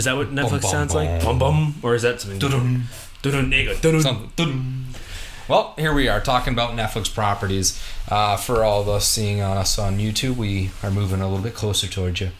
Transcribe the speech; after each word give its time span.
Is 0.00 0.06
that 0.06 0.16
what 0.16 0.34
Netflix 0.34 0.64
sounds 0.64 0.94
like? 0.94 1.22
Bum 1.22 1.38
bum. 1.38 1.74
Or 1.82 1.94
is 1.94 2.00
that 2.00 2.22
something? 2.22 2.38
Dun 2.38 2.86
dun. 3.22 3.50
There 3.50 3.60
you 3.60 3.74
go. 3.78 4.00
Dun 4.00 4.30
dun. 4.34 4.84
Well, 5.46 5.74
here 5.76 5.92
we 5.92 6.08
are 6.08 6.22
talking 6.22 6.54
about 6.54 6.70
Netflix 6.70 7.14
properties. 7.14 7.78
Uh, 8.08 8.38
for 8.38 8.64
all 8.64 8.80
of 8.80 8.88
us 8.88 9.06
seeing 9.06 9.42
us 9.42 9.78
on 9.78 9.98
YouTube, 9.98 10.36
we 10.36 10.70
are 10.82 10.90
moving 10.90 11.20
a 11.20 11.28
little 11.28 11.42
bit 11.44 11.54
closer 11.54 11.86
towards 11.86 12.18
you. 12.22 12.30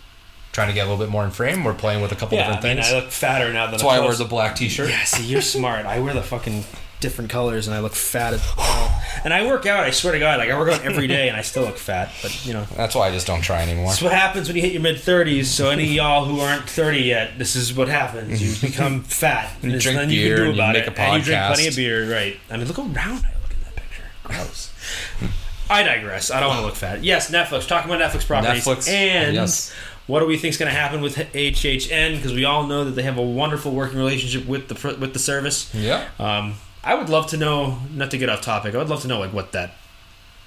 Trying 0.53 0.69
to 0.69 0.75
get 0.75 0.87
a 0.87 0.91
little 0.91 1.05
bit 1.05 1.11
more 1.11 1.23
in 1.23 1.33
frame. 1.33 1.62
We're 1.62 1.75
playing 1.75 2.01
with 2.01 2.12
a 2.12 2.17
couple 2.17 2.39
Yeah, 2.39 2.45
I 2.45 2.55
different 2.55 2.77
mean, 2.79 2.83
things. 2.84 2.95
I 2.95 2.99
look 2.99 3.11
fatter 3.11 3.53
now 3.53 3.67
than 3.67 3.73
That's 3.73 3.83
why 3.84 3.99
I 3.99 4.01
wear 4.01 4.15
the 4.15 4.25
black 4.25 4.56
t-shirt. 4.56 4.89
Yeah, 4.89 5.05
see, 5.05 5.27
you're 5.27 5.43
smart. 5.43 5.84
I 5.84 5.99
wear 6.01 6.15
the 6.15 6.23
fucking 6.23 6.65
different 7.01 7.31
colors 7.31 7.67
and 7.67 7.75
I 7.75 7.81
look 7.81 7.95
fat 7.95 8.34
as 8.34 8.41
hell. 8.43 9.03
And 9.25 9.34
I 9.34 9.47
work 9.47 9.67
out, 9.67 9.84
I 9.84 9.91
swear 9.91 10.12
to 10.12 10.19
God. 10.19 10.39
Like, 10.39 10.51
I 10.51 10.59
work 10.59 10.70
out 10.73 10.84
every 10.84 11.06
day 11.06 11.29
and 11.29 11.37
I 11.37 11.43
still 11.43 11.65
look 11.65 11.77
fat. 11.77 12.11
But, 12.23 12.47
you 12.47 12.53
know, 12.53 12.65
That's 12.77 12.95
why 12.95 13.09
I 13.09 13.11
just 13.11 13.27
don't 13.27 13.43
try 13.43 13.62
anymore. 13.62 13.87
that's 13.89 14.01
what 14.03 14.12
happens 14.12 14.47
when 14.48 14.56
you 14.56 14.62
hit 14.62 14.73
your 14.73 14.83
mid 14.83 14.97
30s. 14.97 15.47
So, 15.47 15.71
any 15.71 15.84
of 15.84 15.91
y'all 15.91 16.25
who 16.25 16.41
aren't 16.41 16.69
30 16.69 17.01
yet, 17.01 17.39
this 17.39 17.56
is 17.56 17.75
what 17.75 17.89
happens. 17.89 18.41
You 18.62 18.69
become 18.71 19.03
fat. 19.03 19.51
You 19.62 19.71
There's 19.73 19.83
drink 19.83 19.97
nothing 19.97 20.11
beer 20.11 20.28
you 20.28 20.34
can 20.37 20.45
and 20.45 20.53
do 20.55 20.56
you 20.56 20.62
about 20.62 20.73
make 20.75 20.87
it. 20.87 20.98
a 20.98 21.01
And 21.01 21.17
you 21.19 21.25
drink 21.25 21.43
plenty 21.47 21.69
of 21.69 21.77
beer, 21.77 22.12
right. 22.12 22.37
I 22.51 22.56
mean, 22.56 22.67
look 22.67 22.77
how 22.77 22.83
round 22.84 23.25
I 23.27 23.33
look 23.43 23.51
in 23.53 23.62
that 23.65 23.77
picture. 23.77 24.05
Gross. 24.25 24.73
I 25.71 25.83
digress. 25.83 26.31
I 26.31 26.41
don't 26.41 26.48
want 26.48 26.61
to 26.61 26.67
look 26.67 26.75
fat. 26.77 27.05
Yes, 27.05 27.31
Netflix. 27.31 27.67
Talking 27.69 27.91
about 27.93 28.11
Netflix 28.11 28.27
properties. 28.27 28.65
Netflix, 28.65 28.89
And 28.89 29.34
yes. 29.34 29.73
what 30.09 30.19
do 30.21 30.27
we 30.27 30.37
think 30.37 30.53
is 30.55 30.59
going 30.59 30.73
to 30.73 30.77
happen 30.77 31.01
with 31.01 31.15
HHN? 31.17 32.17
Because 32.17 32.33
we 32.33 32.45
all 32.45 32.67
know 32.67 32.84
that 32.84 32.93
they 32.93 33.03
have 33.03 33.19
a 33.19 33.23
wonderful 33.23 33.73
working 33.73 33.98
relationship 33.98 34.48
with 34.48 34.67
the 34.69 34.97
with 34.98 35.12
the 35.12 35.19
service. 35.21 35.73
Yeah. 35.75 36.09
Um, 36.19 36.55
I 36.83 36.95
would 36.95 37.09
love 37.09 37.27
to 37.28 37.36
know, 37.36 37.78
not 37.92 38.11
to 38.12 38.19
get 38.19 38.28
off 38.28 38.41
topic, 38.41 38.75
I 38.75 38.78
would 38.78 38.89
love 38.89 39.03
to 39.03 39.09
know 39.09 39.19
like 39.20 39.33
what 39.33 39.53
that 39.53 39.73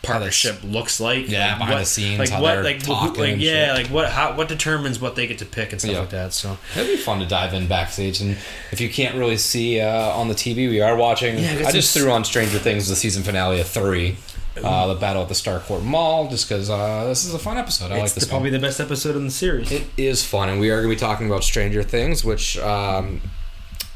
partnership 0.02 0.58
looks 0.64 1.00
like. 1.00 1.30
Yeah, 1.30 1.50
like, 1.52 1.58
behind 1.60 1.74
what, 1.76 1.80
the 1.80 1.86
scenes, 1.86 2.20
like 2.20 2.42
what, 2.42 2.64
like, 2.64 2.82
who- 2.84 3.14
like 3.22 3.36
yeah, 3.40 3.68
shit. 3.68 3.86
like 3.86 3.88
what, 3.94 4.10
how, 4.10 4.36
what 4.36 4.48
determines 4.50 5.00
what 5.00 5.16
they 5.16 5.28
get 5.28 5.38
to 5.40 5.46
pick 5.46 5.72
and 5.72 5.80
stuff 5.80 5.94
Yeah. 5.94 6.00
like 6.02 6.10
that. 6.10 6.34
So 6.34 6.58
It'd 6.76 6.88
be 6.88 6.98
fun 6.98 7.20
to 7.20 7.26
dive 7.26 7.54
in 7.54 7.68
backstage, 7.68 8.20
and 8.22 8.38
if 8.72 8.82
you 8.82 8.90
can't 8.90 9.16
really 9.16 9.38
see 9.38 9.80
uh, 9.80 10.10
on 10.10 10.28
the 10.28 10.34
TV, 10.36 10.70
we 10.70 10.82
are 10.82 10.96
watching. 10.96 11.38
Yeah, 11.40 11.62
I 11.66 11.70
I 11.70 11.72
just 11.72 11.96
threw 11.96 12.12
on 12.12 12.24
Stranger 12.26 12.60
Things, 12.60 12.90
the 12.90 12.96
season 12.96 13.24
finale 13.24 13.62
of 13.62 13.68
three, 13.68 14.18
uh, 14.62 14.88
the 14.88 14.96
battle 14.96 15.22
at 15.22 15.30
the 15.30 15.36
Starcourt 15.36 15.84
Mall, 15.84 16.30
just 16.30 16.50
because 16.50 16.70
uh, 16.70 17.06
this 17.06 17.24
is 17.26 17.34
a 17.34 17.40
fun 17.40 17.58
episode. 17.58 17.92
I 17.92 18.00
like 18.00 18.14
this 18.14 18.26
the, 18.26 18.30
probably 18.30 18.50
the 18.50 18.60
best 18.60 18.80
episode 18.82 19.16
in 19.16 19.24
the 19.26 19.32
series. 19.32 19.72
It 19.72 19.84
is 19.96 20.26
fun, 20.26 20.50
and 20.50 20.60
we 20.60 20.70
are 20.70 20.82
going 20.82 20.90
to 20.90 20.96
be 20.96 21.00
talking 21.00 21.28
about 21.28 21.44
Stranger 21.46 21.82
Things, 21.84 22.26
which 22.26 22.58
um, 22.58 23.22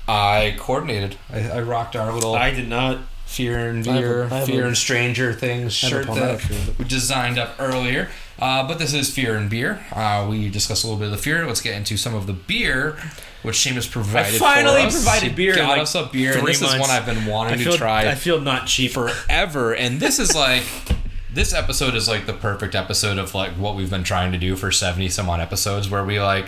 I 0.08 0.56
coordinated. 0.58 1.18
I, 1.32 1.50
I 1.50 1.62
rocked 1.62 1.96
our 1.96 2.12
little 2.14 2.36
I 2.36 2.52
did 2.52 2.68
not. 2.70 3.00
Fear 3.26 3.70
and 3.70 3.86
I 3.88 3.92
have 3.92 3.98
a- 3.98 4.00
Beer, 4.00 4.28
have 4.30 4.46
Fear 4.46 4.64
a- 4.64 4.68
and 4.68 4.78
Stranger 4.78 5.34
Things 5.34 5.84
I 5.84 5.88
have 5.90 6.00
a 6.00 6.06
shirt 6.06 6.16
that 6.16 6.40
tree, 6.40 6.58
but- 6.66 6.80
we 6.80 6.86
designed 6.86 7.38
up 7.38 7.56
earlier. 7.60 8.10
Uh, 8.40 8.66
but 8.68 8.80
this 8.80 8.94
is 8.94 9.14
Fear 9.14 9.36
and 9.36 9.50
Beer. 9.50 9.84
Uh, 9.92 10.26
we 10.30 10.48
discussed 10.48 10.84
a 10.84 10.88
little 10.88 11.00
bit 11.00 11.06
of 11.06 11.12
the 11.12 11.18
fear. 11.18 11.46
Let's 11.46 11.60
get 11.60 11.74
into 11.76 11.98
some 11.98 12.14
of 12.16 12.26
the 12.28 12.34
beer, 12.34 12.96
which 13.42 13.58
Seamus 13.58 13.92
provided. 13.92 14.36
I 14.36 14.38
finally 14.38 14.82
for 14.84 14.88
us. 14.88 14.94
provided 14.96 15.30
He 15.30 15.36
beer 15.36 15.52
in, 15.54 15.58
Got 15.58 15.70
like, 15.70 15.82
us 15.82 15.96
a 15.96 16.06
beer, 16.06 16.32
and 16.34 16.42
three 16.42 16.54
this 16.54 16.62
is 16.62 16.80
one. 16.80 16.90
I've 16.90 17.06
been 17.06 17.26
wanting 17.26 17.56
I 17.60 17.64
feel, 17.64 17.72
to 17.74 17.78
try 17.78 18.08
I 18.10 18.16
feel 18.16 18.40
not 18.40 18.68
cheap. 18.68 18.92
forever. 18.92 19.76
And 19.76 20.00
this 20.00 20.20
is 20.20 20.34
like. 20.36 20.64
This 21.34 21.54
episode 21.54 21.94
is 21.96 22.08
like 22.08 22.26
the 22.26 22.34
perfect 22.34 22.74
episode 22.74 23.18
of 23.20 23.36
like 23.36 23.52
what 23.52 23.76
we've 23.76 23.90
been 23.92 24.04
trying 24.04 24.32
to 24.32 24.40
do 24.40 24.56
for 24.56 24.72
70 24.72 25.10
some 25.10 25.30
odd 25.30 25.40
episodes 25.40 25.88
where 25.88 26.04
we 26.04 26.20
like 26.20 26.46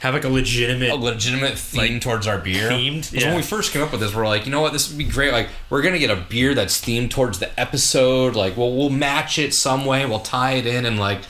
Have 0.00 0.14
like 0.14 0.24
a 0.24 0.28
legitimate. 0.28 0.90
a 0.90 0.94
legitimate 0.94 1.58
theme 1.58 1.98
towards 1.98 2.26
our 2.28 2.38
beer. 2.38 2.70
themed, 2.70 3.12
yeah. 3.12 3.26
when 3.26 3.36
we 3.36 3.42
first 3.42 3.72
came 3.72 3.82
up 3.82 3.90
with 3.90 4.00
this, 4.00 4.14
we're 4.14 4.28
like, 4.28 4.46
you 4.46 4.52
know 4.52 4.60
what, 4.60 4.72
this 4.72 4.88
would 4.88 4.98
be 4.98 5.04
great. 5.04 5.32
Like, 5.32 5.48
we're 5.70 5.82
gonna 5.82 5.98
get 5.98 6.10
a 6.10 6.16
beer 6.16 6.54
that's 6.54 6.80
themed 6.80 7.10
towards 7.10 7.40
the 7.40 7.58
episode. 7.58 8.36
Like, 8.36 8.56
we'll 8.56 8.76
we'll 8.76 8.90
match 8.90 9.38
it 9.38 9.54
some 9.54 9.84
way. 9.84 10.06
We'll 10.06 10.20
tie 10.20 10.52
it 10.52 10.66
in, 10.66 10.86
and 10.86 11.00
like 11.00 11.20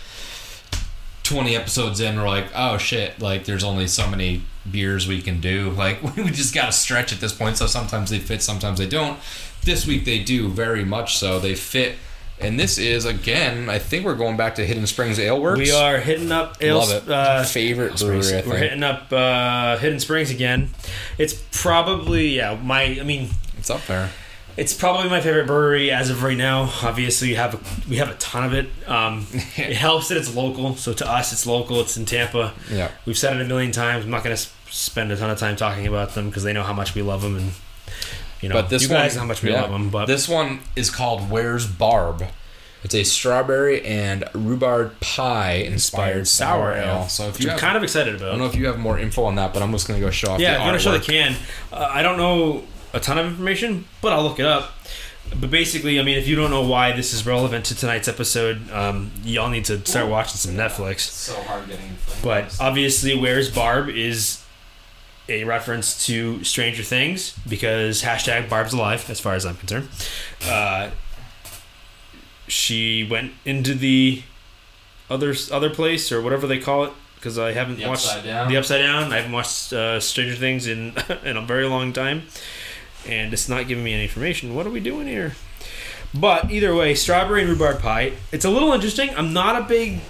twenty 1.22 1.56
episodes 1.56 2.00
in, 2.00 2.16
we're 2.16 2.28
like, 2.28 2.46
oh 2.54 2.78
shit, 2.78 3.20
like 3.20 3.44
there's 3.44 3.64
only 3.64 3.86
so 3.86 4.08
many 4.08 4.42
beers 4.70 5.06
we 5.08 5.22
can 5.22 5.40
do. 5.40 5.70
Like, 5.78 6.02
we 6.16 6.30
just 6.30 6.54
gotta 6.54 6.72
stretch 6.72 7.12
at 7.12 7.20
this 7.20 7.32
point. 7.32 7.56
So 7.56 7.66
sometimes 7.66 8.10
they 8.10 8.18
fit, 8.18 8.42
sometimes 8.42 8.78
they 8.78 8.88
don't. 8.88 9.18
This 9.62 9.86
week 9.86 10.04
they 10.04 10.18
do 10.18 10.48
very 10.48 10.84
much 10.84 11.16
so. 11.16 11.38
They 11.38 11.54
fit. 11.54 11.96
And 12.40 12.58
this 12.58 12.78
is 12.78 13.04
again, 13.04 13.68
I 13.68 13.78
think 13.78 14.04
we're 14.04 14.14
going 14.14 14.36
back 14.36 14.54
to 14.56 14.64
Hidden 14.66 14.86
Springs 14.86 15.18
Ale 15.18 15.40
Works. 15.40 15.58
we 15.58 15.72
are 15.72 15.98
hitting 15.98 16.30
up 16.30 16.56
ale, 16.60 16.78
Love 16.78 16.90
it. 16.90 17.10
Uh, 17.10 17.42
Favorite 17.44 17.96
brewery, 17.98 18.18
I 18.18 18.22
think. 18.22 18.46
We're 18.46 18.58
hitting 18.58 18.82
up 18.84 19.12
uh, 19.12 19.76
Hidden 19.78 20.00
Springs 20.00 20.30
again. 20.30 20.70
It's 21.18 21.34
probably 21.52 22.36
yeah. 22.36 22.54
My 22.62 22.82
I 23.00 23.02
mean, 23.02 23.30
It's 23.58 23.70
up 23.70 23.84
there. 23.86 24.10
it's 24.56 24.72
probably 24.72 25.08
my 25.10 25.20
favorite 25.20 25.46
brewery 25.48 25.90
as 25.90 26.10
of 26.10 26.22
right 26.22 26.36
now. 26.36 26.70
Obviously, 26.82 27.28
we 27.30 27.34
have 27.34 27.54
a, 27.54 27.88
we 27.90 27.96
have 27.96 28.08
a 28.10 28.14
ton 28.14 28.44
of 28.44 28.54
it. 28.54 28.68
Um, 28.86 29.26
it 29.56 29.74
helps 29.76 30.08
that 30.08 30.16
it's 30.16 30.32
local. 30.34 30.76
So 30.76 30.92
to 30.92 31.10
us, 31.10 31.32
it's 31.32 31.44
local. 31.46 31.80
It's 31.80 31.96
in 31.96 32.04
Tampa. 32.06 32.54
Yeah. 32.70 32.90
We've 33.04 33.18
said 33.18 33.36
it 33.36 33.42
a 33.42 33.48
million 33.48 33.72
times. 33.72 34.04
I'm 34.04 34.10
not 34.12 34.22
going 34.22 34.36
to 34.36 34.48
spend 34.70 35.10
a 35.10 35.16
ton 35.16 35.30
of 35.30 35.38
time 35.38 35.56
talking 35.56 35.86
about 35.88 36.14
them 36.14 36.28
because 36.28 36.44
they 36.44 36.52
know 36.52 36.62
how 36.62 36.72
much 36.72 36.94
we 36.94 37.02
love 37.02 37.22
them 37.22 37.36
and 37.36 37.50
you 38.40 38.48
know 38.48 38.54
But 38.54 38.68
this 38.68 38.82
you 38.82 38.88
guys 38.88 39.14
one, 39.14 39.20
how 39.20 39.26
much 39.26 39.42
we 39.42 39.50
yeah. 39.50 39.62
love 39.62 39.70
them. 39.70 39.90
But 39.90 40.06
this 40.06 40.28
one 40.28 40.60
is 40.76 40.90
called 40.90 41.30
"Where's 41.30 41.66
Barb." 41.66 42.24
It's 42.84 42.94
a 42.94 43.02
strawberry 43.02 43.84
and 43.84 44.24
rhubarb 44.34 45.00
pie 45.00 45.54
inspired 45.54 46.28
sour 46.28 46.72
ale. 46.72 47.08
So 47.08 47.28
if 47.28 47.40
you 47.40 47.46
I'm 47.46 47.52
have, 47.52 47.60
kind 47.60 47.76
of 47.76 47.82
excited 47.82 48.14
about. 48.14 48.28
I 48.28 48.30
don't 48.30 48.38
know 48.38 48.46
if 48.46 48.54
you 48.54 48.66
have 48.66 48.78
more 48.78 48.98
info 48.98 49.24
on 49.24 49.34
that, 49.34 49.52
but 49.52 49.62
I'm 49.62 49.72
just 49.72 49.88
gonna 49.88 50.00
go 50.00 50.10
show 50.10 50.32
off. 50.32 50.40
Yeah, 50.40 50.54
the 50.54 50.60
I'm 50.60 50.66
gonna 50.68 50.78
show 50.78 50.92
the 50.92 51.00
can. 51.00 51.34
Uh, 51.72 51.90
I 51.92 52.02
don't 52.02 52.16
know 52.18 52.62
a 52.92 53.00
ton 53.00 53.18
of 53.18 53.26
information, 53.26 53.84
but 54.00 54.12
I'll 54.12 54.22
look 54.22 54.38
it 54.38 54.46
up. 54.46 54.74
But 55.38 55.50
basically, 55.50 56.00
I 56.00 56.02
mean, 56.04 56.16
if 56.16 56.26
you 56.26 56.36
don't 56.36 56.50
know 56.50 56.62
why 56.62 56.92
this 56.92 57.12
is 57.12 57.26
relevant 57.26 57.66
to 57.66 57.74
tonight's 57.74 58.08
episode, 58.08 58.70
um, 58.70 59.10
y'all 59.24 59.50
need 59.50 59.66
to 59.66 59.84
start 59.84 60.08
watching 60.08 60.36
some 60.36 60.54
Netflix. 60.54 61.00
So 61.00 61.34
hard 61.42 61.68
getting. 61.68 61.98
But 62.22 62.56
obviously, 62.60 63.18
Where's 63.18 63.50
Barb 63.50 63.88
is 63.90 64.42
a 65.28 65.44
reference 65.44 66.06
to 66.06 66.42
Stranger 66.44 66.82
Things 66.82 67.38
because 67.48 68.02
hashtag 68.02 68.48
Barb's 68.48 68.72
alive, 68.72 69.08
as 69.10 69.20
far 69.20 69.34
as 69.34 69.44
I'm 69.44 69.56
concerned. 69.56 69.88
Uh, 70.46 70.90
she 72.46 73.06
went 73.08 73.32
into 73.44 73.74
the 73.74 74.22
other 75.10 75.34
other 75.52 75.70
place 75.70 76.10
or 76.12 76.20
whatever 76.22 76.46
they 76.46 76.58
call 76.58 76.84
it 76.84 76.92
because 77.14 77.38
I 77.38 77.52
haven't 77.52 77.78
The 77.78 77.88
watched 77.88 78.06
Upside 78.06 78.48
the 78.48 78.56
Upside 78.56 78.80
Down. 78.82 79.12
I 79.12 79.16
haven't 79.16 79.32
watched 79.32 79.72
uh, 79.72 80.00
Stranger 80.00 80.34
Things 80.36 80.66
in 80.66 80.94
in 81.24 81.36
a 81.36 81.42
very 81.42 81.66
long 81.66 81.92
time, 81.92 82.22
and 83.06 83.32
it's 83.32 83.48
not 83.48 83.68
giving 83.68 83.84
me 83.84 83.92
any 83.92 84.04
information. 84.04 84.54
What 84.54 84.66
are 84.66 84.70
we 84.70 84.80
doing 84.80 85.06
here? 85.06 85.34
But 86.14 86.50
either 86.50 86.74
way, 86.74 86.94
strawberry 86.94 87.42
and 87.42 87.50
rhubarb 87.50 87.80
pie. 87.80 88.12
It's 88.32 88.46
a 88.46 88.50
little 88.50 88.72
interesting. 88.72 89.10
I'm 89.14 89.32
not 89.34 89.60
a 89.60 89.64
big. 89.66 90.00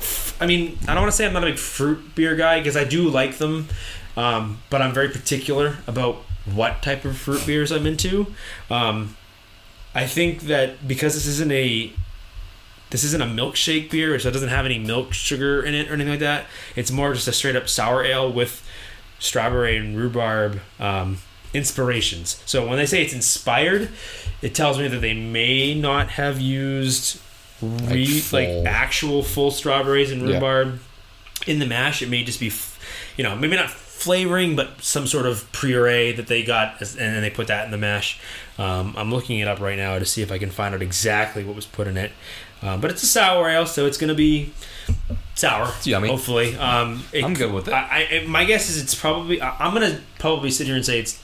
I 0.40 0.46
mean, 0.46 0.78
I 0.86 0.94
don't 0.94 1.02
want 1.02 1.10
to 1.10 1.16
say 1.16 1.26
I'm 1.26 1.32
not 1.32 1.42
a 1.42 1.46
big 1.46 1.58
fruit 1.58 2.14
beer 2.14 2.36
guy 2.36 2.60
because 2.60 2.76
I 2.76 2.84
do 2.84 3.08
like 3.08 3.38
them, 3.38 3.66
um, 4.18 4.58
but 4.70 4.82
I'm 4.82 4.92
very 4.92 5.08
particular 5.08 5.78
about 5.86 6.16
what 6.44 6.82
type 6.82 7.04
of 7.04 7.16
fruit 7.16 7.46
beers 7.46 7.70
I'm 7.70 7.86
into. 7.86 8.26
Um, 8.70 9.16
I 9.94 10.06
think 10.06 10.42
that 10.42 10.86
because 10.88 11.14
this 11.14 11.26
isn't 11.26 11.52
a 11.52 11.92
this 12.90 13.04
isn't 13.04 13.20
a 13.22 13.26
milkshake 13.26 13.90
beer, 13.90 14.18
so 14.18 14.28
it 14.28 14.32
doesn't 14.32 14.48
have 14.48 14.64
any 14.64 14.78
milk 14.78 15.12
sugar 15.12 15.62
in 15.62 15.74
it 15.74 15.90
or 15.90 15.94
anything 15.94 16.10
like 16.12 16.20
that. 16.20 16.46
It's 16.74 16.90
more 16.90 17.12
just 17.12 17.28
a 17.28 17.32
straight 17.32 17.54
up 17.56 17.68
sour 17.68 18.02
ale 18.04 18.32
with 18.32 18.66
strawberry 19.18 19.76
and 19.76 19.96
rhubarb 19.96 20.60
um, 20.80 21.18
inspirations. 21.52 22.42
So 22.46 22.66
when 22.66 22.78
they 22.78 22.86
say 22.86 23.02
it's 23.02 23.12
inspired, 23.12 23.90
it 24.40 24.54
tells 24.54 24.78
me 24.78 24.88
that 24.88 25.00
they 25.00 25.12
may 25.14 25.74
not 25.74 26.08
have 26.12 26.40
used 26.40 27.20
re- 27.60 28.06
like, 28.32 28.48
full- 28.48 28.68
actual 28.68 29.22
full 29.22 29.50
strawberries 29.50 30.10
and 30.10 30.22
Yeah. 30.26 30.34
rhubarb 30.36 30.80
in 31.46 31.58
the 31.58 31.66
mash. 31.66 32.00
It 32.00 32.08
may 32.08 32.24
just 32.24 32.40
be, 32.40 32.50
you 33.18 33.24
know, 33.24 33.36
maybe 33.36 33.56
not 33.56 33.70
flavoring, 33.98 34.54
but 34.56 34.80
some 34.82 35.06
sort 35.06 35.26
of 35.26 35.50
puree 35.52 36.12
that 36.12 36.28
they 36.28 36.42
got, 36.44 36.80
and 36.80 36.96
then 36.98 37.20
they 37.22 37.30
put 37.30 37.48
that 37.48 37.64
in 37.64 37.70
the 37.70 37.78
mash. 37.78 38.18
Um, 38.58 38.94
I'm 38.96 39.10
looking 39.12 39.40
it 39.40 39.48
up 39.48 39.60
right 39.60 39.76
now 39.76 39.98
to 39.98 40.04
see 40.04 40.22
if 40.22 40.30
I 40.30 40.38
can 40.38 40.50
find 40.50 40.74
out 40.74 40.82
exactly 40.82 41.44
what 41.44 41.56
was 41.56 41.66
put 41.66 41.86
in 41.86 41.96
it. 41.96 42.12
Um, 42.62 42.80
but 42.80 42.90
it's 42.90 43.02
a 43.02 43.06
sour 43.06 43.48
ale, 43.48 43.66
so 43.66 43.86
it's 43.86 43.98
going 43.98 44.08
to 44.08 44.14
be 44.14 44.52
sour. 45.34 45.72
It's 45.76 45.86
yummy. 45.86 46.08
Hopefully, 46.08 46.56
um, 46.56 47.02
I'm 47.14 47.34
good 47.34 47.52
with 47.52 47.68
it. 47.68 47.72
I, 47.74 48.22
I, 48.22 48.24
my 48.26 48.44
guess 48.44 48.68
is 48.70 48.82
it's 48.82 48.94
probably. 48.94 49.40
I, 49.40 49.56
I'm 49.64 49.74
going 49.74 49.90
to 49.90 50.00
probably 50.18 50.50
sit 50.50 50.66
here 50.66 50.76
and 50.76 50.84
say 50.84 50.98
it's. 51.00 51.22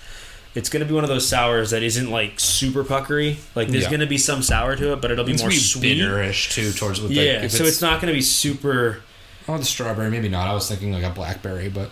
It's 0.56 0.68
gonna 0.68 0.84
be 0.84 0.94
one 0.94 1.02
of 1.02 1.10
those 1.10 1.26
sours 1.26 1.70
that 1.70 1.82
isn't 1.82 2.12
like 2.12 2.38
super 2.38 2.84
puckery. 2.84 3.38
Like 3.56 3.66
there's 3.66 3.82
Yeah. 3.86 3.90
gonna 3.90 4.06
be 4.06 4.18
some 4.18 4.40
sour 4.40 4.76
to 4.76 4.92
it, 4.92 5.00
but 5.00 5.10
it'll 5.10 5.24
be 5.24 5.32
It's 5.32 5.42
more 5.42 5.50
be 5.50 5.56
sweet. 5.56 5.98
bitterish 5.98 6.52
too 6.52 6.70
towards 6.70 7.00
with 7.00 7.10
Yeah, 7.10 7.40
like, 7.40 7.50
so 7.50 7.64
it's, 7.64 7.82
not 7.82 8.00
gonna 8.00 8.12
be 8.12 8.22
super. 8.22 9.02
oh 9.48 9.58
the 9.58 9.64
strawberry 9.64 10.12
maybe 10.12 10.28
not. 10.28 10.46
I 10.46 10.54
was 10.54 10.68
thinking 10.68 10.92
like 10.92 11.02
a 11.02 11.10
blackberry, 11.10 11.68
but 11.68 11.90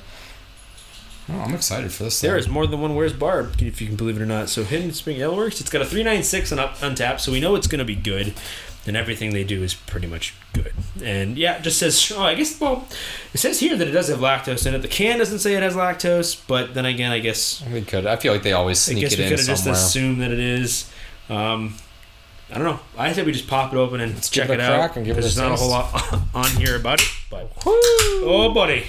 oh, 1.31 1.41
I'm 1.41 1.55
excited 1.55 1.93
for 1.93 2.05
this. 2.05 2.21
There 2.21 2.37
is 2.37 2.49
more 2.49 2.67
than 2.67 2.81
one 2.81 2.95
Where's 2.95 3.13
Barb, 3.13 3.55
if 3.61 3.81
you 3.81 3.87
can 3.87 3.97
believe 3.97 4.17
it 4.17 4.23
or 4.23 4.27
not. 4.27 4.49
So 4.49 4.65
Hidden 4.65 4.93
Spring 4.93 5.19
Ale 5.19 5.37
Works, 5.37 5.61
it's 5.61 5.71
got 5.71 5.83
a 5.83 5.85
396 5.85 6.53
on 6.53 6.59
up 6.59 6.77
Untappd, 6.79 7.21
so 7.21 7.33
we 7.33 7.41
know 7.41 7.55
it's 7.55 7.67
going 7.67 7.79
to 7.79 7.85
be 7.85 7.97
good. 7.97 8.35
And 8.85 8.97
everything 8.97 9.33
they 9.33 9.45
do 9.45 9.63
is 9.63 9.75
pretty 9.75 10.09
much 10.09 10.35
good. 10.53 10.73
And 11.01 11.39
yeah, 11.39 11.59
it 11.59 11.63
just 11.63 11.79
says, 11.79 12.13
oh, 12.17 12.21
I 12.21 12.35
guess, 12.35 12.61
well, 12.61 12.89
it 13.33 13.39
says 13.39 13.61
here 13.61 13.77
that 13.77 13.87
it 13.87 13.93
does 13.93 14.09
have 14.09 14.19
lactose 14.19 14.67
in 14.67 14.75
it. 14.75 14.83
The 14.83 14.89
can 14.89 15.19
doesn't 15.21 15.39
say 15.39 15.55
it 15.55 15.63
has 15.63 15.77
lactose, 15.77 16.43
but 16.49 16.75
then 16.75 16.85
again, 16.85 17.13
I 17.13 17.21
guess, 17.21 17.63
We 17.73 17.83
could. 17.83 18.07
I 18.07 18.17
feel 18.17 18.33
like 18.33 18.43
they 18.43 18.55
always 18.55 18.79
I 18.89 18.91
sneak 18.93 19.03
guess 19.05 19.13
it 19.13 19.19
we 19.21 19.25
in 19.27 19.31
could 19.31 19.39
have 19.39 19.47
just 19.47 19.69
assumed 19.69 20.21
that 20.21 20.33
it 20.33 20.41
is. 20.41 20.91
Um, 21.29 21.77
I 22.53 22.57
don't 22.59 22.65
know. 22.65 22.81
I 22.99 23.13
say 23.13 23.23
we 23.23 23.33
just 23.33 23.49
pop 23.49 23.73
it 23.73 23.77
open 23.77 24.01
and 24.01 24.15
Let's 24.15 24.29
check 24.29 24.51
it 24.51 24.55
it 24.55 24.61
out. 24.61 24.95
give 24.95 25.17
There's 25.17 25.39
not 25.39 25.53
a 25.53 25.57
whole 25.57 25.71
lot 25.71 26.13
on 26.35 26.51
here 26.61 26.77
about 26.77 27.01
it, 27.01 27.09
but 27.31 27.51
oh, 27.65 28.53
buddy. 28.53 28.85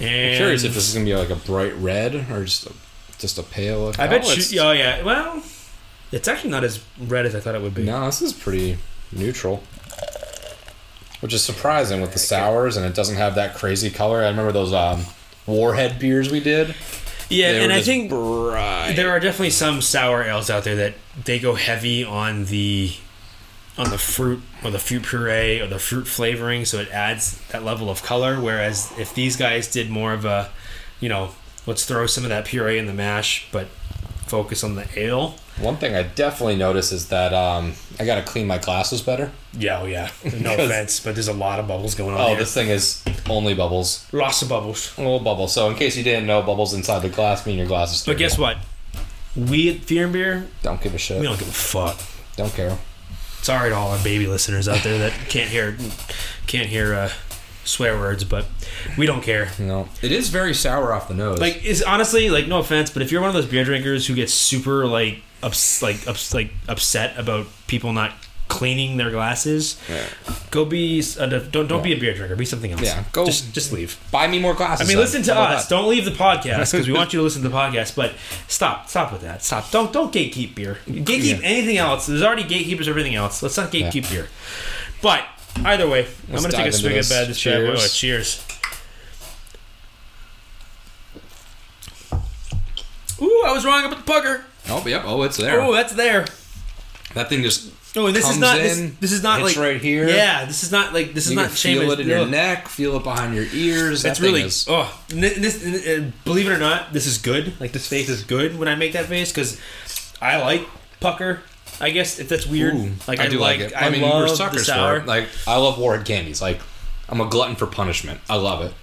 And 0.00 0.32
I'm 0.32 0.36
curious 0.36 0.64
if 0.64 0.74
this 0.74 0.88
is 0.88 0.94
gonna 0.94 1.04
be 1.04 1.14
like 1.14 1.30
a 1.30 1.36
bright 1.36 1.74
red 1.76 2.14
or 2.30 2.44
just 2.44 2.66
a, 2.66 2.72
just 3.18 3.38
a 3.38 3.42
pale. 3.42 3.92
I 3.98 4.06
bet 4.06 4.22
oh, 4.24 4.32
you. 4.32 4.60
Oh 4.60 4.72
yeah. 4.72 5.02
Well, 5.02 5.42
it's 6.12 6.26
actually 6.26 6.50
not 6.50 6.64
as 6.64 6.82
red 6.98 7.26
as 7.26 7.34
I 7.34 7.40
thought 7.40 7.54
it 7.54 7.62
would 7.62 7.74
be. 7.74 7.84
No, 7.84 8.06
this 8.06 8.22
is 8.22 8.32
pretty 8.32 8.78
neutral. 9.12 9.62
Which 11.20 11.34
is 11.34 11.42
surprising 11.44 12.00
with 12.00 12.14
the 12.14 12.18
sours, 12.18 12.78
and 12.78 12.86
it 12.86 12.94
doesn't 12.94 13.16
have 13.16 13.34
that 13.34 13.54
crazy 13.54 13.90
color. 13.90 14.22
I 14.22 14.28
remember 14.28 14.52
those 14.52 14.72
um, 14.72 15.04
Warhead 15.46 15.98
beers 15.98 16.30
we 16.30 16.40
did. 16.40 16.74
Yeah, 17.28 17.52
They 17.52 17.64
and 17.64 17.72
I 17.72 17.82
think 17.82 18.08
bright. 18.10 18.94
there 18.96 19.10
are 19.10 19.20
definitely 19.20 19.50
some 19.50 19.82
sour 19.82 20.24
ales 20.24 20.50
out 20.50 20.64
there 20.64 20.76
that 20.76 20.94
they 21.24 21.38
go 21.38 21.54
heavy 21.54 22.04
on 22.04 22.46
the 22.46 22.92
on 23.80 23.90
the 23.90 23.98
fruit 23.98 24.40
or 24.62 24.70
the 24.70 24.78
fruit 24.78 25.02
puree 25.02 25.60
or 25.60 25.66
the 25.66 25.78
fruit 25.78 26.06
flavoring, 26.06 26.64
so 26.64 26.78
it 26.78 26.88
adds 26.90 27.38
that 27.48 27.64
level 27.64 27.88
of 27.90 28.02
color. 28.02 28.40
Whereas 28.40 28.92
if 28.98 29.14
these 29.14 29.36
guys 29.36 29.70
did 29.70 29.90
more 29.90 30.12
of 30.12 30.24
a, 30.24 30.50
you 31.00 31.08
know, 31.08 31.30
let's 31.66 31.84
throw 31.86 32.06
some 32.06 32.24
of 32.24 32.30
that 32.30 32.44
puree 32.44 32.78
in 32.78 32.86
the 32.86 32.92
mash, 32.94 33.48
but 33.52 33.66
focus 34.26 34.62
on 34.62 34.74
the 34.76 34.86
ale. 34.96 35.34
One 35.58 35.76
thing 35.76 35.94
I 35.94 36.04
definitely 36.04 36.56
notice 36.56 36.92
is 36.92 37.08
that 37.08 37.34
um, 37.34 37.74
I 37.98 38.04
gotta 38.06 38.22
clean 38.22 38.46
my 38.46 38.56
glasses 38.58 39.02
better. 39.02 39.30
Yeah, 39.52 39.80
oh 39.80 39.86
yeah. 39.86 40.10
No 40.40 40.54
offense, 40.58 41.00
but 41.00 41.14
there's 41.14 41.28
a 41.28 41.32
lot 41.34 41.58
of 41.58 41.66
bubbles 41.68 41.94
going 41.94 42.14
on 42.14 42.20
Oh, 42.20 42.28
here. 42.28 42.38
this 42.38 42.54
thing 42.54 42.68
is 42.68 43.02
only 43.28 43.52
bubbles. 43.54 44.06
Lots 44.12 44.40
of 44.42 44.48
bubbles. 44.48 44.96
A 44.96 45.02
little 45.02 45.20
bubble. 45.20 45.48
So 45.48 45.68
in 45.68 45.74
case 45.76 45.96
you 45.96 46.04
didn't 46.04 46.26
know, 46.26 46.40
bubbles 46.42 46.72
inside 46.72 47.00
the 47.00 47.08
glass 47.10 47.44
mean 47.46 47.58
your 47.58 47.66
glass 47.66 47.92
is 47.94 48.06
But 48.06 48.16
guess 48.18 48.38
what? 48.38 48.56
We 49.36 49.68
at 49.70 49.80
Fear 49.82 50.04
and 50.04 50.12
Beer, 50.12 50.46
Don't 50.62 50.80
give 50.80 50.94
a 50.94 50.98
shit. 50.98 51.20
we 51.20 51.26
don't 51.26 51.38
give 51.38 51.48
a 51.48 51.52
fuck. 51.52 52.00
Don't 52.36 52.52
care. 52.52 52.78
Sorry 53.42 53.70
to 53.70 53.76
all 53.76 53.90
our 53.90 54.02
baby 54.04 54.26
listeners 54.26 54.68
out 54.68 54.82
there 54.82 54.98
that 54.98 55.12
can't 55.28 55.48
hear 55.48 55.76
can't 56.46 56.68
hear 56.68 56.94
uh, 56.94 57.10
swear 57.64 57.98
words, 57.98 58.24
but 58.24 58.46
we 58.98 59.06
don't 59.06 59.22
care. 59.22 59.50
No, 59.58 59.88
it 60.02 60.12
is 60.12 60.28
very 60.28 60.54
sour 60.54 60.92
off 60.92 61.08
the 61.08 61.14
nose. 61.14 61.38
Like, 61.38 61.64
is 61.64 61.82
honestly 61.82 62.30
like 62.30 62.46
no 62.46 62.58
offense, 62.58 62.90
but 62.90 63.02
if 63.02 63.10
you're 63.12 63.20
one 63.20 63.28
of 63.28 63.34
those 63.34 63.46
beer 63.46 63.64
drinkers 63.64 64.06
who 64.06 64.14
gets 64.14 64.34
super 64.34 64.86
like 64.86 65.22
ups, 65.42 65.82
like 65.82 66.06
ups, 66.06 66.34
like 66.34 66.52
upset 66.68 67.18
about 67.18 67.46
people 67.66 67.92
not 67.92 68.12
cleaning 68.50 68.98
their 68.98 69.10
glasses, 69.10 69.80
go 70.50 70.64
be 70.66 71.00
a, 71.18 71.26
don't 71.40 71.68
don't 71.68 71.82
be 71.82 71.92
a 71.94 71.96
beer 71.96 72.12
drinker. 72.12 72.36
Be 72.36 72.44
something 72.44 72.72
else. 72.72 72.82
Yeah, 72.82 73.04
go- 73.12 73.24
just 73.24 73.54
just 73.54 73.72
leave. 73.72 73.98
buy 74.10 74.26
me 74.26 74.38
more 74.38 74.52
glasses. 74.54 74.86
I 74.86 74.88
mean, 74.88 74.98
listen 74.98 75.22
to 75.22 75.34
us. 75.34 75.64
that? 75.66 75.74
Don't 75.74 75.88
leave 75.88 76.04
the 76.04 76.10
podcast 76.10 76.70
because 76.72 76.86
we 76.86 76.92
want 76.92 77.12
you 77.14 77.20
to 77.20 77.22
listen 77.22 77.40
to 77.42 77.48
the 77.48 77.56
podcast. 77.56 77.94
But 77.96 78.12
stop, 78.48 78.88
stop 78.90 79.12
with 79.12 79.22
that. 79.22 79.42
Stop. 79.42 79.70
Don't 79.70 79.92
don't 79.92 80.12
gatekeep 80.12 80.54
beer. 80.54 80.76
Gatekeep 80.86 81.40
Yeah. 81.40 81.46
anything 81.46 81.78
else. 81.78 82.06
There's 82.06 82.22
already 82.22 82.44
gatekeepers 82.44 82.88
everything 82.88 83.14
else. 83.14 83.42
Let's 83.42 83.56
not 83.56 83.70
gatekeep 83.70 84.10
beer. 84.10 84.28
But 85.00 85.24
either 85.64 85.88
way, 85.88 86.06
I'm 86.28 86.34
gonna 86.42 86.50
take 86.50 86.66
a 86.66 86.72
swig 86.72 86.92
at 86.96 87.08
bad 87.08 87.28
this. 87.28 87.42
this 87.42 87.44
bad 87.44 87.66
boy. 87.66 87.76
Cheers. 87.76 87.84
Oh, 87.84 87.88
cheers. 87.88 88.46
Ooh, 93.22 93.42
I 93.46 93.52
was 93.52 93.64
wrong 93.64 93.84
about 93.84 93.98
the 93.98 94.04
pucker. 94.04 94.44
Oh, 94.68 94.86
yep. 94.86 95.02
Oh, 95.04 95.22
it's 95.22 95.36
there. 95.36 95.60
Oh, 95.60 95.72
that's 95.72 95.92
there. 95.94 96.26
that 97.14 97.28
thing 97.28 97.42
just. 97.42 97.70
Oh, 97.96 98.06
and 98.06 98.14
this 98.14 98.28
is 98.28 98.38
not. 98.38 98.56
This, 98.58 98.78
in, 98.78 98.96
this 99.00 99.10
is 99.10 99.22
not 99.22 99.42
like 99.42 99.56
right 99.56 99.80
here. 99.80 100.08
Yeah, 100.08 100.44
this 100.44 100.62
is 100.62 100.70
not 100.70 100.94
like 100.94 101.12
this 101.12 101.26
is 101.26 101.32
not 101.32 101.48
can 101.48 101.56
feel 101.56 101.90
it 101.90 102.00
in 102.00 102.06
your 102.06 102.26
neck. 102.26 102.68
Feel 102.68 102.96
it 102.96 103.02
behind 103.02 103.34
your 103.34 103.46
ears. 103.52 104.02
That's 104.02 104.20
that 104.20 104.24
really 104.24 104.42
is- 104.42 104.66
oh. 104.68 104.96
This, 105.08 105.62
believe 106.24 106.46
it 106.46 106.52
or 106.52 106.58
not, 106.58 106.92
this 106.92 107.06
is 107.06 107.18
good. 107.18 107.60
Like 107.60 107.72
this 107.72 107.88
face 107.88 108.08
is 108.08 108.22
good 108.22 108.56
when 108.58 108.68
I 108.68 108.76
make 108.76 108.92
that 108.92 109.06
face 109.06 109.32
because 109.32 109.60
I 110.22 110.40
like 110.40 110.66
pucker. 111.00 111.42
I 111.80 111.90
guess 111.90 112.18
if 112.18 112.28
that's 112.28 112.46
weird. 112.46 112.74
Ooh, 112.74 112.92
like 113.08 113.18
I, 113.18 113.28
do 113.28 113.38
like, 113.38 113.60
it. 113.60 113.72
I, 113.74 113.88
mean, 113.90 114.02
love 114.02 114.28
we're 114.28 114.34
suckers 114.36 114.66
sour. 114.66 114.98
for 114.98 115.04
it. 115.04 115.08
Like, 115.08 115.28
I 115.46 115.56
love 115.56 115.78
Warhead 115.78 116.04
candies. 116.04 116.42
Like, 116.42 116.60
I'm 117.08 117.22
a 117.22 117.26
glutton 117.26 117.56
for 117.56 117.66
punishment. 117.66 118.20
I 118.28 118.36
love 118.36 118.62
it. 118.62 118.74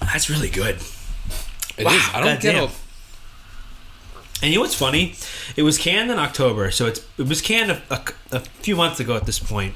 That's 0.00 0.30
really 0.30 0.48
good. 0.48 0.76
It 0.76 1.80
is. 1.80 1.84
Wow, 1.84 2.10
I 2.14 2.20
don't 2.20 2.40
get 2.40 2.54
goddamn. 2.54 2.70
a. 2.70 2.87
And 4.42 4.50
you 4.52 4.56
know 4.58 4.62
what's 4.62 4.74
funny? 4.74 5.14
It 5.56 5.62
was 5.64 5.78
canned 5.78 6.10
in 6.10 6.18
October, 6.18 6.70
so 6.70 6.86
it's 6.86 7.04
it 7.18 7.26
was 7.28 7.40
canned 7.40 7.70
a, 7.72 7.82
a, 7.90 8.00
a 8.32 8.40
few 8.40 8.76
months 8.76 9.00
ago 9.00 9.16
at 9.16 9.26
this 9.26 9.38
point. 9.38 9.74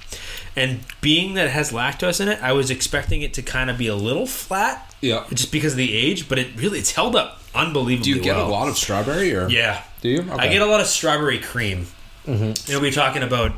And 0.55 0.81
being 1.01 1.35
that 1.35 1.47
it 1.47 1.51
has 1.53 1.73
lactose 1.73 2.21
in 2.21 2.29
it, 2.29 2.41
I 2.43 2.53
was 2.53 2.71
expecting 2.71 3.23
it 3.23 3.33
to 3.35 3.43
kind 3.43 3.71
of 3.71 3.79
be 3.79 3.87
a 3.89 3.97
little 3.97 4.27
flat, 4.27 4.95
Yeah. 5.01 5.25
just 5.33 5.51
because 5.51 5.73
of 5.73 5.79
the 5.79 5.97
age. 5.97 6.29
But 6.29 6.39
it 6.39 6.49
really 6.57 6.79
it's 6.79 6.93
held 6.93 7.17
up 7.17 7.41
unbelievably 7.55 8.05
Do 8.05 8.11
you 8.19 8.23
get 8.23 8.37
well. 8.37 8.49
a 8.49 8.51
lot 8.51 8.69
of 8.69 8.77
strawberry 8.77 9.35
or? 9.35 9.49
Yeah, 9.49 9.83
Do 10.01 10.09
you? 10.09 10.31
I 10.31 10.49
get 10.49 10.63
a 10.63 10.67
lot 10.67 10.81
of 10.81 10.87
strawberry 10.87 11.39
cream. 11.39 11.87
Mm-hmm. 12.27 12.71
You 12.71 12.77
know, 12.77 12.81
we're 12.81 12.93
talking 12.93 13.23
about 13.25 13.51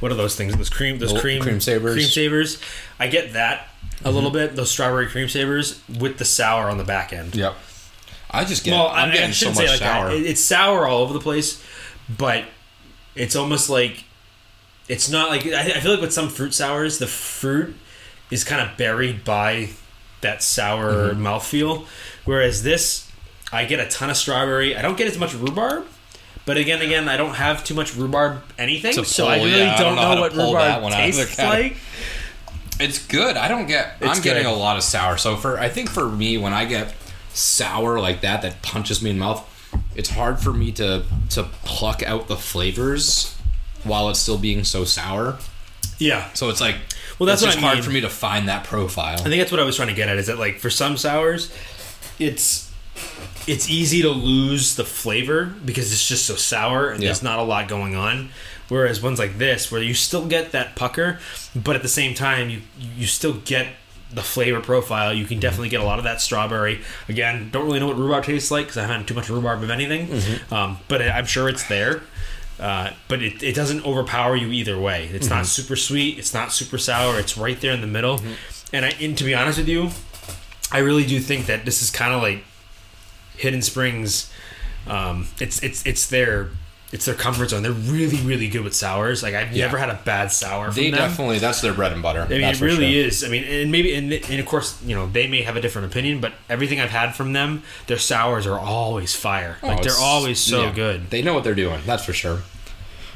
what 0.00 0.12
are 0.12 0.16
those 0.16 0.36
things? 0.36 0.54
Those 0.54 0.68
cream, 0.68 0.98
those 0.98 1.18
cream, 1.18 1.40
Creme 1.40 1.60
Savers. 1.60 1.92
Mm-hmm. 1.92 2.00
Creme 2.00 2.08
Savers. 2.10 2.60
I 2.98 3.06
get 3.06 3.32
that 3.32 3.68
a 4.04 4.10
little 4.10 4.30
bit. 4.30 4.56
Those 4.56 4.70
strawberry 4.70 5.06
Creme 5.06 5.28
Savers 5.28 5.80
with 5.88 6.18
the 6.18 6.26
sour 6.26 6.68
on 6.68 6.76
the 6.76 6.84
back 6.84 7.14
end. 7.14 7.34
Yep. 7.34 7.54
I 8.30 8.44
just 8.44 8.64
get. 8.64 8.72
well, 8.72 8.88
I'm 8.88 9.10
I, 9.10 9.12
getting 9.12 9.28
I 9.30 9.32
so 9.32 9.48
much 9.50 9.66
like 9.66 9.78
sour. 9.78 10.08
that. 10.10 10.16
It's 10.16 10.40
sour 10.40 10.86
all 10.86 11.02
over 11.02 11.12
the 11.12 11.20
place, 11.20 11.62
but 12.16 12.44
it's 13.14 13.34
almost 13.36 13.68
like 13.70 14.04
it's 14.88 15.10
not 15.10 15.30
like 15.30 15.46
I, 15.46 15.60
I 15.76 15.80
feel 15.80 15.92
like 15.92 16.00
with 16.00 16.12
some 16.12 16.28
fruit 16.28 16.54
sours, 16.54 16.98
the 16.98 17.06
fruit 17.06 17.74
is 18.30 18.44
kind 18.44 18.60
of 18.68 18.76
buried 18.76 19.24
by 19.24 19.70
that 20.20 20.42
sour 20.42 21.10
Mm-hmm. 21.12 21.26
mouthfeel, 21.26 21.86
whereas 22.24 22.62
this, 22.62 23.10
I 23.52 23.64
get 23.64 23.80
a 23.80 23.86
ton 23.88 24.10
of 24.10 24.16
strawberry. 24.16 24.76
I 24.76 24.82
don't 24.82 24.96
get 24.96 25.06
as 25.08 25.18
much 25.18 25.34
rhubarb. 25.34 25.86
But 26.46 26.56
again, 26.56 26.80
again, 26.80 27.08
I 27.08 27.16
don't 27.16 27.34
have 27.34 27.62
too 27.64 27.74
much 27.74 27.94
rhubarb 27.94 28.42
anything, 28.58 28.94
To 28.94 29.04
so 29.04 29.28
I 29.28 29.36
really 29.36 29.50
yeah, 29.58 29.76
don't, 29.76 29.94
don't 29.94 29.96
know 29.96 30.14
know, 30.14 30.20
what 30.22 30.32
rhubarb 30.32 30.82
one 30.82 30.92
out 30.92 31.08
of 31.08 31.14
the 31.16 31.24
tastes 31.24 31.38
like. 31.38 31.76
It's 32.80 33.06
good. 33.06 33.36
I 33.36 33.46
don't 33.48 33.66
get. 33.66 33.96
It's 34.00 34.16
I'm 34.18 34.22
getting 34.22 34.46
a 34.46 34.52
lot 34.52 34.76
of 34.78 34.82
sour. 34.82 35.16
So 35.18 35.36
for 35.36 35.58
I 35.58 35.68
think 35.68 35.90
for 35.90 36.08
me, 36.08 36.38
when 36.38 36.52
I 36.54 36.64
get 36.64 36.92
sour 37.34 38.00
like 38.00 38.20
that, 38.22 38.42
that 38.42 38.62
punches 38.62 39.02
me 39.02 39.10
in 39.10 39.16
the 39.16 39.24
mouth. 39.24 39.46
It's 39.94 40.10
hard 40.10 40.40
for 40.40 40.52
me 40.52 40.72
to 40.72 41.04
to 41.30 41.44
pluck 41.64 42.02
out 42.02 42.28
the 42.28 42.36
flavors 42.36 43.36
while 43.84 44.08
it's 44.10 44.18
still 44.18 44.38
being 44.38 44.64
so 44.64 44.84
sour. 44.84 45.38
Yeah, 45.98 46.30
So 46.32 46.48
it's 46.48 46.60
like 46.60 46.76
Well, 47.18 47.26
that's 47.26 47.42
it's 47.42 47.48
what 47.48 47.52
just 47.52 47.58
I 47.58 47.60
hard 47.60 47.74
mean. 47.76 47.84
for 47.84 47.90
me 47.90 48.00
to 48.00 48.08
find 48.08 48.48
that 48.48 48.64
profile. 48.64 49.18
I 49.20 49.22
think 49.24 49.36
that's 49.40 49.50
what 49.50 49.60
I 49.60 49.64
was 49.64 49.76
trying 49.76 49.88
to 49.88 49.94
get 49.94 50.08
at. 50.08 50.16
Is 50.16 50.26
that 50.28 50.38
like 50.38 50.58
for 50.58 50.70
some 50.70 50.96
sours, 50.96 51.52
it's 52.18 52.70
it's 53.46 53.68
easy 53.70 54.02
to 54.02 54.10
lose 54.10 54.76
the 54.76 54.84
flavor 54.84 55.46
because 55.64 55.92
it's 55.92 56.06
just 56.06 56.26
so 56.26 56.34
sour 56.36 56.90
and 56.90 57.02
Yeah. 57.02 57.08
there's 57.08 57.22
not 57.22 57.38
a 57.38 57.42
lot 57.42 57.68
going 57.68 57.94
on. 57.96 58.30
Whereas 58.68 59.02
ones 59.02 59.18
like 59.18 59.38
this, 59.38 59.70
where 59.72 59.82
you 59.82 59.94
still 59.94 60.26
get 60.26 60.52
that 60.52 60.76
pucker, 60.76 61.18
but 61.56 61.74
at 61.76 61.82
the 61.82 61.88
same 61.88 62.14
time 62.14 62.50
you 62.50 62.60
you 62.96 63.06
still 63.06 63.34
get 63.34 63.68
the 64.12 64.22
flavor 64.22 64.60
profile. 64.60 65.12
You 65.14 65.24
can 65.24 65.38
definitely 65.38 65.68
get 65.68 65.80
a 65.80 65.84
lot 65.84 65.98
of 65.98 66.04
that 66.04 66.20
strawberry. 66.20 66.80
Again, 67.08 67.48
don't 67.52 67.64
really 67.66 67.78
know 67.80 67.86
what 67.86 67.96
rhubarb 67.96 68.24
tastes 68.24 68.50
like 68.50 68.66
because 68.66 68.78
I 68.78 68.82
haven't 68.82 68.96
had 68.98 69.08
too 69.08 69.14
much 69.14 69.28
rhubarb 69.28 69.62
of 69.62 69.70
anything, 69.70 70.08
um, 70.50 70.78
but 70.88 71.00
I'm 71.02 71.26
sure 71.26 71.48
it's 71.48 71.66
there. 71.68 72.02
Uh, 72.58 72.92
but 73.08 73.22
it, 73.22 73.42
it 73.42 73.54
doesn't 73.54 73.86
overpower 73.86 74.36
you 74.36 74.48
either 74.48 74.78
way. 74.78 75.08
It's 75.12 75.30
not 75.30 75.46
super 75.46 75.76
sweet. 75.76 76.18
It's 76.18 76.34
not 76.34 76.52
super 76.52 76.76
sour. 76.76 77.18
It's 77.18 77.38
right 77.38 77.58
there 77.58 77.72
in 77.72 77.80
the 77.80 77.86
middle. 77.86 78.20
And, 78.72 78.84
I, 78.84 78.90
and 79.00 79.16
to 79.16 79.24
be 79.24 79.32
honest 79.34 79.58
with 79.58 79.68
you, 79.68 79.88
I 80.70 80.78
really 80.80 81.06
do 81.06 81.18
think 81.20 81.46
that 81.46 81.64
this 81.64 81.82
is 81.82 81.90
kind 81.90 82.12
of 82.12 82.20
like 82.20 82.44
Hidden 83.36 83.62
Springs. 83.62 84.30
Um, 84.86 85.28
it's 85.40 85.62
it's 85.62 85.84
it's 85.86 86.06
their 86.08 86.50
it's 86.92 87.04
their 87.04 87.14
comfort 87.14 87.50
zone. 87.50 87.62
They're 87.62 87.70
really, 87.72 88.16
really 88.18 88.48
good 88.48 88.62
with 88.62 88.74
sours. 88.74 89.22
Like 89.22 89.34
I've 89.34 89.52
Yeah. 89.52 89.66
never 89.66 89.78
had 89.78 89.90
a 89.90 90.00
bad 90.04 90.32
sour. 90.32 90.66
From 90.66 90.74
them. 90.74 90.84
They 90.84 90.90
them. 90.90 90.98
definitely 90.98 91.38
that's 91.38 91.60
their 91.60 91.72
bread 91.72 91.92
and 91.92 92.02
butter. 92.02 92.22
I 92.22 92.28
mean, 92.28 92.40
that's 92.40 92.60
it 92.60 92.64
really 92.64 92.92
sure. 92.92 93.06
is. 93.06 93.22
I 93.24 93.28
mean, 93.28 93.44
and 93.44 93.70
maybe, 93.70 93.94
and, 93.94 94.12
and 94.12 94.40
of 94.40 94.46
course, 94.46 94.76
you 94.84 94.96
know, 94.96 95.06
they 95.06 95.26
may 95.28 95.42
have 95.42 95.56
a 95.56 95.60
different 95.60 95.86
opinion, 95.90 96.20
but 96.20 96.32
everything 96.48 96.80
I've 96.80 96.90
had 96.90 97.14
from 97.14 97.32
them, 97.32 97.62
their 97.86 97.98
sours 97.98 98.46
are 98.46 98.58
always 98.58 99.14
fire. 99.14 99.58
Oh, 99.62 99.68
like 99.68 99.82
they're 99.82 99.92
always 99.98 100.40
so 100.40 100.64
yeah. 100.64 100.72
good. 100.72 101.10
They 101.10 101.22
know 101.22 101.34
what 101.34 101.44
they're 101.44 101.54
doing. 101.54 101.80
That's 101.86 102.04
for 102.04 102.12
sure. 102.12 102.42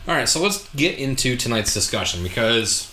All 0.06 0.14
right, 0.14 0.28
so 0.28 0.40
let's 0.40 0.68
get 0.74 0.98
into 0.98 1.36
tonight's 1.36 1.72
discussion 1.72 2.22
because 2.22 2.90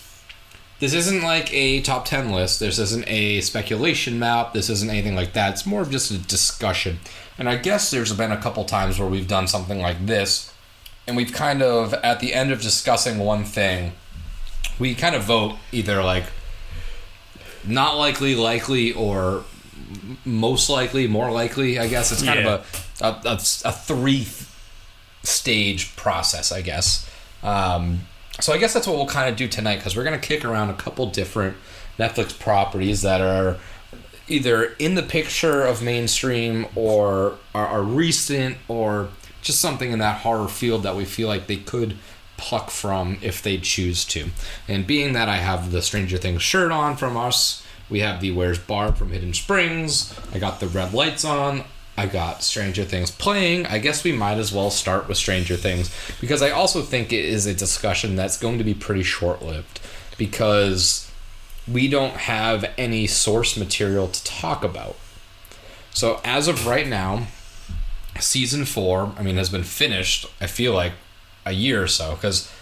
this 0.80 0.94
isn't 0.94 1.22
like 1.22 1.52
a 1.52 1.80
top 1.82 2.06
10 2.06 2.32
list. 2.32 2.58
This 2.58 2.78
isn't 2.78 3.04
a 3.06 3.40
speculation 3.42 4.18
map. 4.18 4.52
This 4.52 4.68
isn't 4.68 4.90
anything 4.90 5.14
like 5.14 5.34
that. 5.34 5.52
It's 5.52 5.66
more 5.66 5.82
of 5.82 5.90
just 5.90 6.10
a 6.10 6.18
discussion. 6.18 6.98
And 7.38 7.48
I 7.48 7.56
guess 7.56 7.90
there's 7.90 8.12
been 8.12 8.32
a 8.32 8.40
couple 8.40 8.64
times 8.64 8.98
where 8.98 9.08
we've 9.08 9.28
done 9.28 9.46
something 9.46 9.78
like 9.80 10.06
this 10.06 10.51
and 11.06 11.16
we've 11.16 11.32
kind 11.32 11.62
of 11.62 11.94
at 11.94 12.20
the 12.20 12.32
end 12.34 12.52
of 12.52 12.60
discussing 12.60 13.18
one 13.18 13.44
thing, 13.44 13.92
we 14.78 14.94
kind 14.94 15.14
of 15.14 15.24
vote 15.24 15.56
either 15.72 16.02
like 16.02 16.24
not 17.64 17.96
likely, 17.96 18.34
likely, 18.34 18.92
or 18.92 19.44
most 20.24 20.68
likely, 20.68 21.06
more 21.06 21.30
likely. 21.30 21.78
I 21.78 21.86
guess 21.88 22.10
it's 22.12 22.22
kind 22.22 22.40
Yeah. 22.40 22.54
of 22.54 22.96
a, 23.00 23.04
a, 23.06 23.32
a, 23.32 23.34
a 23.34 23.72
three 23.72 24.26
stage 25.22 25.94
process, 25.96 26.50
I 26.52 26.62
guess. 26.62 27.08
Um, 27.42 28.00
so 28.40 28.52
I 28.52 28.58
guess 28.58 28.72
that's 28.72 28.86
what 28.86 28.96
we'll 28.96 29.06
kind 29.06 29.28
of 29.30 29.36
do 29.36 29.46
tonight 29.46 29.76
because 29.76 29.96
we're 29.96 30.04
gonna 30.04 30.18
kick 30.18 30.44
around 30.44 30.70
a 30.70 30.74
couple 30.74 31.06
different 31.06 31.56
Netflix 31.98 32.36
properties 32.38 33.02
that 33.02 33.20
are 33.20 33.58
either 34.28 34.74
in 34.78 34.94
the 34.94 35.02
picture 35.02 35.62
of 35.64 35.82
mainstream 35.82 36.66
or 36.74 37.34
are, 37.54 37.66
are 37.66 37.82
recent 37.82 38.56
or 38.68 39.10
just 39.42 39.60
something 39.60 39.92
in 39.92 39.98
that 39.98 40.22
horror 40.22 40.48
field 40.48 40.82
that 40.84 40.96
we 40.96 41.04
feel 41.04 41.28
like 41.28 41.46
they 41.46 41.56
could 41.56 41.96
pluck 42.36 42.70
from 42.70 43.18
if 43.20 43.42
they 43.42 43.58
choose 43.58 44.04
to. 44.06 44.30
And 44.66 44.86
being 44.86 45.12
that 45.12 45.28
I 45.28 45.36
have 45.36 45.70
the 45.70 45.82
Stranger 45.82 46.16
Things 46.16 46.42
shirt 46.42 46.72
on 46.72 46.96
from 46.96 47.16
us, 47.16 47.64
we 47.90 48.00
have 48.00 48.20
the 48.20 48.30
Where's 48.30 48.58
Barb 48.58 48.96
from 48.96 49.10
Hidden 49.10 49.34
Springs, 49.34 50.18
I 50.32 50.38
got 50.38 50.60
the 50.60 50.68
red 50.68 50.94
lights 50.94 51.24
on, 51.24 51.64
I 51.96 52.06
got 52.06 52.42
Stranger 52.42 52.84
Things 52.84 53.10
playing. 53.10 53.66
I 53.66 53.78
guess 53.78 54.02
we 54.02 54.12
might 54.12 54.38
as 54.38 54.52
well 54.52 54.70
start 54.70 55.08
with 55.08 55.18
Stranger 55.18 55.56
Things 55.56 55.94
because 56.20 56.40
I 56.40 56.50
also 56.50 56.80
think 56.80 57.12
it 57.12 57.24
is 57.24 57.44
a 57.46 57.54
discussion 57.54 58.16
that's 58.16 58.38
going 58.38 58.58
to 58.58 58.64
be 58.64 58.74
pretty 58.74 59.02
short 59.02 59.42
lived 59.42 59.80
because 60.16 61.10
we 61.70 61.88
don't 61.88 62.14
have 62.14 62.64
any 62.78 63.06
source 63.06 63.56
material 63.56 64.08
to 64.08 64.24
talk 64.24 64.64
about. 64.64 64.96
So 65.90 66.20
as 66.24 66.48
of 66.48 66.66
right 66.66 66.88
now, 66.88 67.26
season 68.20 68.64
four, 68.64 69.12
I 69.18 69.22
mean, 69.22 69.36
has 69.36 69.50
been 69.50 69.64
finished. 69.64 70.26
I 70.40 70.46
feel 70.46 70.74
like 70.74 70.92
a 71.44 71.52
year 71.52 71.82
or 71.82 71.88
so 71.88 72.14
because 72.14 72.52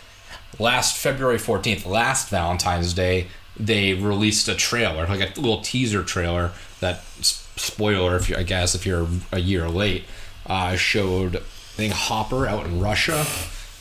last 0.59 0.97
February 0.97 1.39
fourteenth, 1.39 1.85
last 1.87 2.29
Valentine's 2.31 2.95
Day, 2.95 3.27
they 3.59 3.95
released 3.95 4.49
a 4.49 4.55
trailer, 4.55 5.07
like 5.07 5.21
a 5.21 5.41
little 5.41 5.61
teaser 5.61 6.03
trailer 6.03 6.53
that 6.81 7.03
spoiler, 7.23 8.17
if 8.17 8.29
you 8.31 8.37
I 8.37 8.43
guess 8.43 8.75
if 8.75 8.87
you're 8.87 9.09
a 9.33 9.41
year 9.41 9.69
late, 9.69 10.05
uh, 10.47 10.77
showed 10.77 11.37
I 11.37 11.41
think 11.77 11.93
Hopper 11.93 12.47
out 12.47 12.67
in 12.67 12.81
Russia. 12.81 13.25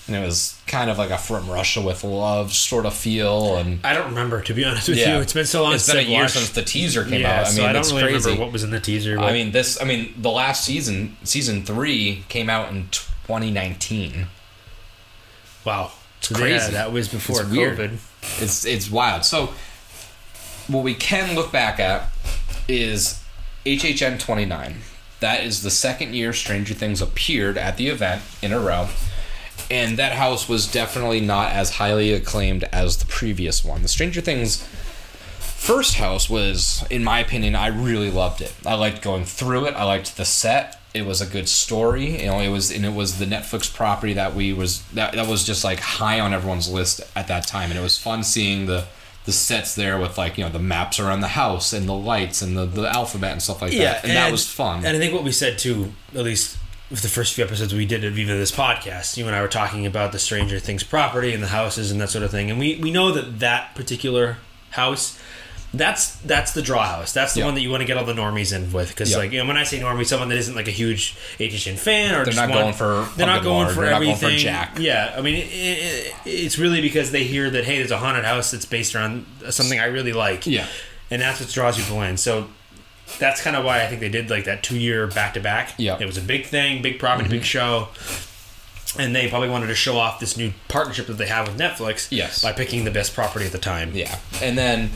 And 0.10 0.18
it 0.18 0.26
was 0.26 0.60
kind 0.66 0.90
of 0.90 0.98
like 0.98 1.12
a 1.12 1.18
from 1.20 1.48
Russia 1.48 1.82
with 1.82 2.04
love 2.04 2.52
sort 2.52 2.88
of 2.88 2.96
feel, 2.96 3.58
and 3.58 3.80
I 3.86 3.94
don't 3.94 4.08
remember 4.10 4.42
to 4.42 4.54
be 4.56 4.66
honest 4.66 4.90
with 4.90 4.98
yeah, 4.98 5.16
you. 5.16 5.22
It's 5.22 5.34
been 5.34 5.46
so 5.46 5.62
long. 5.62 5.74
It's 5.76 5.86
been 5.88 5.98
a 5.98 6.02
year 6.02 6.22
watched- 6.22 6.34
since 6.34 6.50
the 6.50 6.64
teaser 6.64 7.04
came 7.06 7.22
yeah, 7.22 7.42
out. 7.42 7.46
I 7.46 7.50
mean, 7.50 7.58
so 7.58 7.66
I 7.66 7.74
don't 7.74 7.86
really 7.90 8.02
crazy. 8.02 8.26
remember 8.26 8.44
what 8.44 8.52
was 8.52 8.64
in 8.64 8.72
the 8.72 8.80
teaser. 8.80 9.20
I 9.20 9.32
mean, 9.32 9.52
this. 9.52 9.80
I 9.80 9.86
mean, 9.86 10.14
the 10.18 10.32
last 10.32 10.66
season, 10.66 11.16
season 11.24 11.64
three, 11.64 12.24
came 12.28 12.50
out 12.50 12.72
in 12.72 12.88
2019. 12.90 14.26
wow, 15.64 15.92
it's 16.18 16.30
crazy. 16.30 16.72
that 16.72 16.92
was 16.92 17.08
before 17.08 17.42
It's 17.42 17.50
weird. 17.52 17.78
COVID. 17.78 18.42
It's 18.42 18.66
it's 18.66 18.90
wild. 18.90 19.26
So, 19.26 19.54
what 20.68 20.84
we 20.84 20.96
can 20.96 21.36
look 21.36 21.52
back 21.52 21.80
at 21.80 22.10
is 22.68 23.22
HHN 23.66 24.20
29. 24.20 24.78
That 25.20 25.44
is 25.44 25.64
the 25.64 25.72
second 25.72 26.16
year 26.16 26.32
Stranger 26.34 26.74
Things 26.74 27.02
appeared 27.02 27.58
at 27.58 27.78
the 27.78 27.90
event 27.90 28.22
in 28.42 28.54
a 28.54 28.60
row. 28.60 28.88
And 29.72 29.98
that 29.98 30.14
house 30.14 30.50
was 30.50 30.72
definitely 30.72 31.22
not 31.22 31.52
as 31.52 31.76
highly 31.76 32.12
acclaimed 32.14 32.64
as 32.72 32.98
the 32.98 33.06
previous 33.06 33.64
one. 33.64 33.84
The 33.84 33.88
Stranger 33.88 34.22
Things 34.22 34.68
first 35.60 35.96
house 35.96 36.30
was, 36.30 36.84
in 36.90 37.04
my 37.04 37.20
opinion, 37.20 37.54
I 37.54 37.68
really 37.68 38.10
loved 38.10 38.42
it. 38.42 38.54
I 38.66 38.76
liked 38.76 39.02
going 39.02 39.26
through 39.26 39.66
it. 39.66 39.76
I 39.76 39.84
liked 39.84 40.18
the 40.18 40.26
set. 40.26 40.80
It 40.94 41.06
was 41.06 41.22
a 41.22 41.28
good 41.28 41.48
story. 41.48 42.22
You 42.22 42.28
know, 42.28 42.40
it 42.40 42.50
was 42.50 42.72
and 42.72 42.84
it 42.86 42.94
was 42.94 43.20
the 43.20 43.26
Netflix 43.26 43.72
property 43.72 44.14
that 44.14 44.34
we 44.34 44.54
was 44.54 44.82
that 44.94 45.14
that 45.14 45.28
was 45.28 45.44
just 45.44 45.64
like 45.64 45.80
high 45.80 46.20
on 46.20 46.34
everyone's 46.34 46.68
list 46.68 47.02
at 47.16 47.28
that 47.28 47.46
time. 47.46 47.70
And 47.70 47.80
it 47.80 47.84
was 47.84 47.98
fun 47.98 48.24
seeing 48.24 48.66
the 48.66 48.86
the 49.26 49.32
sets 49.32 49.76
there 49.76 50.00
with 50.00 50.18
like 50.18 50.38
you 50.38 50.44
know 50.44 50.50
the 50.50 50.58
maps 50.58 51.00
around 51.00 51.20
the 51.22 51.28
house 51.28 51.74
and 51.74 51.88
the 51.88 51.94
lights 51.94 52.42
and 52.42 52.58
the, 52.58 52.66
the 52.66 52.90
alphabet 52.90 53.34
and 53.34 53.42
stuff 53.42 53.62
like 53.62 53.72
that. 53.74 54.04
And, 54.04 54.14
that 54.14 54.32
was 54.32 54.50
fun. 54.50 54.84
And 54.84 54.98
I 54.98 55.00
think 55.00 55.14
what 55.14 55.24
we 55.24 55.32
said 55.32 55.60
too, 55.60 55.92
at 56.16 56.24
least 56.24 56.58
with 56.90 57.02
the 57.02 57.08
first 57.08 57.34
few 57.36 57.44
episodes 57.44 57.74
we 57.74 57.86
did 57.86 58.04
of 58.04 58.18
even 58.18 58.38
this 58.38 58.52
podcast, 58.52 59.16
you 59.18 59.28
and 59.28 59.36
I 59.36 59.42
were 59.42 59.48
talking 59.48 59.86
about 59.86 60.12
the 60.12 60.20
Stranger 60.20 60.60
Things 60.60 60.84
property 60.84 61.34
and 61.34 61.44
the 61.44 61.48
houses 61.50 61.92
and 61.92 62.02
that 62.02 62.10
sort 62.10 62.24
of 62.24 62.32
thing, 62.32 62.50
and 62.50 62.60
we 62.60 62.78
we 62.78 62.92
know 62.92 63.12
that 63.12 63.40
that 63.40 63.76
particular 63.76 64.38
house. 64.72 65.20
That's 65.72 66.16
that's 66.22 66.54
the 66.54 66.64
draw 66.64 66.84
house. 66.84 67.14
That's 67.14 67.36
the 67.36 67.42
Yeah. 67.42 67.46
one 67.46 67.54
that 67.54 67.62
you 67.62 67.70
want 67.70 67.82
to 67.82 67.86
get 67.86 67.96
all 67.96 68.04
the 68.04 68.14
normies 68.16 68.56
in 68.56 68.72
with, 68.72 68.90
because 68.90 69.12
Yeah. 69.12 69.18
like 69.18 69.32
you 69.32 69.38
know, 69.38 69.46
when 69.46 69.56
I 69.56 69.64
say 69.66 69.80
normie, 69.80 70.04
someone 70.04 70.30
that 70.30 70.38
isn't 70.40 70.56
like 70.56 70.68
a 70.68 70.72
huge 70.72 71.16
HHN 71.38 71.76
fan 71.78 72.12
or 72.12 72.16
They're 72.18 72.26
just 72.26 72.38
not 72.38 72.50
want- 72.50 72.62
going 72.62 72.74
for 72.74 73.08
they're 73.16 73.28
not 73.28 73.44
going 73.44 73.66
Lord, 73.66 73.76
for 73.76 73.82
they're 73.82 73.92
not 73.92 74.00
going 74.00 74.12
everything. 74.14 74.38
for 74.40 74.44
Jack. 74.44 74.78
Yeah, 74.80 75.14
I 75.16 75.22
mean, 75.22 75.36
it, 75.36 75.46
it, 75.52 76.14
it's 76.26 76.58
really 76.58 76.82
because 76.82 77.12
they 77.12 77.24
hear 77.24 77.52
that 77.52 77.66
hey, 77.66 77.78
there's 77.78 77.92
a 77.92 78.00
haunted 78.00 78.26
house 78.26 78.50
that's 78.50 78.66
based 78.66 78.96
around 78.96 79.28
something 79.52 79.80
I 79.80 79.86
really 79.86 80.12
like. 80.14 80.48
Yeah. 80.48 80.66
and 81.12 81.22
that's 81.22 81.40
what 81.40 81.50
draws 81.52 81.78
people 81.78 82.02
in. 82.02 82.18
So 82.18 82.48
that's 83.18 83.42
kind 83.42 83.56
of 83.56 83.66
why 83.66 83.84
I 83.84 83.88
think 83.88 84.02
they 84.02 84.10
did 84.10 84.30
like 84.30 84.46
that 84.46 84.64
two 84.64 84.78
year 84.78 85.08
back 85.08 85.34
to 85.34 85.40
back. 85.40 85.74
Yeah. 85.78 85.94
Mm-hmm. 85.94 86.04
It 86.04 86.06
was 86.06 86.18
a 86.18 86.22
big 86.22 86.46
thing, 86.46 86.82
big 86.82 87.00
property, 87.00 87.30
big 87.30 87.44
show. 87.44 87.90
And 88.98 89.16
they 89.16 89.30
probably 89.30 89.50
wanted 89.50 89.68
to 89.68 89.76
show 89.76 89.98
off 89.98 90.20
this 90.20 90.36
new 90.36 90.52
partnership 90.68 91.08
that 91.08 91.14
they 91.14 91.28
have 91.28 91.48
with 91.48 91.58
Netflix 91.60 92.08
Yes. 92.10 92.42
by 92.42 92.52
picking 92.54 92.86
the 92.86 92.92
best 92.92 93.14
property 93.14 93.46
at 93.46 93.52
the 93.52 93.60
time. 93.60 93.92
Yeah. 93.94 94.18
And 94.42 94.58
then 94.58 94.90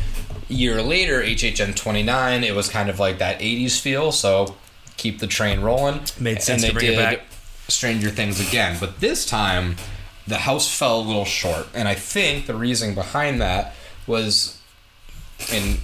a 0.49 0.53
year 0.53 0.81
later, 0.81 1.21
HHN 1.21 1.75
29, 1.75 2.43
it 2.43 2.55
was 2.55 2.69
kind 2.69 2.89
of 2.89 2.99
like 2.99 3.19
that 3.19 3.39
80s 3.39 3.79
feel, 3.79 4.11
so 4.11 4.55
keep 4.97 5.19
the 5.19 5.27
train 5.27 5.61
rolling. 5.61 6.01
Made 6.19 6.41
sense 6.41 6.63
and 6.63 6.71
to 6.71 6.73
bring 6.73 6.87
it 6.87 6.95
did 6.95 6.97
back. 6.97 7.21
Stranger 7.67 8.09
Things 8.09 8.39
again. 8.45 8.77
But 8.79 8.99
this 8.99 9.27
time, 9.27 9.75
the 10.27 10.39
house 10.39 10.73
fell 10.75 10.99
a 10.99 11.01
little 11.01 11.25
short. 11.25 11.67
And 11.75 11.87
I 11.87 11.93
think 11.93 12.47
the 12.47 12.55
reason 12.55 12.95
behind 12.95 13.41
that 13.41 13.75
was, 14.07 14.59
and 15.51 15.77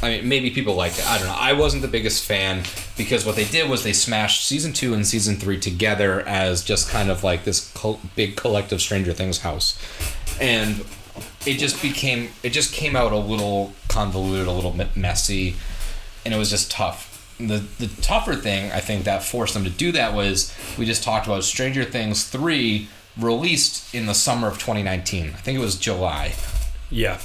I 0.00 0.08
mean, 0.10 0.28
maybe 0.28 0.50
people 0.50 0.74
liked 0.74 0.98
it. 0.98 1.06
I 1.08 1.18
don't 1.18 1.26
know. 1.28 1.36
I 1.38 1.52
wasn't 1.52 1.82
the 1.82 1.88
biggest 1.88 2.24
fan 2.24 2.62
because 2.96 3.24
what 3.24 3.36
they 3.36 3.44
did 3.44 3.68
was 3.70 3.82
they 3.84 3.92
smashed 3.92 4.46
season 4.46 4.72
two 4.72 4.94
and 4.94 5.06
season 5.06 5.36
three 5.36 5.58
together 5.60 6.20
as 6.26 6.62
just 6.64 6.88
kind 6.90 7.10
of 7.10 7.22
like 7.22 7.44
this 7.44 7.70
col- 7.72 8.00
big 8.16 8.36
collective 8.36 8.80
Stranger 8.80 9.12
Things 9.12 9.38
house, 9.38 9.78
and 10.40 10.84
it 11.46 11.58
just 11.58 11.80
became 11.82 12.30
it 12.42 12.50
just 12.50 12.72
came 12.72 12.96
out 12.96 13.12
a 13.12 13.16
little 13.18 13.72
convoluted, 13.88 14.46
a 14.48 14.52
little 14.52 14.72
bit 14.72 14.96
messy, 14.96 15.54
and 16.24 16.32
it 16.34 16.36
was 16.36 16.50
just 16.50 16.70
tough. 16.70 17.08
The 17.38 17.58
the 17.78 17.88
tougher 18.02 18.34
thing 18.34 18.72
I 18.72 18.80
think 18.80 19.04
that 19.04 19.22
forced 19.22 19.54
them 19.54 19.64
to 19.64 19.70
do 19.70 19.92
that 19.92 20.14
was 20.14 20.52
we 20.78 20.84
just 20.86 21.02
talked 21.02 21.26
about 21.26 21.44
Stranger 21.44 21.84
Things 21.84 22.24
three 22.24 22.88
released 23.18 23.94
in 23.94 24.06
the 24.06 24.14
summer 24.14 24.48
of 24.48 24.54
2019. 24.54 25.26
I 25.26 25.36
think 25.36 25.58
it 25.58 25.60
was 25.62 25.76
July 25.76 26.34
Yeah. 26.90 27.18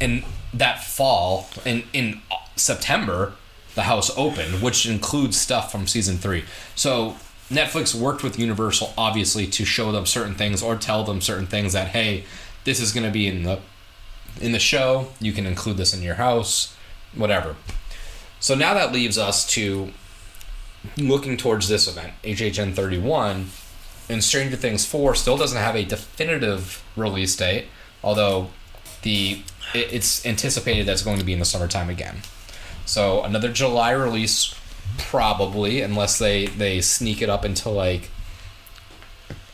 and 0.00 0.22
that 0.58 0.82
fall 0.82 1.48
in 1.64 1.84
in 1.92 2.20
September 2.56 3.34
the 3.74 3.82
house 3.82 4.10
opened 4.16 4.62
which 4.62 4.86
includes 4.86 5.40
stuff 5.40 5.70
from 5.70 5.86
season 5.86 6.16
3 6.16 6.44
so 6.74 7.16
Netflix 7.50 7.94
worked 7.94 8.22
with 8.22 8.38
Universal 8.38 8.94
obviously 8.96 9.46
to 9.46 9.64
show 9.64 9.92
them 9.92 10.06
certain 10.06 10.34
things 10.34 10.62
or 10.62 10.76
tell 10.76 11.04
them 11.04 11.20
certain 11.20 11.46
things 11.46 11.72
that 11.72 11.88
hey 11.88 12.24
this 12.64 12.80
is 12.80 12.92
going 12.92 13.04
to 13.04 13.12
be 13.12 13.26
in 13.26 13.42
the 13.42 13.60
in 14.40 14.52
the 14.52 14.58
show. 14.58 15.08
You 15.20 15.32
can 15.32 15.46
include 15.46 15.76
this 15.76 15.94
in 15.94 16.02
your 16.02 16.16
house 16.16 16.76
whatever. 17.14 17.56
So 18.40 18.54
now 18.54 18.74
that 18.74 18.92
leaves 18.92 19.16
us 19.16 19.46
to 19.52 19.92
looking 20.98 21.36
towards 21.36 21.68
this 21.68 21.88
event 21.88 22.12
HHN 22.24 22.74
31 22.74 23.50
and 24.08 24.22
Stranger 24.22 24.56
Things 24.56 24.84
4 24.84 25.14
still 25.14 25.38
doesn't 25.38 25.58
have 25.58 25.76
a 25.76 25.84
definitive 25.84 26.84
release 26.94 27.34
date 27.36 27.68
although 28.02 28.50
the 29.00 29.42
it- 29.72 29.92
it's 29.92 30.24
anticipated 30.26 30.86
that's 30.86 31.02
going 31.02 31.18
to 31.18 31.24
be 31.24 31.32
in 31.32 31.38
the 31.38 31.44
summertime 31.44 31.88
again. 31.88 32.22
So 32.86 33.22
another 33.22 33.50
July 33.52 33.92
release, 33.92 34.54
probably, 34.98 35.80
unless 35.80 36.18
they 36.18 36.46
they 36.46 36.80
sneak 36.80 37.22
it 37.22 37.28
up 37.30 37.44
into 37.44 37.68
like. 37.70 38.10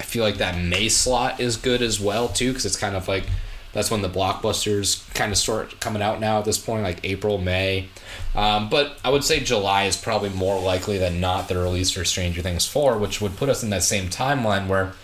I 0.00 0.02
feel 0.02 0.24
like 0.24 0.38
that 0.38 0.58
May 0.58 0.88
slot 0.88 1.38
is 1.38 1.56
good 1.56 1.82
as 1.82 2.00
well 2.00 2.26
too, 2.28 2.48
because 2.48 2.66
it's 2.66 2.76
kind 2.76 2.96
of 2.96 3.06
like 3.06 3.24
that's 3.72 3.88
when 3.92 4.02
the 4.02 4.08
blockbusters 4.08 5.08
kind 5.14 5.30
of 5.30 5.38
start 5.38 5.78
coming 5.78 6.02
out 6.02 6.18
now 6.18 6.40
at 6.40 6.44
this 6.44 6.58
point, 6.58 6.82
like 6.82 6.98
April, 7.04 7.38
May. 7.38 7.86
Um, 8.34 8.68
but 8.68 8.98
I 9.04 9.10
would 9.10 9.22
say 9.22 9.38
July 9.38 9.84
is 9.84 9.96
probably 9.96 10.30
more 10.30 10.60
likely 10.60 10.98
than 10.98 11.20
not 11.20 11.46
the 11.46 11.56
release 11.56 11.92
for 11.92 12.04
Stranger 12.04 12.42
Things 12.42 12.66
four, 12.66 12.98
which 12.98 13.20
would 13.20 13.36
put 13.36 13.48
us 13.48 13.62
in 13.62 13.70
that 13.70 13.84
same 13.84 14.08
timeline 14.08 14.66
where 14.66 14.94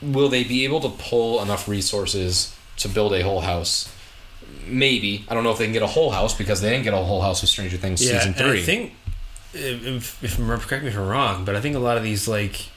will 0.00 0.30
they 0.30 0.44
be 0.44 0.64
able 0.64 0.80
to 0.80 0.88
pull 0.88 1.42
enough 1.42 1.68
resources 1.68 2.54
to 2.78 2.88
build 2.88 3.12
a 3.12 3.22
whole 3.22 3.42
house? 3.42 3.92
Maybe. 4.66 5.24
I 5.28 5.34
don't 5.34 5.44
know 5.44 5.50
if 5.50 5.58
they 5.58 5.64
can 5.64 5.72
get 5.72 5.82
a 5.82 5.86
whole 5.86 6.10
house 6.10 6.36
because 6.36 6.60
they 6.60 6.70
didn't 6.70 6.84
get 6.84 6.94
a 6.94 6.98
whole 6.98 7.22
house 7.22 7.40
with 7.40 7.50
Stranger 7.50 7.76
Things 7.76 8.00
season 8.00 8.28
and 8.28 8.36
three. 8.36 8.60
I 8.60 8.62
think, 8.62 8.92
if, 9.54 10.22
if, 10.22 10.36
correct 10.66 10.84
me 10.84 10.90
if 10.90 10.96
I'm 10.96 11.08
wrong, 11.08 11.44
but 11.44 11.56
I 11.56 11.60
think 11.60 11.74
a 11.74 11.78
lot 11.78 11.96
of 11.96 12.02
these 12.02 12.28
like 12.28 12.68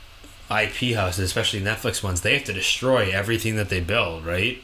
IP 0.50 0.96
houses, 0.96 1.20
especially 1.20 1.62
Netflix 1.62 2.04
ones, 2.04 2.22
they 2.22 2.34
have 2.34 2.46
to 2.46 2.54
destroy 2.54 3.12
everything 3.12 3.56
that 3.56 3.70
they 3.70 3.80
build, 3.80 4.26
right? 4.26 4.58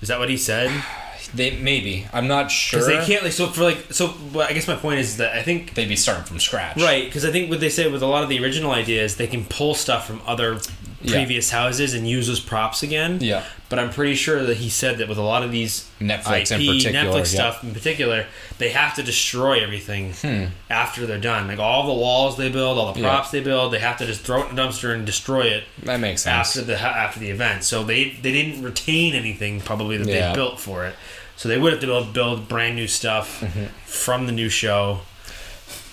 Is 0.00 0.08
that 0.08 0.18
what 0.18 0.30
he 0.30 0.36
said? 0.36 0.84
they 1.34 1.56
maybe. 1.56 2.06
I'm 2.12 2.28
not 2.28 2.50
sure. 2.50 2.80
Because 2.80 3.06
they 3.06 3.12
can't 3.12 3.24
like 3.24 3.32
so 3.32 3.48
for 3.48 3.62
like 3.62 3.92
so. 3.92 4.14
Well, 4.32 4.46
I 4.48 4.52
guess 4.52 4.68
my 4.68 4.76
point 4.76 5.00
is 5.00 5.16
that 5.18 5.34
I 5.36 5.42
think 5.42 5.74
They'd 5.74 5.88
be 5.88 5.96
starting 5.96 6.24
from 6.24 6.38
scratch. 6.38 6.76
right 6.80 7.04
because 7.04 7.24
I 7.24 7.30
think 7.30 7.50
what 7.50 7.60
they 7.60 7.68
say 7.68 7.90
with 7.90 8.02
a 8.02 8.06
lot 8.06 8.22
of 8.22 8.28
the 8.28 8.42
original 8.42 8.70
ideas, 8.70 9.16
they 9.16 9.26
can 9.26 9.44
pull 9.44 9.74
stuff 9.74 10.06
from 10.06 10.22
other 10.26 10.58
Yeah. 11.00 11.12
previous 11.12 11.50
houses 11.50 11.94
and 11.94 12.08
use 12.08 12.26
those 12.26 12.40
props 12.40 12.82
again. 12.82 13.18
Yeah. 13.20 13.44
But 13.68 13.78
I'm 13.78 13.90
pretty 13.90 14.14
sure 14.16 14.42
that 14.44 14.56
he 14.56 14.68
said 14.68 14.98
that 14.98 15.08
with 15.08 15.18
a 15.18 15.22
lot 15.22 15.44
of 15.44 15.52
these 15.52 15.88
Netflix 16.00 16.50
in 16.50 16.60
IP, 16.60 16.66
particular, 16.82 17.04
Netflix 17.04 17.18
yeah. 17.18 17.24
stuff 17.52 17.62
in 17.62 17.72
particular, 17.72 18.26
they 18.58 18.70
have 18.70 18.94
to 18.96 19.02
destroy 19.04 19.62
everything 19.62 20.12
Hmm. 20.14 20.46
after 20.68 21.06
they're 21.06 21.18
done. 21.20 21.46
Like 21.46 21.60
all 21.60 21.86
the 21.86 21.92
walls 21.92 22.36
they 22.36 22.48
build, 22.48 22.78
all 22.78 22.92
the 22.92 23.00
Yeah. 23.00 23.08
props 23.10 23.30
they 23.30 23.40
build, 23.40 23.72
they 23.72 23.78
have 23.78 23.96
to 23.98 24.06
just 24.06 24.22
throw 24.22 24.42
it 24.42 24.50
in 24.50 24.58
a 24.58 24.62
dumpster 24.62 24.92
and 24.92 25.06
destroy 25.06 25.42
it 25.42 25.64
That 25.84 26.00
makes 26.00 26.22
sense. 26.22 26.48
after 26.56 26.62
the 26.62 26.80
after 26.80 27.20
the 27.20 27.30
event. 27.30 27.62
So 27.62 27.84
they 27.84 28.16
they 28.22 28.32
didn't 28.32 28.62
retain 28.64 29.14
anything 29.14 29.60
probably 29.60 29.98
that 29.98 30.08
Yeah. 30.08 30.28
they 30.30 30.34
built 30.34 30.58
for 30.58 30.84
it. 30.84 30.96
So 31.36 31.48
they 31.48 31.58
would 31.58 31.72
have 31.72 31.80
to 31.82 31.86
build, 31.86 32.12
build 32.12 32.48
brand 32.48 32.74
new 32.74 32.88
stuff 32.88 33.40
Mm-hmm. 33.40 33.66
from 33.86 34.26
the 34.26 34.32
new 34.32 34.48
show. 34.48 35.02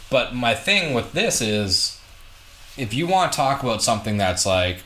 But 0.10 0.34
my 0.34 0.56
thing 0.56 0.96
with 0.96 1.14
this 1.14 1.42
is, 1.42 2.00
if 2.78 2.94
you 2.94 3.06
want 3.08 3.32
to 3.32 3.36
talk 3.36 3.62
about 3.64 3.84
something 3.84 4.18
that's 4.18 4.46
like 4.46 4.80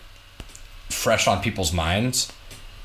fresh 0.90 1.28
on 1.28 1.42
people's 1.42 1.72
minds, 1.74 2.32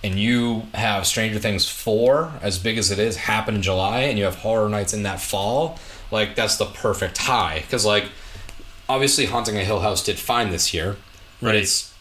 and 0.03 0.19
you 0.19 0.65
have 0.75 1.07
Stranger 1.07 1.39
Things 1.39 1.69
4, 1.69 2.33
as 2.43 2.59
big 2.59 2.77
as 2.79 2.91
it 2.91 2.99
is, 2.99 3.17
happen 3.17 3.55
in 3.57 3.63
July, 3.63 4.01
and 4.01 4.19
you 4.19 4.25
have 4.25 4.37
Horror 4.37 4.69
Nights 4.69 4.93
in 4.93 5.03
that 5.05 5.21
fall, 5.21 5.79
like 6.11 6.35
that's 6.37 6.57
the 6.57 6.67
perfect 6.67 7.19
high. 7.19 7.61
Because, 7.61 7.85
like, 7.87 8.05
obviously, 8.89 9.27
Haunting 9.27 9.57
a 9.57 9.65
Hill 9.65 9.81
House 9.81 10.03
did 10.05 10.19
fine 10.19 10.51
this 10.51 10.75
year, 10.75 10.97
but 11.41 11.49
Right. 11.49 11.57
it's 11.57 11.93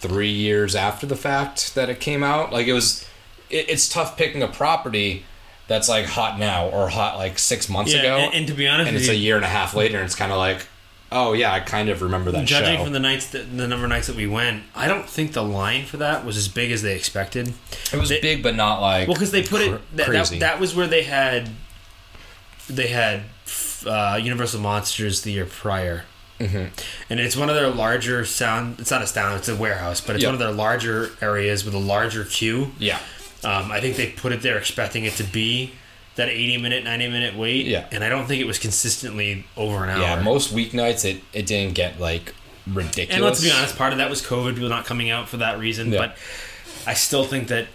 three 0.00 0.30
years 0.30 0.74
after 0.74 1.06
the 1.06 1.16
fact 1.16 1.74
that 1.74 1.88
it 1.88 2.00
came 2.00 2.22
out. 2.22 2.52
Like, 2.52 2.66
it 2.66 2.72
was, 2.72 3.06
it, 3.48 3.68
it's 3.70 3.88
tough 3.88 4.16
picking 4.16 4.42
a 4.42 4.48
property 4.48 5.24
that's 5.66 5.88
like 5.88 6.04
hot 6.04 6.38
now 6.38 6.66
or 6.68 6.90
hot 6.90 7.16
like 7.16 7.38
six 7.38 7.70
months 7.70 7.94
Yeah, 7.94 8.00
ago 8.00 8.16
and, 8.18 8.34
and 8.34 8.46
to 8.48 8.52
be 8.52 8.68
honest 8.68 8.86
and 8.88 8.96
it's 8.98 9.06
you, 9.06 9.12
a 9.14 9.16
year 9.16 9.36
and 9.36 9.44
a 9.46 9.48
half 9.48 9.74
later, 9.74 9.96
and 9.96 10.04
it's 10.04 10.14
kind 10.14 10.30
of 10.30 10.36
like, 10.36 10.66
oh 11.14 11.32
yeah, 11.32 11.52
I 11.52 11.60
kind 11.60 11.88
of 11.88 12.02
remember 12.02 12.30
that 12.32 12.44
judging 12.46 12.76
show. 12.78 12.84
from 12.84 12.92
the 12.92 13.00
nights 13.00 13.28
that 13.30 13.56
the 13.56 13.66
number 13.66 13.84
of 13.86 13.88
nights 13.90 14.08
that 14.08 14.16
we 14.16 14.26
went, 14.26 14.64
I 14.74 14.86
don't 14.88 15.08
think 15.08 15.32
the 15.32 15.42
line 15.42 15.86
for 15.86 15.96
that 15.98 16.24
was 16.26 16.36
as 16.36 16.48
big 16.48 16.70
as 16.72 16.82
they 16.82 16.94
expected. 16.94 17.54
it 17.92 17.96
was 17.96 18.08
they- 18.10 18.20
big, 18.20 18.42
but 18.42 18.54
not 18.56 18.80
like 18.82 19.08
Well, 19.08 19.14
because 19.14 19.30
they 19.30 19.42
put 19.42 19.60
cr- 19.66 19.74
it 19.76 19.80
that, 19.92 19.96
that, 19.96 20.06
crazy. 20.06 20.38
that 20.40 20.60
was 20.60 20.74
where 20.74 20.86
they 20.86 21.04
had 21.04 21.48
they 22.68 22.88
had 22.88 23.22
uh, 23.86 24.18
Universal 24.22 24.60
Monsters 24.60 25.22
the 25.22 25.32
year 25.32 25.44
prior. 25.46 26.04
Mhm. 26.40 26.70
And 27.10 27.20
it's 27.20 27.36
one 27.36 27.48
of 27.48 27.54
their 27.54 27.68
larger 27.68 28.24
sound. 28.24 28.80
It's 28.80 28.90
not 28.90 29.02
a 29.02 29.06
sound. 29.06 29.36
It's 29.38 29.48
a 29.48 29.54
warehouse, 29.54 30.00
but 30.00 30.16
it's 30.16 30.22
Yeah. 30.22 30.28
one 30.30 30.34
of 30.34 30.38
their 30.40 30.50
larger 30.50 31.10
areas 31.20 31.64
with 31.64 31.74
a 31.74 31.78
larger 31.78 32.24
queue. 32.24 32.72
yeah, 32.78 32.98
Um, 33.44 33.70
I 33.70 33.80
think 33.80 33.96
they 33.96 34.06
put 34.06 34.32
it 34.32 34.40
there 34.42 34.56
expecting 34.58 35.04
it 35.04 35.14
to 35.16 35.22
be 35.24 35.72
that 36.16 36.28
80 36.28 36.58
minute, 36.58 36.84
90 36.84 37.08
minute 37.08 37.36
wait. 37.36 37.66
Yeah. 37.66 37.86
And 37.90 38.04
I 38.04 38.08
don't 38.08 38.26
think 38.26 38.40
it 38.40 38.46
was 38.46 38.58
consistently 38.58 39.44
over 39.56 39.82
an 39.84 39.90
hour. 39.90 40.00
yeah. 40.00 40.22
Most 40.22 40.54
weeknights, 40.54 41.04
it 41.04 41.22
it 41.32 41.46
didn't 41.46 41.74
get 41.74 41.98
like 42.00 42.34
ridiculous. 42.66 43.14
and 43.16 43.24
let's 43.24 43.42
be 43.42 43.50
honest, 43.50 43.76
part 43.76 43.92
of 43.92 43.98
that 43.98 44.08
was 44.10 44.22
COVID, 44.22 44.54
people 44.54 44.68
not 44.68 44.84
coming 44.86 45.10
out 45.10 45.28
for 45.28 45.36
that 45.38 45.58
reason. 45.58 45.92
Yeah. 45.92 45.98
But 45.98 46.16
I 46.86 46.94
still 46.94 47.24
think 47.24 47.48
that 47.48 47.66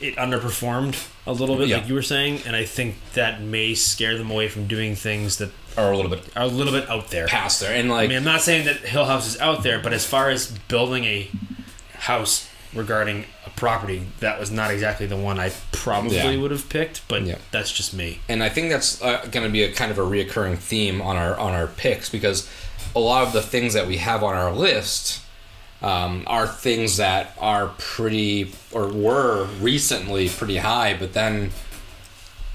it 0.00 0.16
underperformed 0.16 1.08
a 1.26 1.32
little 1.32 1.56
bit, 1.56 1.68
Yeah. 1.68 1.76
like 1.78 1.88
you 1.88 1.94
were 1.94 2.02
saying. 2.02 2.40
And 2.46 2.56
I 2.56 2.64
think 2.64 2.96
that 3.14 3.40
may 3.42 3.74
scare 3.74 4.16
them 4.18 4.30
away 4.30 4.48
from 4.48 4.66
doing 4.66 4.96
things 4.96 5.36
that 5.38 5.50
are 5.76 5.92
a 5.92 5.96
little 5.96 6.10
bit 6.10 6.24
are 6.34 6.42
a 6.42 6.46
little 6.48 6.72
bit 6.72 6.88
out 6.90 7.10
there. 7.10 7.28
past 7.28 7.60
there, 7.60 7.72
and 7.72 7.90
I 7.92 7.94
like 7.94 8.08
mean, 8.08 8.18
I'm 8.18 8.24
not 8.24 8.40
saying 8.40 8.64
that 8.66 8.78
Hill 8.78 9.04
House 9.04 9.26
is 9.28 9.40
out 9.40 9.62
there, 9.62 9.78
but 9.78 9.92
as 9.92 10.04
far 10.04 10.28
as 10.28 10.50
building 10.68 11.04
a 11.04 11.30
house 11.94 12.48
regarding 12.74 13.24
a 13.46 13.50
property, 13.50 14.02
that 14.20 14.38
was 14.38 14.50
not 14.50 14.70
exactly 14.70 15.06
the 15.06 15.16
one 15.16 15.38
I 15.40 15.50
probably 15.72 16.16
Yeah. 16.16 16.36
would 16.36 16.50
have 16.52 16.68
picked. 16.68 17.00
But 17.08 17.22
Yeah. 17.22 17.36
that's 17.50 17.72
just 17.72 17.92
me. 17.92 18.20
and 18.28 18.42
I 18.42 18.48
think 18.48 18.70
that's 18.70 19.00
uh, 19.02 19.26
going 19.30 19.44
to 19.46 19.50
be 19.52 19.62
a 19.64 19.72
kind 19.72 19.90
of 19.90 19.98
a 19.98 20.02
reoccurring 20.02 20.58
theme 20.58 21.00
on 21.02 21.16
our 21.16 21.36
on 21.38 21.52
our 21.52 21.66
picks 21.66 22.08
because 22.08 22.48
a 22.94 23.00
lot 23.00 23.22
of 23.26 23.32
the 23.32 23.42
things 23.42 23.74
that 23.74 23.86
we 23.86 23.96
have 23.98 24.22
on 24.22 24.34
our 24.34 24.52
list 24.52 25.18
um, 25.82 26.24
are 26.26 26.46
things 26.46 26.98
that 26.98 27.34
are 27.40 27.68
pretty 27.78 28.52
or 28.70 28.86
were 28.88 29.44
recently 29.60 30.28
pretty 30.28 30.58
high, 30.58 30.94
but 30.94 31.12
then 31.14 31.50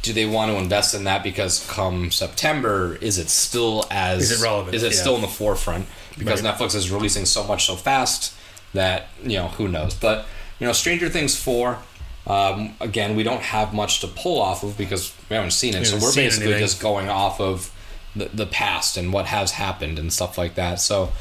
do 0.03 0.13
they 0.13 0.25
want 0.27 0.51
to 0.51 0.57
invest 0.57 0.93
in 0.93 1.05
that 1.05 1.23
because 1.23 1.65
come 1.67 2.11
September 2.11 2.95
is 3.01 3.17
it 3.17 3.27
still 3.29 3.87
as 3.89 4.29
Is 4.31 4.39
it 4.39 4.43
relevant? 4.43 4.75
Is 4.75 4.83
it 4.83 4.93
Yeah. 4.93 4.99
still 5.01 5.15
in 5.15 5.21
the 5.21 5.27
forefront 5.27 5.87
because 6.17 6.43
Right. 6.43 6.55
Netflix 6.55 6.75
is 6.75 6.91
releasing 6.91 7.25
so 7.25 7.43
much 7.43 7.65
so 7.65 7.75
fast 7.75 8.31
that 8.75 9.07
you 9.23 9.37
know 9.37 9.47
who 9.49 9.67
knows, 9.67 9.93
but 9.95 10.25
you 10.59 10.67
know 10.67 10.73
Stranger 10.73 11.09
Things 11.09 11.35
four. 11.41 11.79
Um, 12.27 12.75
again, 12.81 13.15
we 13.15 13.21
don't 13.23 13.41
have 13.41 13.71
much 13.73 13.99
to 14.01 14.07
pull 14.07 14.41
off 14.41 14.63
of 14.63 14.77
because 14.77 15.13
we 15.29 15.35
haven't 15.35 15.51
seen 15.51 15.75
it, 15.75 15.79
We 15.81 15.85
so 15.85 15.95
we're 15.97 16.13
basically 16.15 16.47
anything. 16.53 16.59
just 16.59 16.81
going 16.81 17.07
off 17.07 17.39
of 17.39 17.71
the, 18.15 18.25
the 18.33 18.47
past 18.47 18.97
and 18.97 19.13
what 19.13 19.27
has 19.27 19.51
happened 19.51 19.99
and 19.99 20.11
stuff 20.11 20.35
like 20.35 20.55
that. 20.55 20.79
So, 20.79 21.11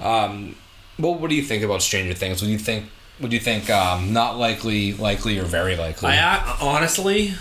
um, 0.00 0.56
well, 0.98 1.14
what 1.14 1.30
do 1.30 1.36
you 1.36 1.42
think 1.42 1.62
about 1.62 1.80
Stranger 1.80 2.12
Things? 2.14 2.42
Would 2.42 2.50
you 2.50 2.58
think? 2.58 2.90
Would 3.20 3.32
you 3.32 3.40
think 3.40 3.70
um, 3.70 4.12
not 4.12 4.36
likely, 4.36 4.92
likely, 4.92 5.38
or 5.38 5.44
very 5.44 5.76
likely? 5.76 6.10
I 6.10 6.56
honestly, 6.60 7.32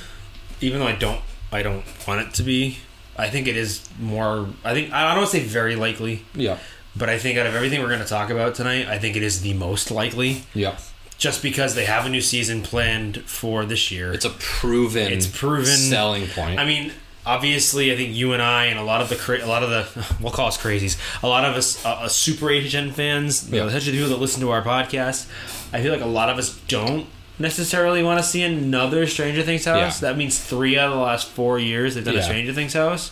even 0.62 0.80
though 0.80 0.88
I 0.88 0.96
don't, 0.96 1.22
I 1.52 1.62
don't 1.64 1.84
want 2.08 2.26
it 2.28 2.34
to 2.36 2.44
be. 2.44 2.78
I 3.18 3.30
think 3.30 3.48
it 3.48 3.58
is 3.58 3.88
more. 4.00 4.48
I 4.64 4.74
think 4.74 4.94
I 4.94 5.10
don't 5.10 5.18
want 5.24 5.32
to 5.32 5.38
say 5.38 5.44
very 5.44 5.76
likely, 5.76 6.24
yeah, 6.36 6.58
but 6.96 7.10
I 7.10 7.18
think 7.18 7.38
out 7.38 7.46
of 7.48 7.56
everything 7.56 7.82
we're 7.82 7.88
going 7.90 8.00
to 8.02 8.06
talk 8.08 8.30
about 8.30 8.56
tonight, 8.56 8.88
I 8.88 8.98
think 9.00 9.16
it 9.16 9.24
is 9.24 9.42
the 9.42 9.54
most 9.54 9.92
likely. 9.92 10.44
yeah. 10.54 10.78
Just 11.20 11.42
because 11.42 11.76
they 11.76 11.86
have 11.86 12.06
a 12.06 12.10
new 12.10 12.20
season 12.22 12.64
planned 12.64 13.22
for 13.22 13.64
this 13.66 13.92
year. 13.92 14.12
It's 14.12 14.26
a 14.26 14.32
proven, 14.32 15.12
It's 15.14 15.28
proven- 15.28 15.66
selling 15.66 16.28
point. 16.28 16.60
I 16.60 16.66
mean, 16.66 16.92
obviously, 17.26 17.94
I 17.94 17.96
think 17.96 18.14
you 18.14 18.34
and 18.34 18.42
I 18.42 18.66
and 18.66 18.78
a 18.78 18.84
lot 18.84 19.00
of 19.00 19.08
the 19.10 19.16
cra- 19.16 19.44
a 19.44 19.48
lot 19.48 19.64
of 19.64 19.70
the 19.70 20.16
we'll 20.22 20.32
call 20.34 20.48
us 20.48 20.58
crazies. 20.58 20.98
A 21.24 21.28
lot 21.28 21.46
of 21.46 21.56
us 21.56 21.86
uh, 21.86 21.90
uh, 21.90 22.08
super 22.10 22.48
HN 22.50 22.92
fans, 22.92 23.50
you 23.50 23.60
know, 23.60 23.68
especially 23.68 23.92
the 23.94 23.98
people 24.00 24.10
that 24.10 24.20
listen 24.20 24.42
to 24.42 24.50
our 24.50 24.62
podcast. 24.64 25.28
I 25.72 25.82
feel 25.82 25.94
like 25.94 26.02
a 26.02 26.06
lot 26.08 26.30
of 26.30 26.38
us 26.38 26.60
don't 26.68 27.06
necessarily 27.40 28.04
want 28.04 28.20
to 28.20 28.24
see 28.26 28.44
another 28.44 29.08
Stranger 29.08 29.44
Things 29.44 29.64
house. 29.66 30.02
Yeah. 30.02 30.10
That 30.10 30.18
means 30.18 30.40
three 30.40 30.78
out 30.78 30.88
of 30.90 30.94
the 30.96 31.00
last 31.04 31.28
four 31.30 31.58
years 31.58 31.96
they've 31.96 32.04
done 32.04 32.18
a 32.18 32.24
Stranger 32.24 32.54
Things 32.54 32.74
house. 32.74 33.12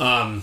Um, 0.00 0.42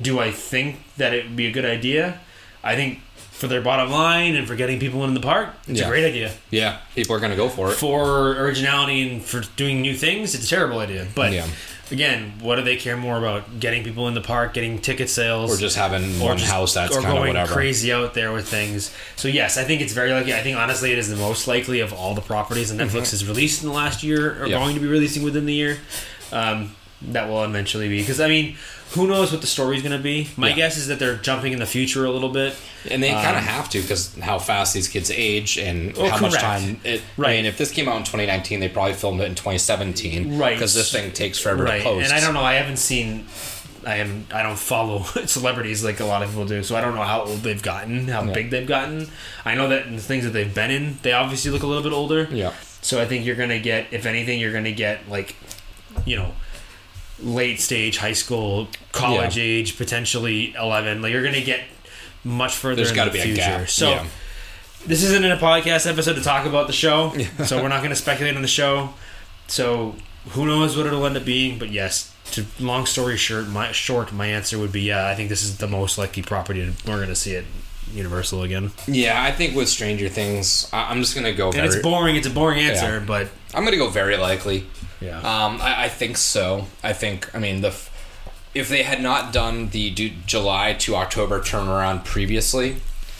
do 0.00 0.18
I 0.20 0.30
think 0.30 0.76
that 0.96 1.12
it 1.12 1.24
would 1.26 1.36
be 1.36 1.46
a 1.46 1.52
good 1.52 1.64
idea? 1.64 2.20
I 2.64 2.74
think 2.76 3.00
for 3.30 3.48
their 3.48 3.60
bottom 3.60 3.90
line 3.90 4.36
and 4.36 4.46
for 4.46 4.54
getting 4.54 4.78
people 4.78 5.04
in 5.04 5.14
the 5.14 5.20
park, 5.20 5.50
it's 5.66 5.80
Yeah. 5.80 5.86
a 5.86 5.88
great 5.88 6.04
idea 6.04 6.30
yeah, 6.50 6.76
people 6.94 7.16
are 7.16 7.20
gonna 7.20 7.34
go 7.36 7.48
for 7.48 7.70
it. 7.72 7.74
for 7.74 8.36
originality 8.38 9.02
and 9.10 9.24
for 9.24 9.40
doing 9.56 9.80
new 9.82 9.94
things, 9.96 10.34
it's 10.34 10.44
a 10.44 10.48
terrible 10.48 10.78
idea. 10.78 11.06
But 11.14 11.32
Yeah. 11.32 11.46
again, 11.90 12.34
what 12.40 12.54
do 12.56 12.62
they 12.62 12.76
care 12.76 12.96
more 12.96 13.18
about? 13.18 13.58
Getting 13.58 13.82
people 13.82 14.06
in 14.06 14.14
the 14.14 14.20
park, 14.20 14.54
getting 14.54 14.78
ticket 14.78 15.10
sales, 15.10 15.52
Or 15.52 15.60
just 15.60 15.74
having 15.76 16.20
or 16.22 16.26
one 16.28 16.38
just- 16.38 16.50
house 16.52 16.72
that's 16.74 16.92
or 16.96 17.00
kind 17.02 17.06
of 17.06 17.14
going 17.18 17.28
whatever. 17.30 17.52
crazy 17.52 17.92
out 17.92 18.14
there 18.14 18.30
with 18.32 18.46
things. 18.46 18.92
So 19.16 19.26
yes, 19.26 19.58
I 19.58 19.64
think 19.64 19.80
it's 19.80 19.92
very 19.92 20.12
likely. 20.12 20.34
I 20.34 20.42
think 20.42 20.56
honestly, 20.56 20.92
it 20.92 20.98
is 20.98 21.08
the 21.08 21.16
most 21.16 21.48
likely 21.48 21.80
of 21.80 21.92
all 21.92 22.14
the 22.14 22.20
properties 22.20 22.72
that 22.72 22.78
Netflix 22.86 23.10
has 23.10 23.24
released 23.24 23.62
in 23.62 23.68
the 23.68 23.74
last 23.74 24.04
year 24.04 24.30
or 24.30 24.34
Mm-hmm. 24.34 24.46
Yeah. 24.52 24.58
going 24.58 24.74
to 24.74 24.80
be 24.80 24.86
releasing 24.86 25.22
within 25.24 25.46
the 25.46 25.54
year. 25.54 25.78
Um, 26.32 26.76
that 27.10 27.28
will 27.28 27.42
eventually 27.42 27.88
be 27.88 27.98
because 27.98 28.20
I 28.20 28.28
mean, 28.28 28.56
who 28.92 29.06
knows 29.06 29.32
what 29.32 29.40
the 29.40 29.46
story's 29.46 29.82
going 29.82 29.96
to 29.96 30.02
be? 30.02 30.28
My 30.36 30.48
Yeah. 30.50 30.54
guess 30.56 30.76
is 30.76 30.86
that 30.88 30.98
they're 30.98 31.16
jumping 31.16 31.52
in 31.52 31.58
the 31.58 31.66
future 31.66 32.04
a 32.04 32.10
little 32.10 32.28
bit. 32.28 32.54
And 32.90 33.02
they 33.02 33.10
kind 33.10 33.28
Um, 33.28 33.36
of 33.36 33.44
have 33.44 33.68
to 33.70 33.80
because 33.80 34.10
how 34.20 34.38
fast 34.38 34.74
these 34.74 34.88
kids 34.88 35.10
age 35.10 35.56
and 35.58 35.94
Oh, 35.96 36.08
how 36.08 36.18
much 36.18 36.34
time 36.34 36.80
it. 36.84 37.00
I 37.00 37.02
Right. 37.20 37.36
mean, 37.36 37.46
if 37.46 37.56
this 37.58 37.70
came 37.70 37.88
out 37.88 37.96
in 37.96 38.04
2019, 38.04 38.60
they 38.60 38.68
probably 38.68 38.94
filmed 38.94 39.20
it 39.20 39.24
in 39.24 39.34
2017, 39.34 40.38
Right. 40.38 40.54
Because 40.54 40.74
this 40.74 40.90
thing 40.92 41.10
takes 41.12 41.38
forever 41.38 41.64
right 41.64 41.78
to 41.78 41.84
post. 41.84 42.04
and 42.10 42.12
i 42.12 42.20
don't 42.20 42.34
know 42.34 42.42
i 42.42 42.54
haven't 42.54 42.76
seen 42.78 43.26
i 43.86 43.96
am 43.96 44.26
i 44.32 44.42
don't 44.42 44.58
follow 44.58 45.02
celebrities 45.26 45.82
like 45.84 45.98
a 46.00 46.04
lot 46.04 46.22
of 46.22 46.28
people 46.30 46.44
do 46.44 46.62
so 46.62 46.76
i 46.76 46.80
don't 46.80 46.94
know 46.94 47.02
how 47.02 47.22
old 47.22 47.42
they've 47.42 47.62
gotten 47.62 48.06
how 48.08 48.22
Yeah. 48.24 48.32
big 48.32 48.50
they've 48.50 48.66
gotten 48.66 49.08
i 49.44 49.54
know 49.54 49.68
that 49.68 49.86
in 49.86 49.96
the 49.96 50.02
things 50.02 50.22
that 50.24 50.30
they've 50.30 50.54
been 50.54 50.70
in 50.70 50.98
they 51.02 51.12
obviously 51.12 51.50
look 51.50 51.62
a 51.62 51.66
little 51.66 51.82
bit 51.82 51.92
older 51.92 52.28
Yeah. 52.30 52.52
so 52.80 53.00
i 53.00 53.06
think 53.06 53.24
you're 53.26 53.34
gonna 53.36 53.58
get 53.58 53.86
if 53.90 54.06
anything 54.06 54.38
you're 54.40 54.52
gonna 54.52 54.70
get 54.72 55.08
like 55.08 55.34
you 56.04 56.16
know 56.16 56.32
late 57.22 57.60
stage 57.60 57.98
high 57.98 58.12
school 58.12 58.68
college 58.92 59.36
Yeah. 59.36 59.44
age 59.44 59.76
potentially 59.78 60.52
11 60.58 61.02
like 61.02 61.12
you're 61.12 61.22
gonna 61.22 61.40
get 61.40 61.60
much 62.24 62.54
further 62.54 62.76
There's 62.76 62.90
in 62.90 62.96
got 62.96 63.04
to 63.04 63.10
the 63.10 63.18
be 63.18 63.20
a 63.20 63.24
future 63.24 63.40
gap. 63.40 63.68
so 63.68 63.90
yeah. 63.90 64.06
this 64.86 65.02
isn't 65.04 65.24
in 65.24 65.30
a 65.32 65.36
podcast 65.36 65.88
episode 65.90 66.14
to 66.14 66.22
talk 66.22 66.46
about 66.46 66.66
the 66.66 66.72
show, 66.72 67.12
so 67.44 67.62
we're 67.62 67.68
not 67.68 67.78
going 67.78 67.90
to 67.90 67.96
speculate 67.96 68.34
on 68.36 68.42
the 68.42 68.48
show. 68.48 68.94
So 69.48 69.94
who 70.30 70.46
knows 70.46 70.76
what 70.76 70.86
it'll 70.86 71.04
end 71.06 71.16
up 71.16 71.24
being? 71.24 71.58
But 71.58 71.70
yes, 71.70 72.12
to 72.32 72.44
long 72.60 72.86
story 72.86 73.16
short, 73.16 73.48
my 73.48 73.72
short, 73.72 74.12
my 74.12 74.26
answer 74.28 74.58
would 74.58 74.70
be 74.72 74.82
yeah. 74.82 75.06
I 75.08 75.14
think 75.16 75.28
this 75.30 75.42
is 75.42 75.58
the 75.58 75.66
most 75.68 75.98
likely 75.98 76.22
property 76.22 76.60
we're 76.86 76.96
going 76.96 77.08
to 77.08 77.14
see 77.16 77.32
it 77.32 77.44
Universal 77.92 78.42
again. 78.42 78.70
Yeah, 78.86 79.20
I 79.22 79.32
think 79.32 79.54
with 79.56 79.68
Stranger 79.68 80.08
Things, 80.08 80.68
I- 80.72 80.90
I'm 80.90 81.00
just 81.00 81.14
gonna 81.14 81.32
go 81.34 81.50
And 81.52 81.66
it's 81.66 81.76
boring. 81.76 82.16
It's 82.16 82.26
a 82.26 82.30
boring 82.30 82.60
answer, 82.60 82.98
Yeah. 82.98 83.04
but 83.04 83.28
I'm 83.54 83.64
gonna 83.64 83.76
go 83.76 83.88
very 83.90 84.16
likely. 84.16 84.64
Yeah. 85.02 85.18
Um, 85.18 85.60
I, 85.60 85.84
I 85.84 85.88
think 85.88 86.16
so. 86.16 86.66
I 86.82 86.92
think. 86.92 87.34
I 87.34 87.38
mean, 87.38 87.60
the 87.60 87.68
f- 87.68 87.88
if 88.54 88.68
they 88.68 88.82
had 88.82 89.02
not 89.02 89.32
done 89.32 89.68
the 89.70 89.90
July 90.26 90.74
to 90.74 90.94
October 90.96 91.40
turnaround 91.40 92.04
previously, 92.04 92.76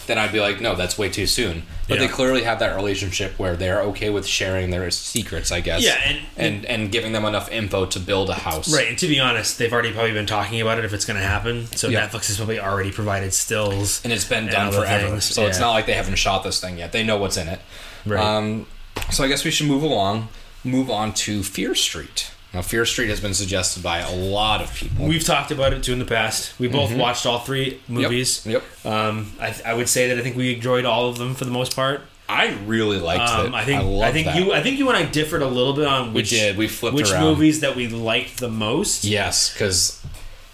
then 0.07 0.19
I'd 0.19 0.33
be 0.33 0.41
like, 0.41 0.61
no, 0.61 0.75
that's 0.75 0.99
way 0.99 1.09
too 1.09 1.27
soon. 1.27 1.63
But 1.89 1.99
Yeah. 2.01 2.07
they 2.07 2.13
clearly 2.13 2.43
have 2.43 2.59
that 2.59 2.75
relationship 2.77 3.39
where 3.39 3.57
they're 3.57 3.81
okay 3.83 4.11
with 4.11 4.27
sharing 4.27 4.71
their 4.71 4.91
secrets, 4.91 5.51
I 5.53 5.61
guess. 5.61 5.83
Yeah, 5.83 5.99
and- 6.05 6.19
and 6.37 6.65
and 6.67 6.93
giving 6.93 7.13
them 7.13 7.25
enough 7.25 7.51
info 7.51 7.87
to 7.87 7.99
build 8.01 8.29
a 8.31 8.35
house. 8.35 8.73
Right, 8.75 8.89
and 8.89 8.99
to 8.99 9.07
be 9.09 9.19
honest, 9.21 9.59
they've 9.59 9.73
already 9.73 9.93
probably 9.93 10.13
been 10.13 10.27
talking 10.27 10.61
about 10.61 10.79
it 10.79 10.85
if 10.85 10.93
it's 10.93 11.05
going 11.05 11.19
to 11.19 11.27
happen. 11.27 11.67
So 11.77 11.89
Yeah. 11.89 12.07
Netflix 12.07 12.27
has 12.29 12.37
probably 12.37 12.61
already 12.61 12.91
provided 12.93 13.33
stills. 13.33 14.01
And 14.05 14.13
it's 14.13 14.25
been 14.25 14.45
And 14.45 14.51
done 14.51 14.73
forever, 14.73 15.09
things, 15.09 15.25
so 15.25 15.47
it's 15.47 15.59
not 15.61 15.71
like 15.71 15.87
they 15.87 15.95
haven't 15.95 16.17
shot 16.17 16.45
this 16.45 16.61
thing 16.61 16.79
yet. 16.79 16.93
They 16.93 17.05
know 17.05 17.17
what's 17.17 17.37
in 17.37 17.49
it. 17.49 17.61
Right. 18.07 18.21
Um, 18.23 18.67
so 19.11 19.25
I 19.25 19.29
guess 19.29 19.45
we 19.45 19.51
should 19.51 19.67
move 19.67 19.83
along. 19.83 20.29
Move 20.65 20.91
on 20.91 21.13
to 21.15 21.43
Fear 21.43 21.75
Street. 21.75 22.31
Now, 22.55 22.61
Fear 22.63 22.85
Street 22.85 23.09
has 23.09 23.21
been 23.21 23.33
suggested 23.35 23.83
by 23.83 23.99
a 24.01 24.15
lot 24.15 24.61
of 24.61 24.75
people. 24.75 25.07
We've 25.07 25.25
talked 25.25 25.51
about 25.51 25.73
it 25.73 25.83
too 25.83 25.93
in 25.95 25.99
the 25.99 26.05
past. 26.05 26.59
We 26.61 26.69
both 26.69 26.95
watched 26.95 27.25
all 27.25 27.39
three 27.39 27.81
movies. 27.89 28.41
Mm-hmm. 28.41 28.51
Yep. 28.51 28.63
Um, 28.87 29.33
I, 29.41 29.55
I 29.65 29.75
would 29.75 29.89
say 29.89 30.09
that 30.09 30.19
I 30.19 30.23
think 30.23 30.37
we 30.37 30.55
enjoyed 30.55 30.85
all 30.85 31.09
of 31.09 31.17
them 31.19 31.35
for 31.35 31.45
the 31.47 31.51
most 31.51 31.75
part. 31.75 32.03
I 32.29 32.55
really 32.67 32.99
liked 32.99 33.29
Um, 33.31 33.47
it. 33.49 33.55
I 33.55 33.65
think 33.65 33.83
I, 33.83 34.09
I, 34.09 34.13
think 34.13 34.27
that. 34.27 34.37
you 34.37 34.53
I 34.53 34.63
think 34.63 34.79
you 34.79 34.89
and 34.89 34.97
I 34.97 35.05
differed 35.05 35.43
a 35.43 35.49
little 35.49 35.73
bit 35.75 35.87
on 35.87 36.13
which 36.15 36.31
did. 36.31 36.57
We 36.57 36.69
flipped 36.69 36.95
which 36.95 37.11
around. 37.11 37.25
movies 37.25 37.61
that 37.61 37.75
we 37.75 37.89
liked 37.89 38.39
the 38.39 38.49
most. 38.51 39.05
Yes, 39.05 39.53
because 39.53 40.03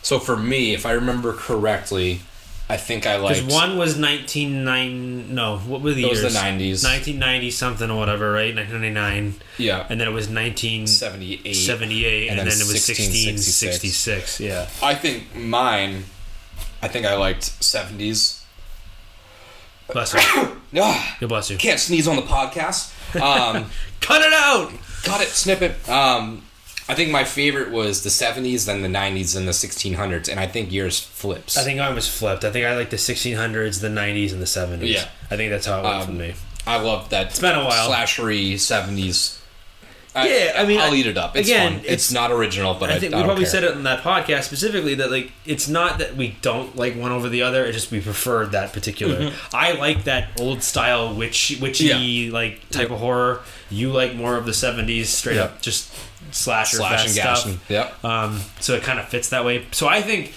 so 0.03 0.18
for 0.18 0.37
me, 0.37 0.75
if 0.75 0.87
I 0.87 0.92
remember 0.92 1.33
correctly, 1.35 2.21
I 2.70 2.76
think 2.76 3.07
I 3.07 3.16
liked. 3.16 3.40
Because 3.40 3.54
one 3.54 3.78
was 3.78 3.96
nineteen 3.98 4.62
nine 4.64 5.35
no 5.35 5.59
what 5.59 5.81
were 5.81 5.92
the 5.94 6.04
It 6.04 6.11
was 6.11 6.20
the 6.22 6.28
90s. 6.28 6.83
nineteen 6.85 7.18
ninety 7.18 7.50
something 7.50 7.90
or 7.90 7.96
whatever 7.98 8.31
right 8.33 8.54
nineteen 8.54 8.74
ninety 8.81 8.90
nine 8.90 9.35
yeah 9.57 9.87
and 9.88 9.98
then 10.00 10.07
it 10.07 10.12
was 10.12 10.28
nineteen 10.28 10.87
seventy 10.87 11.40
eight. 11.46 11.54
seventy 11.54 12.04
eight 12.04 12.28
and, 12.28 12.38
and 12.38 12.48
then, 12.48 12.59
then 12.59 12.66
it 12.66 12.70
was 12.70 12.85
sixteen 12.85 13.38
sixty 13.38 13.88
1666. 13.88 14.40
yeah 14.40 14.68
I 14.87 14.94
think 14.94 15.35
mine. 15.35 16.04
I 16.83 16.88
think 16.88 17.07
I 17.07 17.16
liked 17.16 17.44
seventies. 17.64 18.44
bless 19.92 20.12
you 20.14 20.20
Ah, 20.83 21.16
God 21.20 21.28
bless 21.28 21.50
you 21.50 21.57
can't 21.57 21.81
sneeze 21.81 22.07
on 22.07 22.16
the 22.16 22.22
podcast. 22.22 22.92
Um, 23.16 23.70
cut 24.00 24.20
it 24.20 24.33
out 24.35 24.70
got 25.04 25.20
it. 25.22 25.28
Snip 25.28 25.62
it. 25.62 25.88
Um, 25.88 26.42
I 26.88 26.94
think 26.94 27.11
my 27.11 27.24
favorite 27.24 27.70
was 27.70 28.03
the 28.03 28.11
seventies, 28.11 28.64
then 28.66 28.81
the 28.83 28.88
nineties, 28.88 29.37
and 29.37 29.46
the 29.46 29.53
sixteen 29.53 29.94
hundreds, 29.94 30.29
and 30.29 30.40
I 30.40 30.46
think 30.46 30.72
yours 30.72 30.98
flips. 30.98 31.57
I 31.59 31.62
think 31.62 31.81
I 31.81 31.90
was 31.92 32.09
flipped 32.09 32.44
I 32.44 32.51
think 32.51 32.64
I 32.66 32.74
like 32.77 32.90
the 32.90 32.98
sixteen 32.98 33.37
hundreds 33.37 33.81
the 33.81 33.90
nineties 33.90 34.33
and 34.33 34.40
the 34.40 34.46
seventies 34.46 34.94
Yeah. 34.94 35.09
I 35.31 35.37
think 35.37 35.51
that's 35.51 35.66
how 35.66 35.81
it 35.81 35.83
went 35.85 35.96
Um, 35.96 36.07
for 36.07 36.12
me 36.12 36.35
I 36.66 36.77
love 36.79 37.09
that. 37.11 37.27
It's 37.29 37.40
been 37.40 37.57
a 37.57 37.64
while. 37.64 37.90
Slashery 37.90 38.59
seventies. 38.59 39.35
Yeah, 40.16 40.55
I 40.57 40.64
mean, 40.66 40.81
I'll 40.81 40.90
I- 40.92 40.96
eat 40.96 41.07
it 41.07 41.16
up. 41.16 41.37
It's 41.37 41.48
again, 41.48 41.72
fun. 41.74 41.81
It's, 41.81 41.88
it's- 42.09 42.12
not 42.12 42.33
original, 42.33 42.74
but 42.74 42.90
I, 42.90 42.94
I 42.94 42.98
think 42.98 43.14
we 43.14 43.22
probably 43.22 43.44
care. 43.44 43.51
said 43.53 43.64
it 43.64 43.72
in 43.77 43.85
that 43.85 44.03
podcast 44.03 44.44
specifically 44.44 44.94
that 44.96 45.11
like 45.12 45.31
it's 45.46 45.68
not 45.68 45.98
that 46.01 46.16
we 46.16 46.37
don't 46.42 46.74
like 46.74 46.96
one 46.96 47.12
over 47.12 47.29
the 47.29 47.42
other. 47.42 47.64
It's 47.64 47.77
just 47.77 47.90
we 47.92 48.01
preferred 48.01 48.51
that 48.53 48.72
particular. 48.72 49.31
I 49.53 49.72
like 49.72 50.05
that 50.05 50.31
old 50.40 50.62
style 50.64 51.14
witch 51.14 51.59
witchy 51.61 51.88
Mm-hmm. 51.90 52.27
Yeah. 52.29 52.33
like 52.33 52.68
type 52.70 52.90
of 52.90 52.98
horror. 52.98 53.42
You 53.70 53.92
like 53.92 54.14
more 54.16 54.37
of 54.37 54.44
the 54.46 54.55
seventies 54.55 55.09
straight 55.11 55.37
Yeah. 55.37 55.44
up 55.44 55.62
just 55.62 55.94
slasher 56.30 56.76
Slash 56.78 57.02
and 57.04 57.10
stuff. 57.12 57.44
gashing. 57.44 57.60
Yep. 57.68 58.04
Um, 58.04 58.40
so 58.60 58.74
it 58.74 58.82
kind 58.82 58.98
of 58.98 59.08
fits 59.08 59.28
that 59.30 59.44
way. 59.44 59.66
So 59.72 59.88
I 59.88 60.02
think 60.02 60.32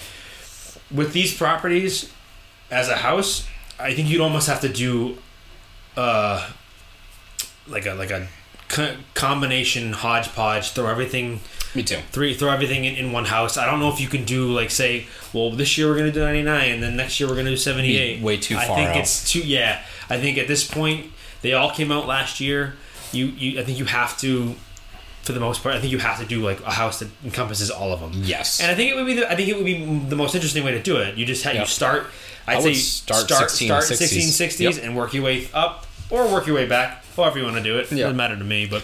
with 0.93 1.13
these 1.13 1.35
properties 1.35 2.11
as 2.69 2.89
a 2.89 2.95
house, 2.97 3.47
I 3.79 3.93
think 3.93 4.09
you'd 4.09 4.21
almost 4.21 4.47
have 4.47 4.61
to 4.61 4.69
do 4.69 5.17
uh 5.97 6.49
like 7.67 7.85
a 7.85 7.93
like 7.93 8.11
a 8.11 8.27
co- 8.69 8.95
combination 9.13 9.93
hodgepodge. 9.93 10.71
Throw 10.71 10.87
everything 10.87 11.39
Me 11.75 11.83
too. 11.83 11.97
three 12.11 12.33
throw 12.33 12.51
everything 12.51 12.85
in, 12.85 12.95
in 12.95 13.11
one 13.11 13.25
house. 13.25 13.57
I 13.57 13.65
don't 13.65 13.79
know 13.79 13.89
if 13.89 13.99
you 13.99 14.07
can 14.07 14.23
do 14.25 14.51
like 14.51 14.71
say, 14.71 15.05
well, 15.33 15.51
this 15.51 15.77
year 15.77 15.87
we're 15.89 15.97
gonna 15.97 16.11
do 16.11 16.21
ninety 16.21 16.43
nine, 16.43 16.71
and 16.71 16.83
then 16.83 16.95
next 16.95 17.19
year 17.19 17.27
we're 17.29 17.35
gonna 17.35 17.49
do 17.51 17.57
seventy 17.57 17.97
eight. 17.97 18.21
Way 18.21 18.37
too 18.37 18.55
I 18.57 18.65
think 18.65 18.89
out. 18.89 18.97
it's 18.97 19.29
too. 19.31 19.39
Yeah, 19.41 19.81
I 20.09 20.17
think 20.19 20.37
at 20.37 20.47
this 20.47 20.65
point 20.67 21.07
they 21.41 21.53
all 21.53 21.71
came 21.71 21.91
out 21.91 22.07
last 22.07 22.39
year. 22.39 22.75
You 23.11 23.25
you 23.27 23.59
I 23.59 23.63
think 23.63 23.77
you 23.79 23.85
have 23.85 24.17
to, 24.19 24.55
for 25.23 25.33
the 25.33 25.39
most 25.39 25.61
part, 25.63 25.75
I 25.75 25.79
think 25.79 25.91
you 25.91 25.99
have 25.99 26.19
to 26.19 26.25
do 26.25 26.41
like 26.41 26.59
a 26.61 26.71
house 26.71 26.99
that 26.99 27.09
encompasses 27.23 27.69
all 27.69 27.91
of 27.93 27.99
them. 27.99 28.11
Yes. 28.23 28.59
And 28.59 28.71
I 28.71 28.75
think 28.75 28.91
it 28.91 28.95
would 28.95 29.05
be 29.05 29.13
the, 29.15 29.31
I 29.31 29.35
think 29.35 29.49
it 29.49 29.55
would 29.55 29.65
be 29.65 29.85
the 30.09 30.15
most 30.15 30.33
interesting 30.35 30.63
way 30.63 30.71
to 30.71 30.81
do 30.81 30.97
it. 30.97 31.15
You 31.17 31.25
just 31.25 31.43
have 31.43 31.53
Yep. 31.53 31.63
you 31.63 31.67
start. 31.69 32.07
I'd 32.47 32.57
I 32.57 32.61
say 32.61 32.73
start 32.73 33.25
start 33.25 33.49
1660s. 33.51 33.65
start 33.67 33.83
sixteen 33.99 34.27
sixties 34.29 34.77
Yep. 34.77 34.85
and 34.85 34.95
work 34.97 35.13
your 35.13 35.23
way 35.23 35.47
up 35.53 35.85
or 36.09 36.27
work 36.27 36.47
your 36.47 36.55
way 36.55 36.65
back, 36.65 37.05
however 37.15 37.37
you 37.39 37.45
want 37.45 37.57
to 37.57 37.63
do 37.63 37.77
it. 37.77 37.91
Yep. 37.91 37.99
Doesn't 37.99 38.15
matter 38.17 38.35
to 38.35 38.43
me, 38.43 38.65
but 38.65 38.81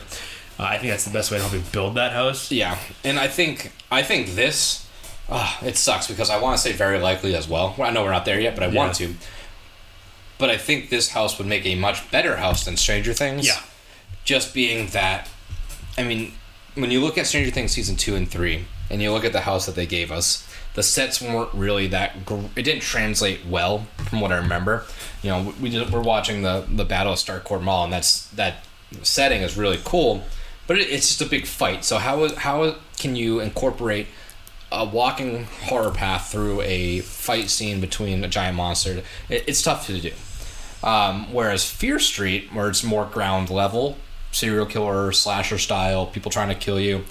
uh, 0.60 0.63
I 0.63 0.78
think 0.78 0.91
that's 0.91 1.06
the 1.06 1.12
best 1.12 1.32
way 1.32 1.38
to 1.38 1.43
help 1.43 1.54
you 1.54 1.63
build 1.71 1.95
that 1.95 2.12
house. 2.13 2.52
Yeah, 2.52 2.78
and 3.04 3.19
I 3.19 3.28
think 3.28 3.71
I 3.91 4.04
think 4.04 4.36
this. 4.36 4.84
Uh, 5.30 5.54
it 5.62 5.76
sucks 5.76 6.08
because 6.08 6.30
I 6.30 6.39
want 6.39 6.56
to 6.56 6.62
say 6.63 6.71
very 6.71 7.00
likely 7.00 7.36
as 7.36 7.50
well. 7.50 7.76
Well, 7.78 7.89
I 7.89 7.91
know 7.91 8.04
we're 8.04 8.12
not 8.12 8.23
there 8.26 8.39
yet, 8.39 8.56
but 8.56 8.63
I 8.63 8.67
want 8.67 8.95
to. 8.95 9.13
But 10.38 10.50
I 10.50 10.58
think 10.58 10.89
this 10.89 11.10
house 11.10 11.38
would 11.38 11.47
make 11.47 11.65
a 11.65 11.76
much 11.76 12.10
better 12.12 12.38
house 12.38 12.63
than 12.63 12.78
Stranger 12.78 13.12
Things. 13.13 13.45
Yeah. 13.45 13.60
Just 14.23 14.54
being 14.54 14.88
that, 14.89 15.30
I 15.97 16.03
mean, 16.03 16.33
when 16.75 16.91
you 16.91 17.01
look 17.01 17.17
at 17.17 17.25
Stranger 17.27 17.51
Things 17.51 17.71
season 17.71 17.95
two 17.95 18.15
and 18.15 18.29
three, 18.29 18.65
and 18.89 19.01
you 19.01 19.12
look 19.12 19.25
at 19.25 19.33
the 19.33 19.41
house 19.41 19.65
that 19.65 19.75
they 19.75 19.86
gave 19.86 20.12
us, 20.12 20.47
the 20.75 20.83
sets 20.83 21.21
weren't 21.21 21.53
really 21.53 21.88
that. 21.88 22.25
Gr- 22.25 22.45
it 22.55 22.63
didn't 22.63 22.81
translate 22.81 23.45
well 23.45 23.88
from 24.10 24.21
what 24.21 24.31
I 24.31 24.38
remember. 24.38 24.86
You 25.23 25.31
know, 25.31 25.53
we 25.60 25.69
did, 25.69 25.91
we're 25.91 26.01
watching 26.01 26.43
the 26.43 26.65
the 26.69 26.86
Battle 26.86 27.13
of 27.13 27.19
Starcourt 27.19 27.62
Mall, 27.62 27.83
and 27.83 27.91
that's 27.91 28.27
that 28.29 28.63
setting 29.01 29.41
is 29.41 29.57
really 29.57 29.79
cool, 29.83 30.23
but 30.67 30.77
it, 30.77 30.89
it's 30.89 31.07
just 31.07 31.21
a 31.21 31.25
big 31.25 31.45
fight. 31.45 31.83
So 31.83 31.97
how 31.97 32.33
how 32.36 32.75
can 32.97 33.15
you 33.15 33.39
incorporate 33.39 34.07
a 34.71 34.86
walking 34.86 35.45
horror 35.63 35.91
path 35.91 36.31
through 36.31 36.62
a 36.62 36.99
fight 36.99 37.49
scene 37.49 37.81
between 37.81 38.23
a 38.23 38.27
giant 38.27 38.55
monster? 38.55 39.01
It, 39.29 39.43
it's 39.47 39.62
tough 39.62 39.88
to 39.88 39.99
do. 39.99 40.12
Um, 40.83 41.33
whereas 41.33 41.69
Fear 41.69 41.99
Street, 41.99 42.53
where 42.53 42.69
it's 42.69 42.83
more 42.83 43.05
ground 43.05 43.49
level, 43.49 43.97
serial 44.38 44.65
killer 44.65 45.12
slasher 45.12 45.58
style, 45.58 46.06
people 46.08 46.32
trying 46.32 46.50
to 46.50 46.56
kill 46.56 46.80
you. 46.80 47.04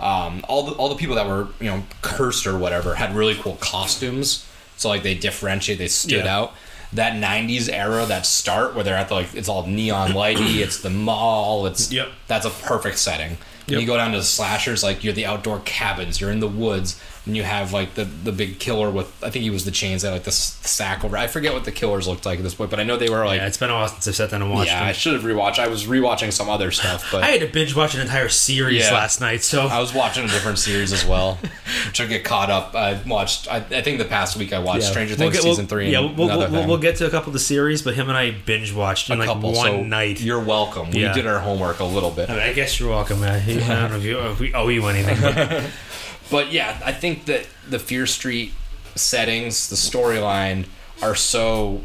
Um, 0.00 0.44
all 0.48 0.64
the 0.64 0.72
all 0.72 0.88
the 0.88 0.96
people 0.96 1.14
that 1.16 1.26
were 1.26 1.48
you 1.60 1.66
know 1.70 1.82
cursed 2.02 2.46
or 2.46 2.58
whatever 2.58 2.94
had 2.96 3.14
really 3.14 3.34
cool 3.36 3.56
costumes. 3.60 4.46
So 4.76 4.88
like 4.88 5.02
they 5.02 5.14
differentiate, 5.14 5.78
they 5.78 5.88
stood 5.88 6.24
Yeah. 6.24 6.36
out. 6.36 6.52
That 6.92 7.14
'90s 7.14 7.68
era, 7.72 8.04
that 8.06 8.26
start 8.26 8.74
where 8.74 8.84
they're 8.84 8.96
at 8.96 9.08
the 9.08 9.14
like 9.14 9.34
it's 9.34 9.48
all 9.48 9.66
neon 9.66 10.12
lighty, 10.12 10.56
it's 10.64 10.80
the 10.80 10.90
mall, 10.90 11.66
it's 11.66 11.90
Yep. 11.92 12.08
that's 12.28 12.46
a 12.46 12.50
perfect 12.50 12.98
setting. 12.98 13.38
Yep. 13.66 13.80
You 13.80 13.86
go 13.86 13.96
down 13.96 14.12
to 14.12 14.18
the 14.18 14.24
slashers, 14.24 14.82
like 14.82 15.02
you're 15.02 15.14
the 15.14 15.24
outdoor 15.26 15.60
cabins, 15.64 16.20
you're 16.20 16.30
in 16.30 16.40
the 16.40 16.48
woods, 16.48 17.00
and 17.26 17.36
you 17.36 17.42
have 17.42 17.72
like 17.72 17.94
the 17.94 18.04
the 18.04 18.32
big 18.32 18.58
killer 18.58 18.90
with 18.90 19.06
I 19.24 19.30
think 19.30 19.44
he 19.44 19.50
was 19.50 19.64
the 19.64 19.70
chains 19.70 20.02
that 20.02 20.10
like 20.10 20.24
the 20.24 20.30
sack 20.32 21.04
over. 21.04 21.16
I 21.16 21.26
forget 21.26 21.54
what 21.54 21.64
the 21.64 21.72
killers 21.72 22.06
looked 22.06 22.26
like 22.26 22.38
at 22.38 22.42
this 22.44 22.54
point, 22.54 22.70
but 22.70 22.78
I 22.80 22.82
know 22.84 22.96
they 22.96 23.08
were 23.08 23.24
like 23.24 23.40
Yeah, 23.40 23.46
it's 23.46 23.56
been 23.56 23.70
a 23.70 23.74
while 23.74 23.88
since 23.88 24.06
I've 24.08 24.14
sat 24.14 24.30
down 24.30 24.42
and 24.42 24.50
watched 24.52 24.70
yeah, 24.70 24.80
them. 24.80 24.88
I 24.88 24.92
should 24.92 25.14
have 25.14 25.22
rewatched. 25.22 25.58
I 25.58 25.68
was 25.68 25.86
rewatching 25.86 26.32
some 26.32 26.50
other 26.50 26.70
stuff, 26.70 27.08
but 27.10 27.22
I 27.24 27.28
had 27.28 27.40
to 27.40 27.46
binge 27.46 27.74
watch 27.74 27.94
an 27.94 28.02
entire 28.02 28.28
series 28.28 28.82
Yeah. 28.84 28.92
last 28.92 29.20
night, 29.20 29.42
so 29.42 29.62
I 29.66 29.80
was 29.80 29.94
watching 29.94 30.24
a 30.24 30.28
different 30.28 30.58
series 30.58 30.92
as 30.92 31.04
well. 31.06 31.38
to 31.94 32.06
get 32.06 32.24
caught 32.24 32.50
up, 32.50 32.74
I 32.74 33.00
watched. 33.06 33.48
I, 33.50 33.56
I 33.56 33.80
think 33.82 33.98
the 33.98 34.04
past 34.04 34.36
week 34.36 34.52
I 34.52 34.58
watched 34.58 34.82
Yeah. 34.84 34.90
Stranger 34.90 35.14
We'll 35.14 35.30
Things 35.30 35.34
get- 35.36 35.44
we'll- 35.44 35.54
season 35.54 35.66
three. 35.66 35.90
Yeah, 35.90 36.00
and 36.00 36.16
we'll, 36.18 36.28
we'll, 36.50 36.66
we'll 36.66 36.78
get 36.78 36.96
to 36.96 37.06
a 37.06 37.10
couple 37.10 37.28
of 37.28 37.34
the 37.34 37.38
series, 37.38 37.82
but 37.82 37.94
him 37.94 38.08
and 38.08 38.18
I 38.18 38.32
binge 38.32 38.72
watched 38.74 39.08
in 39.10 39.16
a 39.16 39.20
like 39.20 39.28
couple. 39.28 39.52
one 39.52 39.66
so 39.66 39.82
night. 39.82 40.20
You're 40.20 40.40
welcome. 40.42 40.90
We 40.90 41.00
Yeah. 41.02 41.12
did 41.14 41.26
our 41.26 41.38
homework 41.38 41.80
a 41.80 41.84
little 41.84 42.10
bit. 42.10 42.28
I, 42.28 42.32
mean, 42.34 42.42
I 42.42 42.52
guess 42.52 42.78
you're 42.78 42.90
welcome, 42.90 43.20
man. 43.20 43.42
I 43.48 43.54
don't 43.80 43.90
know 43.92 43.96
if, 43.96 44.04
you, 44.04 44.18
if 44.20 44.40
we 44.40 44.52
owe 44.54 44.68
you 44.68 44.86
anything. 44.88 45.70
But 46.30 46.52
yeah, 46.52 46.80
I 46.84 46.92
think 46.92 47.26
that 47.26 47.46
the 47.68 47.78
Fear 47.78 48.06
Street 48.06 48.52
settings, 48.94 49.68
the 49.68 49.76
storyline 49.76 50.66
are 51.02 51.14
so 51.14 51.82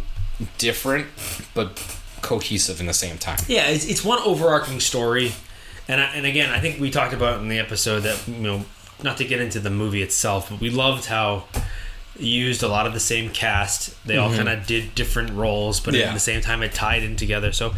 different 0.58 1.08
but 1.54 1.84
cohesive 2.22 2.80
in 2.80 2.86
the 2.86 2.94
same 2.94 3.18
time. 3.18 3.40
yeah, 3.48 3.68
it's, 3.70 3.86
it's 3.86 4.04
one 4.04 4.20
overarching 4.20 4.80
story, 4.80 5.34
and 5.88 6.02
I, 6.02 6.06
and 6.14 6.26
again, 6.26 6.50
I 6.50 6.60
think 6.60 6.80
we 6.80 6.90
talked 6.92 7.14
about 7.14 7.42
in 7.42 7.48
the 7.48 7.60
episode 7.60 8.02
that 8.02 8.28
you 8.28 8.36
know, 8.36 8.66
not 9.04 9.18
to 9.18 9.26
get 9.26 9.42
into 9.42 9.60
the 9.60 9.70
movie 9.70 10.02
itself, 10.02 10.50
but 10.50 10.60
we 10.60 10.70
loved 10.70 11.06
how 11.06 11.46
used 12.20 12.64
a 12.64 12.68
lot 12.68 12.86
of 12.88 12.94
the 12.94 13.00
same 13.00 13.30
cast. 13.30 13.94
They 14.06 14.18
all 14.18 14.34
kind 14.34 14.50
of 14.50 14.66
did 14.68 14.94
different 14.96 15.32
roles, 15.32 15.80
but 15.80 15.94
Mm-hmm. 15.94 16.02
Yeah. 16.02 16.08
at 16.10 16.14
the 16.14 16.20
same 16.20 16.42
time, 16.42 16.62
it 16.64 16.74
tied 16.74 17.04
in 17.04 17.16
together. 17.16 17.52
So, 17.52 17.74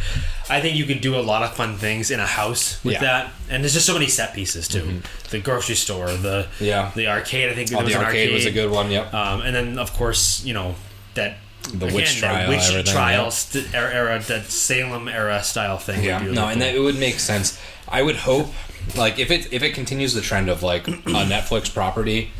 I 0.50 0.60
think 0.62 0.76
you 0.76 0.86
can 0.86 1.00
do 1.00 1.16
a 1.16 1.22
lot 1.22 1.44
of 1.44 1.54
fun 1.56 1.78
things 1.78 2.12
in 2.12 2.20
a 2.20 2.26
house 2.26 2.84
with 2.84 2.94
Yeah. 2.94 3.00
Mm-hmm. 3.00 3.06
that, 3.06 3.32
and 3.50 3.64
there's 3.64 3.74
just 3.74 3.86
so 3.86 3.94
many 3.94 4.08
set 4.08 4.34
pieces 4.34 4.68
too. 4.68 5.02
The 5.30 5.40
grocery 5.40 5.76
store, 5.76 6.12
the 6.12 6.48
Yeah. 6.60 6.92
the 6.96 7.08
arcade. 7.08 7.50
I 7.50 7.54
think 7.56 7.72
Oh, 7.74 7.84
was 7.84 7.94
the 7.94 8.00
an 8.00 8.06
arcade, 8.06 8.34
was 8.34 8.46
a 8.46 8.52
good 8.52 8.72
one. 8.72 8.92
Yep. 8.92 9.14
Um, 9.14 9.42
and 9.42 9.56
then 9.56 9.78
of 9.80 9.94
course 9.94 10.44
you 10.44 10.54
know 10.54 10.76
that 11.14 11.38
The 11.74 11.88
witch 11.88 12.18
trial, 12.18 12.50
witch 12.50 12.90
trial 12.92 13.30
st- 13.32 13.74
era, 13.74 13.94
era, 13.94 14.20
that 14.28 14.46
Salem 14.46 15.08
era 15.08 15.44
style 15.44 15.78
thing. 15.78 16.04
Yeah, 16.04 16.20
no, 16.20 16.48
and 16.48 16.60
that 16.62 16.74
it 16.76 16.80
would 16.80 16.98
make 17.00 17.20
sense. 17.20 17.60
I 17.88 18.02
would 18.02 18.16
hope, 18.16 18.52
like, 18.98 19.20
if 19.20 19.30
it 19.32 19.48
if 19.54 19.62
it 19.62 19.74
continues 19.76 20.14
the 20.14 20.22
trend 20.22 20.50
of 20.50 20.64
like 20.64 20.88
a 20.88 20.92
Netflix 21.36 21.72
property, 21.74 22.32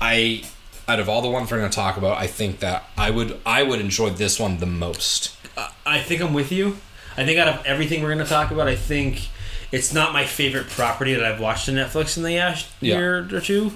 I 0.00 0.44
out 0.88 1.00
of 1.00 1.08
all 1.08 1.20
the 1.22 1.28
ones 1.28 1.50
we're 1.50 1.58
going 1.58 1.70
to 1.70 1.74
talk 1.74 1.96
about, 1.96 2.18
I 2.18 2.26
think 2.26 2.60
that 2.60 2.84
I 2.96 3.10
would 3.10 3.38
I 3.44 3.62
would 3.62 3.80
enjoy 3.80 4.10
this 4.10 4.40
one 4.40 4.58
the 4.58 4.66
most. 4.66 5.36
I 5.84 6.00
think 6.00 6.20
I'm 6.22 6.32
with 6.34 6.50
you. 6.52 6.78
I 7.16 7.24
think 7.24 7.38
out 7.38 7.48
of 7.48 7.66
everything 7.66 8.02
we're 8.02 8.14
going 8.14 8.24
to 8.24 8.30
talk 8.30 8.50
about, 8.50 8.68
I 8.68 8.76
think 8.76 9.28
it's 9.72 9.92
not 9.92 10.12
my 10.12 10.24
favorite 10.24 10.68
property 10.68 11.14
that 11.14 11.24
I've 11.24 11.40
watched 11.40 11.68
on 11.68 11.74
Netflix 11.74 12.16
in 12.16 12.22
the 12.22 12.36
last 12.36 12.66
Yeah. 12.80 12.96
year 12.96 13.28
or 13.32 13.40
two. 13.40 13.72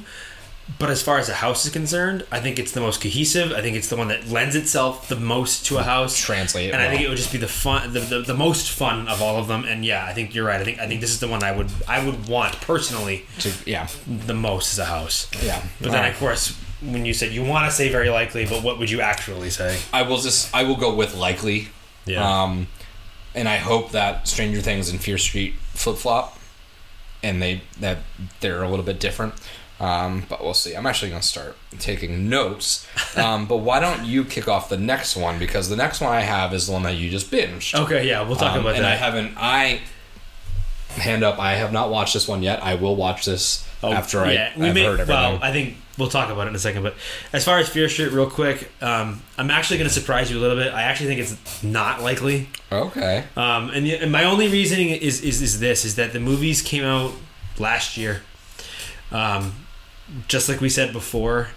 But 0.79 0.91
as 0.91 1.03
far 1.03 1.19
as 1.19 1.29
a 1.29 1.35
house 1.35 1.67
is 1.67 1.73
concerned, 1.73 2.25
I 2.31 2.39
think 2.39 2.59
it's 2.59 2.71
the 2.71 2.81
most 2.81 3.03
cohesive. 3.03 3.53
I 3.53 3.61
think 3.61 3.77
it's 3.77 3.89
the 3.89 3.97
one 3.97 4.09
that 4.09 4.29
lends 4.29 4.55
itself 4.55 5.09
the 5.09 5.17
most 5.17 5.67
to 5.67 5.79
a 5.79 5.83
house. 5.83 6.17
Translate 6.17 6.73
and 6.73 6.81
I 6.81 6.89
think 6.89 7.03
it 7.03 7.09
would 7.09 7.19
just 7.19 7.33
be 7.33 7.37
the 7.39 7.49
fun, 7.49 7.93
the, 7.93 7.99
the, 8.01 8.21
the 8.21 8.35
most 8.35 8.71
fun 8.71 9.09
of 9.09 9.21
all 9.21 9.37
of 9.39 9.49
them. 9.49 9.65
And 9.65 9.85
yeah, 9.85 10.07
I 10.07 10.15
think 10.15 10.35
you're 10.37 10.47
right. 10.47 10.61
I 10.61 10.65
think 10.65 10.79
I 10.79 10.87
think 10.87 11.01
this 11.01 11.11
is 11.11 11.19
the 11.21 11.27
one 11.29 11.43
I 11.43 11.51
would 11.51 11.69
I 11.89 12.03
would 12.07 12.29
want 12.29 12.59
personally 12.61 13.27
To, 13.41 13.53
yeah, 13.67 13.89
the 14.07 14.35
most 14.35 14.73
as 14.73 14.79
a 14.79 14.85
house. 14.87 15.29
yeah. 15.43 15.61
But 15.81 15.91
then 15.91 16.09
of 16.11 16.17
course, 16.19 16.57
when 16.85 17.05
you 17.05 17.15
said 17.15 17.33
you 17.33 17.45
want 17.45 17.69
to 17.71 17.75
say 17.75 17.89
very 17.91 18.09
likely, 18.11 18.45
but 18.47 18.63
what 18.63 18.79
would 18.79 18.91
you 18.91 19.01
actually 19.01 19.51
say? 19.51 19.79
I 19.93 20.03
will 20.03 20.19
just 20.19 20.55
I 20.55 20.65
will 20.65 20.77
go 20.77 20.95
with 20.95 21.15
likely. 21.17 21.69
Yeah. 22.07 22.43
Um, 22.43 22.67
and 23.35 23.49
I 23.49 23.57
hope 23.59 23.93
that 23.93 24.27
Stranger 24.29 24.61
Things 24.61 24.91
and 24.91 25.01
Fear 25.01 25.17
Street 25.19 25.55
flip 25.75 25.97
flop, 25.97 26.39
and 27.23 27.41
they 27.41 27.63
that 27.81 27.99
they're 28.41 28.63
a 28.63 28.69
little 28.69 28.85
bit 28.85 28.99
different. 29.01 29.35
Um, 29.81 30.25
but 30.29 30.43
we'll 30.45 30.55
see. 30.55 30.75
I'm 30.75 30.87
actually 30.87 31.11
gonna 31.11 31.23
start 31.23 31.57
taking 31.79 32.29
notes. 32.29 32.87
Um, 33.15 33.45
but 33.47 33.59
why 33.59 33.79
don't 33.79 34.07
you 34.07 34.25
kick 34.25 34.49
off 34.49 34.71
the 34.71 34.79
next 34.79 35.17
one 35.17 35.39
because 35.39 35.69
the 35.69 35.77
next 35.77 36.01
one 36.01 36.11
I 36.13 36.21
have 36.23 36.55
is 36.55 36.67
the 36.67 36.73
one 36.73 36.83
that 36.85 36.95
you 36.95 37.11
just 37.11 37.31
binged. 37.31 37.79
Okay, 37.79 38.09
yeah, 38.09 38.23
we'll 38.23 38.37
talk 38.37 38.55
Um, 38.55 38.61
about 38.61 38.77
and 38.77 38.85
that. 38.85 38.87
And 38.87 38.87
I 38.87 38.97
haven't. 38.97 39.35
I 39.37 39.81
hand 41.03 41.23
up. 41.23 41.39
I 41.39 41.53
have 41.57 41.73
not 41.73 41.91
watched 41.91 42.15
this 42.15 42.27
one 42.27 42.43
yet. 42.43 42.63
I 42.63 42.75
will 42.75 42.97
watch 42.97 43.27
this 43.27 43.69
after 43.83 44.21
I, 44.21 44.29
Oh, 44.29 44.33
yeah, 44.33 44.53
we 44.57 44.69
I've 44.69 44.75
may, 44.75 44.85
heard 44.85 45.01
everything. 45.01 45.15
Well, 45.15 45.39
I 45.43 45.53
think 45.53 45.77
we'll 45.99 46.09
talk 46.09 46.31
about 46.31 46.47
it 46.47 46.51
in 46.51 46.57
a 46.57 46.59
second. 46.59 46.83
But 46.83 46.95
as 47.33 47.45
far 47.45 47.59
as 47.59 47.69
Fear 47.69 47.89
Street, 47.89 48.13
real 48.13 48.29
quick, 48.31 48.71
um, 48.83 49.23
I'm 49.39 49.51
actually 49.51 49.79
going 49.79 49.89
to 49.89 49.95
surprise 49.95 50.31
you 50.31 50.39
a 50.39 50.41
little 50.41 50.57
bit. 50.57 50.73
I 50.73 50.83
actually 50.83 51.07
think 51.07 51.21
it's 51.21 51.63
not 51.63 52.03
likely. 52.03 52.49
okay. 52.71 53.25
Um, 53.37 53.71
and, 53.71 53.87
the, 53.87 53.97
and 53.97 54.13
my 54.13 54.25
only 54.25 54.49
reasoning 54.49 54.89
is, 54.91 55.21
is 55.23 55.43
is 55.43 55.61
this: 55.61 55.85
is 55.85 55.97
that 55.97 56.13
the 56.13 56.21
movies 56.21 56.63
came 56.63 56.85
out 56.85 57.13
last 57.59 57.97
year. 57.97 58.23
Um, 59.11 59.55
just 60.29 60.49
like 60.49 60.61
we 60.61 60.69
said 60.69 60.93
before, 60.93 61.49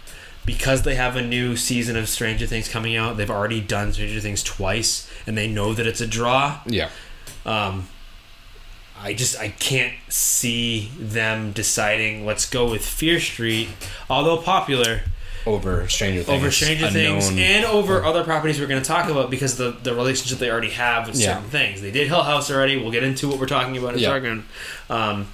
because 0.45 0.83
they 0.83 0.95
have 0.95 1.15
a 1.15 1.21
new 1.21 1.55
season 1.55 1.95
of 1.95 2.07
Stranger 2.07 2.45
Things 2.45 2.69
coming 2.69 2.95
out, 2.95 3.17
they've 3.17 3.31
already 3.31 3.61
done 3.61 3.93
Stranger 3.93 4.19
Things 4.19 4.43
twice, 4.43 5.09
and 5.25 5.37
they 5.37 5.47
know 5.47 5.73
that 5.73 5.87
it's 5.87 6.01
a 6.01 6.07
draw. 6.07 6.59
Yeah. 6.65 6.89
Um, 7.45 7.87
I 9.01 9.13
just 9.13 9.37
I 9.39 9.49
can't 9.49 9.93
see 10.09 10.89
them 10.97 11.51
deciding 11.51 12.25
let's 12.25 12.49
go 12.49 12.69
with 12.69 12.85
Fear 12.85 13.19
Street, 13.19 13.69
although 14.09 14.37
popular 14.37 15.01
Over 15.45 15.87
Stranger 15.87 16.23
Things. 16.23 16.37
over 16.41 16.49
Stranger 16.51 16.89
Things 16.89 17.29
and 17.29 17.65
over 17.65 18.03
other 18.03 18.23
properties 18.23 18.59
we're 18.59 18.67
going 18.67 18.81
to 18.81 18.87
talk 18.87 19.09
about 19.09 19.29
because 19.29 19.57
the 19.57 19.71
the 19.83 19.93
relationship 19.93 20.39
they 20.39 20.49
already 20.49 20.71
have 20.71 21.07
with 21.07 21.17
Yeah. 21.17 21.35
certain 21.35 21.49
things. 21.49 21.81
They 21.81 21.91
did 21.91 22.07
Hill 22.07 22.23
House 22.23 22.49
already. 22.49 22.77
We'll 22.77 22.91
get 22.91 23.03
into 23.03 23.27
what 23.27 23.37
we're 23.39 23.45
talking 23.47 23.77
about 23.77 23.93
in 23.93 23.99
Yeah. 23.99 24.09
second. 24.13 24.45
Um, 24.89 25.27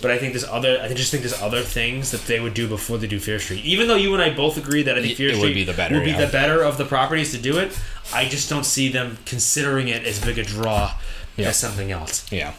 but 0.00 0.10
I 0.10 0.18
think 0.18 0.32
there's 0.32 0.42
other. 0.44 0.80
I 0.82 0.92
just 0.94 1.12
think 1.12 1.22
there's 1.22 1.40
other 1.40 1.60
things 1.60 2.10
that 2.10 2.26
they 2.26 2.40
would 2.40 2.54
do 2.54 2.66
before 2.66 2.98
they 2.98 3.06
do 3.06 3.20
Fear 3.20 3.38
Street. 3.38 3.64
Even 3.64 3.86
though 3.86 3.94
you 3.94 4.12
and 4.14 4.22
I 4.22 4.30
both 4.30 4.56
agree 4.56 4.82
that 4.82 4.96
I 4.98 5.00
think 5.00 5.12
It 5.12 5.16
Fear 5.16 5.28
would 5.28 5.38
Street 5.38 5.54
be 5.54 5.62
the 5.64 5.74
better, 5.74 5.94
would 5.94 6.04
be 6.04 6.10
yeah. 6.10 6.24
the 6.24 6.32
better 6.32 6.60
of 6.62 6.76
the 6.76 6.84
properties 6.84 7.30
to 7.32 7.38
do 7.38 7.58
it. 7.58 7.78
I 8.12 8.24
just 8.24 8.50
don't 8.50 8.64
see 8.66 8.88
them 8.88 9.18
considering 9.26 9.86
it 9.86 10.04
as 10.04 10.18
big 10.18 10.38
a 10.38 10.42
draw 10.42 10.94
Yeah. 11.36 11.50
as 11.50 11.56
something 11.56 11.92
else. 11.92 12.24
Yeah. 12.32 12.54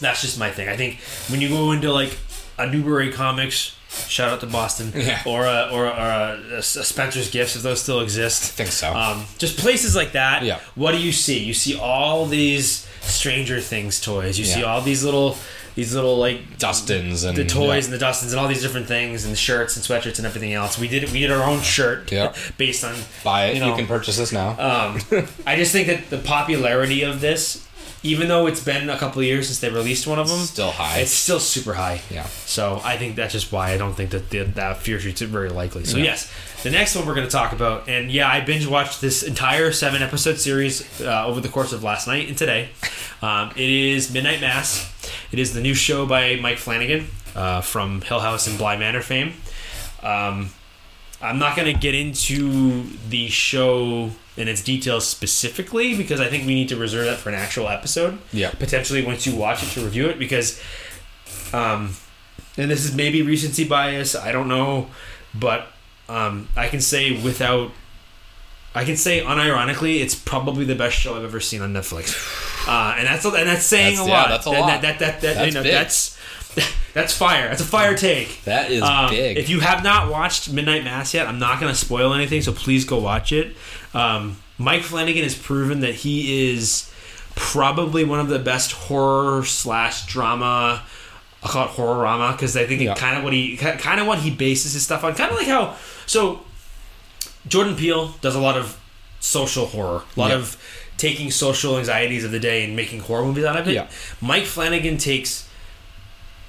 That's 0.00 0.20
just 0.22 0.38
my 0.38 0.50
thing. 0.50 0.68
I 0.68 0.76
think 0.76 0.98
when 1.30 1.40
you 1.40 1.48
go 1.48 1.72
into 1.72 1.92
like 1.92 2.16
a 2.58 2.66
Newbury 2.66 3.12
Comics, 3.12 3.76
shout 4.08 4.30
out 4.30 4.40
to 4.40 4.46
Boston, 4.46 4.92
Yeah. 4.94 5.22
or 5.26 5.44
a, 5.44 5.68
or, 5.72 5.86
a, 5.86 5.90
or 5.90 6.54
a, 6.56 6.58
a 6.58 6.62
Spencer's 6.62 7.30
Gifts 7.30 7.56
if 7.56 7.62
those 7.62 7.80
still 7.82 8.00
exist. 8.00 8.42
I 8.42 8.46
think 8.48 8.70
so. 8.70 8.92
Um, 8.92 9.24
just 9.38 9.58
places 9.58 9.94
like 9.96 10.12
that. 10.12 10.42
Yeah. 10.44 10.60
What 10.74 10.92
do 10.92 10.98
you 10.98 11.12
see? 11.12 11.38
You 11.38 11.54
see 11.54 11.76
all 11.78 12.26
these 12.26 12.86
Stranger 13.02 13.60
Things 13.60 14.00
toys. 14.00 14.38
You 14.38 14.44
see 14.44 14.62
all 14.62 14.80
these 14.82 15.04
little 15.04 15.36
these 15.74 15.94
little 15.94 16.16
like 16.18 16.58
Dustins 16.58 17.22
and 17.22 17.36
the 17.38 17.44
toys 17.44 17.84
and 17.86 17.94
the 17.94 17.98
Dustins 17.98 18.32
and 18.32 18.40
all 18.40 18.48
these 18.48 18.60
different 18.62 18.88
things 18.88 19.22
and 19.24 19.32
the 19.32 19.36
shirts 19.36 19.76
and 19.76 19.84
sweatshirts 19.86 20.18
and 20.18 20.26
everything 20.26 20.52
else. 20.52 20.76
We 20.76 20.88
did 20.88 21.10
we 21.12 21.20
did 21.20 21.30
our 21.30 21.48
own 21.48 21.60
shirt 21.60 22.10
Yeah. 22.10 22.34
based 22.56 22.82
on 22.84 22.96
buy 23.22 23.46
it. 23.46 23.56
you 23.56 23.64
You, 23.64 23.76
can 23.76 23.86
purchase 23.86 24.16
this 24.16 24.32
now. 24.32 24.50
um, 24.58 25.00
I 25.46 25.54
just 25.54 25.70
think 25.70 25.86
that 25.86 26.10
the 26.10 26.18
popularity 26.18 27.02
of 27.04 27.20
this, 27.20 27.64
even 28.02 28.28
though 28.28 28.46
it's 28.46 28.62
been 28.62 28.88
a 28.90 28.96
couple 28.96 29.20
of 29.20 29.26
years 29.26 29.46
since 29.46 29.58
they 29.60 29.70
released 29.70 30.06
one 30.06 30.18
of 30.18 30.28
them, 30.28 30.38
Still 30.40 30.70
high. 30.70 30.98
It's 31.00 31.10
still 31.10 31.40
super 31.40 31.74
high. 31.74 32.00
Yeah. 32.10 32.24
So 32.26 32.80
I 32.84 32.96
think 32.96 33.16
that's 33.16 33.32
just 33.32 33.50
why 33.52 33.70
I 33.72 33.76
don't 33.76 33.94
think 33.94 34.10
that 34.10 34.30
the, 34.30 34.44
that 34.44 34.78
Fear 34.78 35.00
Street's 35.00 35.20
very 35.22 35.48
likely. 35.48 35.84
So 35.84 35.96
Yeah. 35.96 36.04
yes, 36.04 36.32
the 36.62 36.70
next 36.70 36.94
one 36.96 37.06
we're 37.06 37.14
going 37.14 37.26
to 37.26 37.32
talk 37.32 37.52
about, 37.52 37.88
and 37.88 38.10
yeah, 38.10 38.28
I 38.28 38.40
binge 38.40 38.66
watched 38.66 39.00
this 39.00 39.22
entire 39.22 39.72
seven 39.72 40.02
episode 40.02 40.38
series 40.38 41.00
uh, 41.00 41.26
over 41.26 41.40
the 41.40 41.48
course 41.48 41.72
of 41.72 41.82
last 41.82 42.06
night 42.06 42.28
and 42.28 42.36
today. 42.38 42.68
Um, 43.20 43.50
it 43.56 43.68
is 43.70 44.12
Midnight 44.12 44.40
Mass. 44.40 44.92
It 45.32 45.38
is 45.38 45.52
the 45.54 45.60
new 45.60 45.74
show 45.74 46.06
by 46.06 46.36
Mike 46.36 46.58
Flanagan 46.58 47.08
uh, 47.34 47.60
from 47.60 48.00
Hill 48.02 48.20
House 48.20 48.46
and 48.46 48.56
Bly 48.58 48.76
Manor 48.76 49.02
fame. 49.02 49.34
Um, 50.02 50.50
I'm 51.20 51.38
not 51.40 51.56
going 51.56 51.72
to 51.72 51.78
get 51.78 51.96
into 51.96 52.84
the 53.08 53.26
show 53.28 54.10
and 54.38 54.48
its 54.48 54.62
details 54.62 55.06
specifically 55.06 55.96
because 55.96 56.20
I 56.20 56.28
think 56.28 56.46
we 56.46 56.54
need 56.54 56.68
to 56.70 56.76
reserve 56.76 57.06
that 57.06 57.18
for 57.18 57.28
an 57.28 57.34
actual 57.34 57.68
episode. 57.68 58.18
Yeah. 58.32 58.50
Potentially 58.52 59.04
once 59.04 59.26
you 59.26 59.34
watch 59.36 59.62
it 59.62 59.66
to 59.70 59.80
review 59.84 60.08
it 60.08 60.18
because, 60.18 60.60
um, 61.52 61.94
and 62.56 62.70
this 62.70 62.84
is 62.84 62.94
maybe 62.94 63.22
recency 63.22 63.64
bias. 63.64 64.14
I 64.14 64.32
don't 64.32 64.48
know, 64.48 64.88
but 65.34 65.66
um, 66.08 66.48
I 66.56 66.68
can 66.68 66.80
say 66.80 67.20
without, 67.22 67.72
I 68.74 68.84
can 68.84 68.96
say 68.96 69.20
unironically, 69.22 70.00
it's 70.00 70.14
probably 70.14 70.64
the 70.64 70.74
best 70.74 70.96
show 70.96 71.16
I've 71.16 71.24
ever 71.24 71.40
seen 71.40 71.60
on 71.62 71.72
Netflix. 71.72 72.44
Uh, 72.68 72.96
and 72.98 73.06
that's 73.06 73.24
and 73.24 73.34
that's 73.48 73.64
saying 73.64 73.96
That's- 73.96 74.06
a 74.06 74.10
yeah, 74.10 74.20
lot. 74.20 74.28
that's 74.28 74.46
a 74.46 74.50
That- 74.50 74.60
lot. 74.60 74.66
That 74.66 74.82
that 74.82 74.98
that, 74.98 75.20
that, 75.22 75.34
That's 75.36 75.46
you 75.46 75.54
know, 75.54 75.62
big. 75.62 75.72
that's 75.72 76.18
that's 76.92 77.14
fire. 77.16 77.48
That's 77.48 77.62
a 77.62 77.64
fire 77.64 77.96
take. 77.96 78.44
that 78.44 78.70
is 78.70 78.82
Um, 78.82 79.08
big. 79.08 79.38
If 79.38 79.48
you 79.48 79.60
have 79.60 79.82
not 79.82 80.10
watched 80.10 80.52
Midnight 80.52 80.84
Mass 80.84 81.14
yet, 81.14 81.26
I'm 81.26 81.38
not 81.38 81.60
going 81.60 81.72
to 81.72 81.78
spoil 81.78 82.12
anything, 82.12 82.42
so 82.42 82.52
please 82.52 82.84
go 82.84 82.98
watch 82.98 83.32
it. 83.32 83.56
Um, 83.94 84.38
Mike 84.58 84.82
Flanagan 84.82 85.22
has 85.22 85.34
proven 85.36 85.80
that 85.80 85.94
he 85.94 86.50
is 86.52 86.90
probably 87.34 88.04
one 88.04 88.20
of 88.20 88.28
the 88.28 88.38
best 88.38 88.72
horror 88.72 89.44
slash 89.44 90.06
drama. 90.06 90.82
I'll 91.42 91.50
call 91.50 91.64
it 91.66 91.70
horror-rama 91.70 92.32
because 92.32 92.56
I 92.56 92.66
think 92.66 92.80
Yeah. 92.80 92.92
it 92.92 92.98
kind 92.98 93.16
of 93.16 93.22
what 93.24 93.32
he 93.32 93.56
kind 93.56 94.00
of 94.00 94.06
what 94.06 94.18
he 94.18 94.30
bases 94.30 94.72
his 94.72 94.82
stuff 94.82 95.04
on. 95.04 95.14
Kind 95.14 95.30
of 95.30 95.36
like 95.38 95.46
how 95.46 95.76
so 96.06 96.40
Jordan 97.46 97.76
Peele 97.76 98.08
does 98.20 98.34
a 98.34 98.40
lot 98.40 98.56
of 98.56 98.76
social 99.20 99.66
horror, 99.66 100.02
a 100.16 100.20
lot 100.20 100.30
Yeah. 100.30 100.36
of 100.38 100.56
taking 100.96 101.30
social 101.30 101.78
anxieties 101.78 102.24
of 102.24 102.32
the 102.32 102.40
day 102.40 102.64
and 102.64 102.74
making 102.74 103.00
horror 103.00 103.24
movies 103.24 103.44
out 103.44 103.56
of 103.56 103.68
it. 103.68 103.74
Yeah. 103.74 103.86
Mike 104.20 104.44
Flanagan 104.46 104.98
takes 104.98 105.46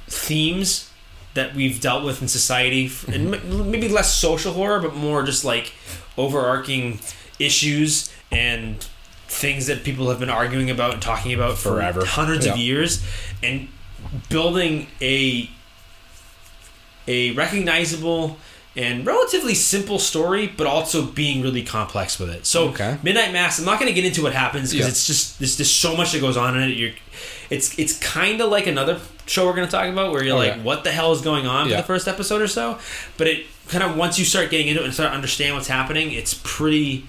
themes 0.07 0.89
that 1.35 1.53
we've 1.55 1.79
dealt 1.79 2.03
with 2.03 2.21
in 2.23 2.27
society, 2.27 2.91
and 3.07 3.29
maybe 3.69 3.87
less 3.87 4.13
social 4.15 4.53
horror, 4.53 4.79
but 4.79 4.95
more 4.95 5.21
just 5.23 5.45
like 5.45 5.71
overarching 6.17 6.99
issues 7.39 8.11
and 8.31 8.85
things 9.27 9.67
that 9.67 9.83
people 9.83 10.09
have 10.09 10.19
been 10.19 10.29
arguing 10.29 10.69
about 10.69 10.93
and 10.93 11.01
talking 11.01 11.33
about 11.33 11.57
for 11.57 11.69
Forever. 11.75 12.05
hundreds 12.05 12.45
of 12.45 12.57
years, 12.57 13.03
and 13.41 13.67
building 14.29 14.87
a 15.01 15.49
a 17.07 17.31
recognizable 17.31 18.37
and 18.75 19.05
relatively 19.05 19.55
simple 19.55 19.97
story, 19.99 20.47
but 20.47 20.67
also 20.67 21.03
being 21.03 21.41
really 21.41 21.63
complex 21.63 22.19
with 22.19 22.29
it. 22.29 22.45
So, 22.45 22.69
Okay. 22.69 22.97
Midnight 23.03 23.33
Mass. 23.33 23.57
I'm 23.59 23.65
not 23.65 23.79
going 23.79 23.89
to 23.91 23.95
get 23.95 24.05
into 24.05 24.21
what 24.21 24.33
happens 24.33 24.71
because 24.71 24.85
Yeah. 24.85 24.91
it's 24.91 25.07
just 25.07 25.39
there's 25.39 25.57
just 25.57 25.79
so 25.79 25.95
much 25.97 26.11
that 26.11 26.21
goes 26.21 26.37
on 26.37 26.55
in 26.55 26.69
it. 26.69 26.77
You're, 26.77 26.91
it's 27.49 27.77
it's 27.79 27.97
kind 27.97 28.39
of 28.41 28.49
like 28.49 28.67
another 28.67 28.99
show 29.25 29.47
we're 29.47 29.55
going 29.55 29.67
to 29.67 29.71
talk 29.71 29.87
about 29.89 30.11
where 30.11 30.23
you're 30.23 30.37
Okay. 30.37 30.51
like, 30.51 30.61
what 30.61 30.83
the 30.83 30.91
hell 30.91 31.11
is 31.11 31.21
going 31.21 31.47
on 31.47 31.67
Yeah. 31.67 31.77
for 31.77 31.81
the 31.81 31.87
first 31.87 32.07
episode 32.07 32.41
or 32.41 32.47
so? 32.47 32.77
But 33.17 33.27
it 33.27 33.45
kind 33.67 33.83
of 33.83 33.95
once 33.97 34.19
you 34.19 34.25
start 34.25 34.49
getting 34.51 34.67
into 34.67 34.81
it 34.81 34.85
and 34.85 34.93
start 34.93 35.13
understand 35.13 35.55
what's 35.55 35.67
happening, 35.67 36.11
it's 36.11 36.35
pretty. 36.43 37.07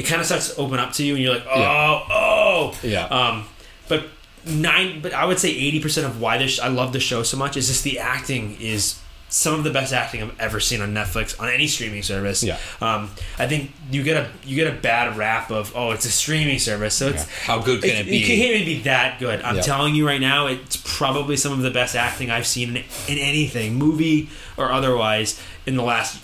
It 0.00 0.06
kind 0.06 0.20
of 0.20 0.26
starts 0.26 0.54
to 0.54 0.60
open 0.60 0.78
up 0.78 0.92
to 0.94 1.04
you, 1.04 1.14
and 1.14 1.22
you're 1.22 1.34
like, 1.34 1.46
oh, 1.50 1.60
Yeah. 1.60 2.04
oh, 2.10 2.78
Yeah. 2.82 3.04
Um, 3.06 3.44
but 3.88 4.06
nine, 4.46 5.00
but 5.02 5.12
I 5.12 5.24
would 5.26 5.38
say 5.38 5.50
eighty 5.50 5.80
percent 5.80 6.06
of 6.06 6.20
why 6.20 6.38
this 6.38 6.58
I 6.58 6.68
love 6.68 6.92
the 6.92 7.00
show 7.00 7.22
so 7.22 7.36
much 7.36 7.56
is 7.56 7.68
just 7.68 7.84
the 7.84 7.98
acting 7.98 8.56
is 8.60 8.98
some 9.32 9.54
of 9.54 9.62
the 9.62 9.70
best 9.70 9.92
acting 9.92 10.22
I've 10.22 10.40
ever 10.40 10.58
seen 10.58 10.80
on 10.80 10.92
Netflix 10.92 11.38
on 11.40 11.48
any 11.48 11.66
streaming 11.68 12.02
service. 12.02 12.42
Yeah. 12.42 12.58
Um, 12.80 13.10
I 13.38 13.46
think 13.46 13.70
you 13.90 14.02
get 14.02 14.16
a 14.16 14.28
you 14.44 14.56
get 14.56 14.66
a 14.72 14.76
bad 14.80 15.16
rap 15.16 15.50
of 15.50 15.72
oh 15.76 15.90
it's 15.90 16.04
a 16.06 16.10
streaming 16.10 16.58
service 16.58 16.94
so 16.94 17.08
it's 17.08 17.24
Yeah. 17.26 17.32
How 17.44 17.58
good 17.60 17.80
can 17.82 17.90
it 17.96 18.06
be? 18.06 18.22
It 18.22 18.26
can't 18.26 18.40
even 18.54 18.64
be 18.64 18.80
that 18.84 19.20
good. 19.20 19.42
I'm 19.42 19.56
Yeah. 19.56 19.62
telling 19.62 19.94
you 19.94 20.06
right 20.06 20.20
now, 20.20 20.46
it's 20.46 20.76
probably 20.84 21.36
some 21.36 21.52
of 21.52 21.60
the 21.60 21.70
best 21.70 21.94
acting 21.94 22.30
I've 22.30 22.46
seen 22.46 22.70
in, 22.76 22.84
in 23.08 23.18
anything, 23.18 23.74
movie 23.74 24.30
or 24.56 24.72
otherwise, 24.72 25.38
in 25.66 25.76
the 25.76 25.82
last 25.84 26.16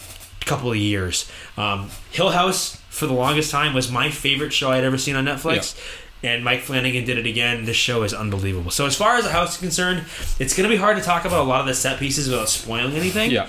couple 0.47 0.71
of 0.71 0.77
years. 0.77 1.31
Um, 1.57 1.91
Hill 2.13 2.31
House, 2.31 2.77
for 2.89 3.07
the 3.07 3.13
longest 3.13 3.51
time, 3.51 3.75
was 3.75 3.91
my 3.91 4.11
favorite 4.11 4.53
show 4.53 4.71
I'd 4.71 4.85
ever 4.85 4.97
seen 4.99 5.17
on 5.17 5.25
Netflix. 5.27 5.79
And 6.23 6.43
Mike 6.43 6.63
Flanagan 6.63 7.05
did 7.05 7.19
it 7.19 7.27
again. 7.27 7.67
This 7.67 7.77
show 7.77 8.03
is 8.03 8.15
unbelievable. 8.15 8.71
So, 8.71 8.87
as 8.87 8.97
far 8.97 9.17
as 9.17 9.25
the 9.25 9.31
house 9.33 9.53
is 9.55 9.59
concerned, 9.61 10.05
it's 10.41 10.57
going 10.57 10.69
to 10.69 10.75
be 10.75 10.81
hard 10.81 10.97
to 10.97 11.03
talk 11.03 11.25
about 11.27 11.41
a 11.41 11.49
lot 11.49 11.61
of 11.61 11.67
the 11.67 11.75
set 11.75 11.99
pieces 12.01 12.29
without 12.29 12.49
spoiling 12.49 12.95
anything. 12.97 13.31
yeah. 13.31 13.49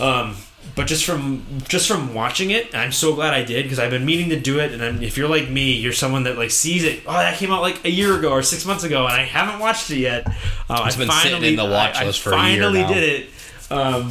Um, 0.00 0.36
but 0.74 0.86
just 0.86 1.04
from 1.04 1.44
just 1.68 1.86
from 1.86 2.14
watching 2.14 2.50
it, 2.50 2.74
I'm 2.74 2.90
so 2.90 3.14
glad 3.14 3.34
I 3.34 3.44
did 3.44 3.64
because 3.64 3.78
I've 3.78 3.90
been 3.90 4.06
meaning 4.06 4.30
to 4.30 4.40
do 4.40 4.58
it. 4.60 4.72
And 4.72 4.82
I'm, 4.82 5.02
if 5.02 5.18
you're 5.18 5.28
like 5.28 5.50
me, 5.50 5.72
you're 5.72 5.92
someone 5.92 6.24
that 6.24 6.38
like 6.38 6.50
sees 6.50 6.84
it. 6.84 7.02
Oh, 7.06 7.12
that 7.12 7.36
came 7.36 7.52
out 7.52 7.60
like 7.60 7.84
a 7.84 7.90
year 7.90 8.18
ago 8.18 8.30
or 8.32 8.42
six 8.42 8.64
months 8.64 8.82
ago, 8.82 9.04
and 9.04 9.14
I 9.14 9.24
haven't 9.24 9.60
watched 9.60 9.90
it 9.90 9.98
yet. 9.98 10.26
Uh, 10.70 10.84
It's 10.86 10.96
I 10.96 10.98
been 10.98 11.10
sitting 11.10 11.44
in 11.44 11.56
the 11.56 11.64
watch 11.66 11.96
I- 11.96 12.02
I 12.02 12.06
list 12.06 12.20
for 12.22 12.32
a 12.32 12.36
year 12.50 12.62
finally 12.62 12.82
did 12.92 13.02
it. 13.04 13.30
Um, 13.70 14.10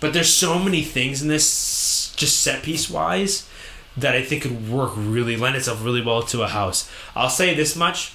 but 0.00 0.12
there's 0.12 0.32
so 0.32 0.58
many 0.58 0.82
things 0.82 1.22
in 1.22 1.28
this, 1.28 2.12
just 2.16 2.40
set 2.40 2.62
piece 2.62 2.88
wise, 2.90 3.48
that 3.96 4.14
I 4.14 4.22
think 4.22 4.42
could 4.42 4.68
work 4.68 4.92
really 4.96 5.36
lend 5.36 5.56
itself 5.56 5.84
really 5.84 6.02
well 6.02 6.22
to 6.22 6.42
a 6.42 6.48
house. 6.48 6.88
I'll 7.16 7.30
say 7.30 7.54
this 7.54 7.74
much: 7.76 8.12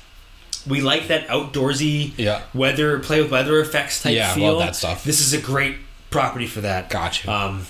we 0.68 0.80
like 0.82 1.08
that 1.08 1.28
outdoorsy, 1.28 2.14
Yeah. 2.18 2.42
weather 2.54 3.00
play 3.00 3.22
with 3.22 3.32
weather 3.32 3.60
effects 3.60 4.02
type 4.02 4.16
Yeah, 4.16 4.32
I 4.32 4.36
feel. 4.36 4.54
love 4.54 4.60
that 4.68 4.76
stuff. 4.76 5.04
This 5.04 5.20
is 5.20 5.34
a 5.34 5.40
great 5.42 5.76
property 6.10 6.48
for 6.48 6.62
that. 6.62 6.90
Gotcha. 6.90 7.30
Um, 7.32 7.68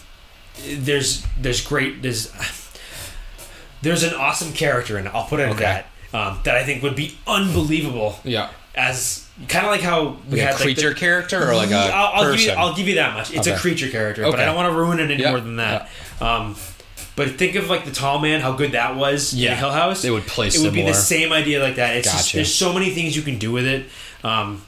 there's 0.68 1.26
there's 1.40 1.62
great 1.62 2.02
there's 2.04 2.32
there's 3.82 4.04
an 4.04 4.14
awesome 4.14 4.54
character 4.54 4.98
in 4.98 5.08
it. 5.08 5.12
I'll 5.14 5.26
put 5.26 5.40
it 5.40 5.50
Okay. 5.50 5.66
at 5.66 5.86
that. 6.12 6.18
Um, 6.18 6.40
that 6.44 6.56
I 6.56 6.64
think 6.64 6.84
would 6.84 6.96
be 6.96 7.18
unbelievable 7.26 8.20
Yeah. 8.24 8.50
as 8.76 9.23
kind 9.48 9.66
of 9.66 9.72
like 9.72 9.82
how 9.82 10.18
we 10.30 10.38
Like 10.38 10.42
had 10.42 10.56
a 10.56 10.58
creature 10.64 10.88
like 10.90 10.96
the, 10.96 11.00
character 11.00 11.50
or 11.50 11.56
like 11.56 11.72
a 11.72 11.76
I'll, 11.76 12.24
I'll 12.24 12.32
give 12.32 12.42
you 12.42 12.52
I'll 12.52 12.76
give 12.76 12.88
you 12.88 12.96
that 12.96 13.14
much. 13.16 13.34
It's 13.34 13.48
a 13.48 13.56
creature 13.58 13.90
character, 13.90 14.24
but 14.24 14.40
I 14.40 14.46
don't 14.46 14.56
want 14.56 14.72
to 14.72 14.78
ruin 14.78 15.00
it 15.00 15.10
any 15.12 15.22
Yeah, 15.24 15.32
more 15.32 15.40
than 15.40 15.56
that. 15.58 15.90
Um, 16.22 16.56
but 17.16 17.30
think 17.32 17.56
of 17.56 17.70
like 17.70 17.86
the 17.86 17.92
tall 17.92 18.20
man, 18.20 18.42
how 18.42 18.54
good 18.54 18.72
that 18.72 18.96
was 18.96 19.34
Yeah. 19.34 19.52
in 19.54 19.58
Hill 19.58 19.72
House. 19.72 20.04
It 20.04 20.12
would 20.12 20.26
play 20.28 20.48
It 20.48 20.60
would 20.60 20.74
be 20.74 20.82
the 20.84 20.94
same 20.94 21.32
idea 21.32 21.62
like 21.62 21.76
that. 21.76 21.96
It's 21.98 22.12
just 22.12 22.34
there's 22.34 22.54
so 22.54 22.74
many 22.74 22.90
things 22.92 23.16
you 23.16 23.22
can 23.22 23.38
do 23.38 23.52
with 23.52 23.66
it. 23.66 23.86
Um, 24.24 24.64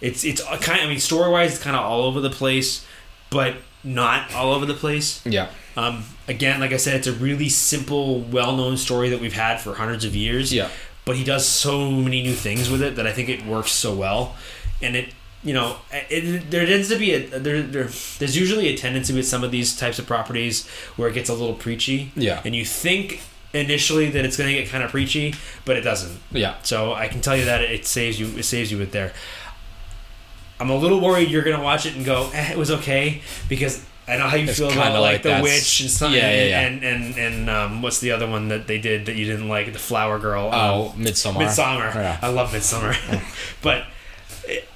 it's 0.00 0.24
it's 0.24 0.42
kind. 0.60 0.80
I 0.80 0.86
mean, 0.86 0.98
story 1.00 1.30
wise, 1.30 1.54
it's 1.54 1.62
kind 1.62 1.76
of 1.76 1.82
all 1.84 2.02
over 2.02 2.20
the 2.20 2.30
place, 2.30 2.86
but 3.30 3.56
not 3.84 4.34
all 4.34 4.52
over 4.52 4.66
the 4.66 4.74
place. 4.74 5.20
yeah. 5.26 5.48
Um, 5.76 6.04
again, 6.26 6.58
like 6.60 6.72
I 6.72 6.76
said, 6.78 6.96
it's 6.96 7.06
a 7.06 7.12
really 7.12 7.48
simple, 7.48 8.20
well-known 8.22 8.76
story 8.76 9.08
that 9.10 9.20
we've 9.20 9.32
had 9.32 9.60
for 9.60 9.74
hundreds 9.74 10.04
of 10.04 10.16
years. 10.16 10.52
Yeah. 10.52 10.68
But 11.10 11.16
he 11.16 11.24
does 11.24 11.44
so 11.44 11.90
many 11.90 12.22
new 12.22 12.34
things 12.34 12.70
with 12.70 12.82
it 12.82 12.94
that 12.94 13.04
I 13.04 13.12
think 13.12 13.28
it 13.28 13.44
works 13.44 13.72
so 13.72 13.92
well, 13.92 14.36
and 14.80 14.94
it, 14.94 15.12
you 15.42 15.52
know, 15.52 15.78
it, 15.92 16.48
there 16.52 16.64
tends 16.64 16.88
to 16.88 16.96
be 16.96 17.14
a 17.14 17.26
there, 17.26 17.62
there 17.62 17.88
there's 18.20 18.36
usually 18.36 18.68
a 18.68 18.76
tendency 18.76 19.12
with 19.12 19.26
some 19.26 19.42
of 19.42 19.50
these 19.50 19.76
types 19.76 19.98
of 19.98 20.06
properties 20.06 20.68
where 20.94 21.08
it 21.08 21.14
gets 21.14 21.28
a 21.28 21.34
little 21.34 21.56
preachy. 21.56 22.12
Yeah. 22.14 22.40
And 22.44 22.54
you 22.54 22.64
think 22.64 23.22
initially 23.52 24.08
that 24.10 24.24
it's 24.24 24.36
going 24.36 24.54
to 24.54 24.62
get 24.62 24.68
kind 24.68 24.84
of 24.84 24.92
preachy, 24.92 25.34
but 25.64 25.76
it 25.76 25.80
doesn't. 25.80 26.16
Yeah. 26.30 26.54
So 26.62 26.94
I 26.94 27.08
can 27.08 27.20
tell 27.20 27.36
you 27.36 27.46
that 27.46 27.60
it 27.60 27.86
saves 27.86 28.20
you. 28.20 28.28
It 28.38 28.44
saves 28.44 28.70
you 28.70 28.78
with 28.78 28.92
there. 28.92 29.12
I'm 30.60 30.70
a 30.70 30.76
little 30.76 31.00
worried 31.00 31.28
you're 31.28 31.42
gonna 31.42 31.60
watch 31.60 31.86
it 31.86 31.96
and 31.96 32.04
go, 32.04 32.30
eh, 32.32 32.52
it 32.52 32.56
was 32.56 32.70
okay 32.70 33.22
because 33.48 33.84
I 34.10 34.16
know 34.16 34.28
how 34.28 34.36
you 34.36 34.48
It's 34.48 34.58
feel 34.58 34.70
about 34.72 35.00
like, 35.00 35.22
like 35.24 35.36
the 35.36 35.42
witch 35.42 35.80
and 35.80 35.90
something. 35.90 36.20
Yeah, 36.20 36.32
yeah, 36.32 36.44
yeah. 36.44 36.60
And 36.66 36.84
and 36.84 37.18
and 37.18 37.50
um, 37.50 37.82
what's 37.82 38.00
the 38.00 38.10
other 38.12 38.26
one 38.28 38.48
that 38.48 38.66
they 38.66 38.78
did 38.78 39.06
that 39.06 39.16
you 39.16 39.26
didn't 39.26 39.48
like? 39.48 39.72
The 39.72 39.78
Flower 39.78 40.18
Girl. 40.18 40.50
Oh, 40.52 40.94
Midsommar. 40.96 41.36
Midsommar. 41.46 41.94
Yeah. 41.94 42.18
I 42.20 42.28
love 42.28 42.52
Midsommar, 42.52 42.94
but. 43.62 43.84
It, 44.46 44.68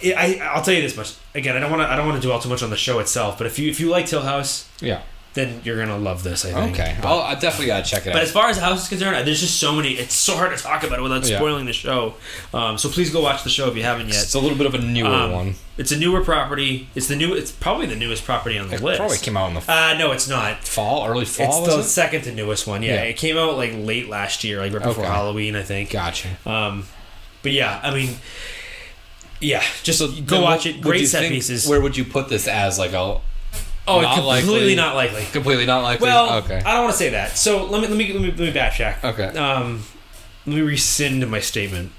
it, 0.00 0.14
I 0.16 0.38
I'll 0.46 0.62
tell 0.62 0.74
you 0.74 0.82
this 0.82 0.96
much 0.96 1.14
again. 1.34 1.56
I 1.56 1.60
don't 1.60 1.70
want 1.70 1.82
to 1.82 1.88
I 1.90 1.96
don't 1.96 2.06
want 2.06 2.20
to 2.20 2.26
dwell 2.26 2.38
too 2.38 2.48
much 2.50 2.62
on 2.62 2.70
the 2.70 2.76
show 2.76 2.98
itself. 2.98 3.38
But 3.38 3.46
if 3.46 3.58
you 3.58 3.70
if 3.70 3.80
you 3.80 3.88
like 3.88 4.08
Hill 4.08 4.22
House, 4.22 4.68
Yeah. 4.80 5.00
Then 5.36 5.60
you're 5.62 5.76
gonna 5.78 5.96
love 5.96 6.24
this. 6.24 6.44
I 6.44 6.50
think. 6.52 6.72
Okay. 6.80 6.96
But- 7.00 7.08
I'll, 7.08 7.20
I 7.20 7.34
definitely 7.34 7.66
gotta 7.68 7.88
check 7.88 8.02
it 8.02 8.06
but 8.06 8.10
out. 8.10 8.14
But 8.14 8.22
as 8.24 8.32
far 8.32 8.48
as 8.48 8.56
the 8.56 8.64
house 8.64 8.82
is 8.82 8.88
concerned, 8.88 9.24
there's 9.26 9.40
just 9.40 9.60
so 9.60 9.72
many. 9.72 9.90
It's 9.92 10.14
so 10.14 10.34
hard 10.34 10.56
to 10.56 10.60
talk 10.60 10.82
about 10.82 10.98
it 10.98 11.02
without 11.02 11.24
Yeah. 11.28 11.36
spoiling 11.36 11.66
the 11.66 11.72
show. 11.72 12.14
Um, 12.52 12.76
so 12.78 12.88
please 12.88 13.10
go 13.10 13.20
watch 13.20 13.44
the 13.44 13.50
show 13.50 13.68
if 13.68 13.76
you 13.76 13.84
haven't 13.84 14.08
yet. 14.08 14.22
It's 14.24 14.34
a 14.34 14.40
little 14.40 14.58
bit 14.58 14.66
of 14.66 14.74
a 14.74 14.78
newer 14.78 15.08
Um, 15.08 15.30
one. 15.32 15.54
It's 15.78 15.92
a 15.92 15.96
newer 15.98 16.24
property. 16.24 16.88
It's 16.94 17.06
the 17.06 17.14
new. 17.16 17.34
It's 17.34 17.52
probably 17.52 17.86
the 17.86 17.94
newest 17.96 18.24
property 18.24 18.58
on 18.58 18.68
the 18.68 18.76
It 18.76 18.82
list. 18.82 18.98
probably 18.98 19.18
came 19.18 19.36
out 19.36 19.48
in 19.48 19.54
the 19.54 19.62
Uh, 19.70 19.94
no, 19.98 20.10
it's 20.10 20.26
not. 20.26 20.64
fall, 20.66 21.06
early 21.06 21.26
fall. 21.26 21.64
it's 21.66 21.74
the 21.74 21.80
it? 21.80 21.84
second 21.84 22.22
to 22.22 22.32
newest 22.32 22.66
one. 22.66 22.82
Yeah, 22.82 22.94
Yeah. 22.94 23.02
it 23.02 23.16
came 23.18 23.36
out 23.36 23.56
like 23.58 23.72
late 23.76 24.08
last 24.08 24.42
year, 24.42 24.58
like 24.60 24.72
right 24.72 24.82
before 24.82 25.04
Okay. 25.04 25.12
Halloween, 25.12 25.54
I 25.54 25.62
think. 25.62 25.90
Gotcha. 25.90 26.28
Um, 26.46 26.86
but 27.42 27.52
yeah, 27.52 27.78
I 27.82 27.92
mean, 27.92 28.16
yeah, 29.40 29.62
just 29.82 29.98
So 29.98 30.08
go 30.08 30.40
watch 30.40 30.60
what 30.64 30.66
it. 30.66 30.80
Great 30.80 31.06
set 31.08 31.20
think- 31.20 31.34
pieces. 31.34 31.68
Where 31.68 31.80
would 31.82 31.96
you 31.96 32.04
put 32.06 32.28
this 32.30 32.48
as? 32.48 32.78
Like 32.78 32.94
a 32.94 33.20
oh, 33.88 34.00
not 34.00 34.16
completely 34.16 34.52
likely? 34.52 34.74
not 34.74 34.94
likely. 34.94 35.24
completely 35.32 35.66
not 35.66 35.82
likely. 35.82 36.06
Well, 36.06 36.38
okay. 36.44 36.62
I 36.64 36.74
don't 36.74 36.84
want 36.84 36.92
to 36.92 36.98
say 36.98 37.10
that. 37.10 37.36
So 37.36 37.64
let 37.64 37.82
me 37.82 37.88
let 37.88 37.96
me 37.96 38.12
let 38.12 38.22
me, 38.22 38.28
let 38.28 38.38
me 38.38 38.52
backtrack. 38.52 39.04
Okay. 39.04 39.36
Um, 39.38 39.82
let 40.46 40.56
me 40.56 40.62
rescind 40.62 41.28
my 41.30 41.40
statement. 41.40 41.92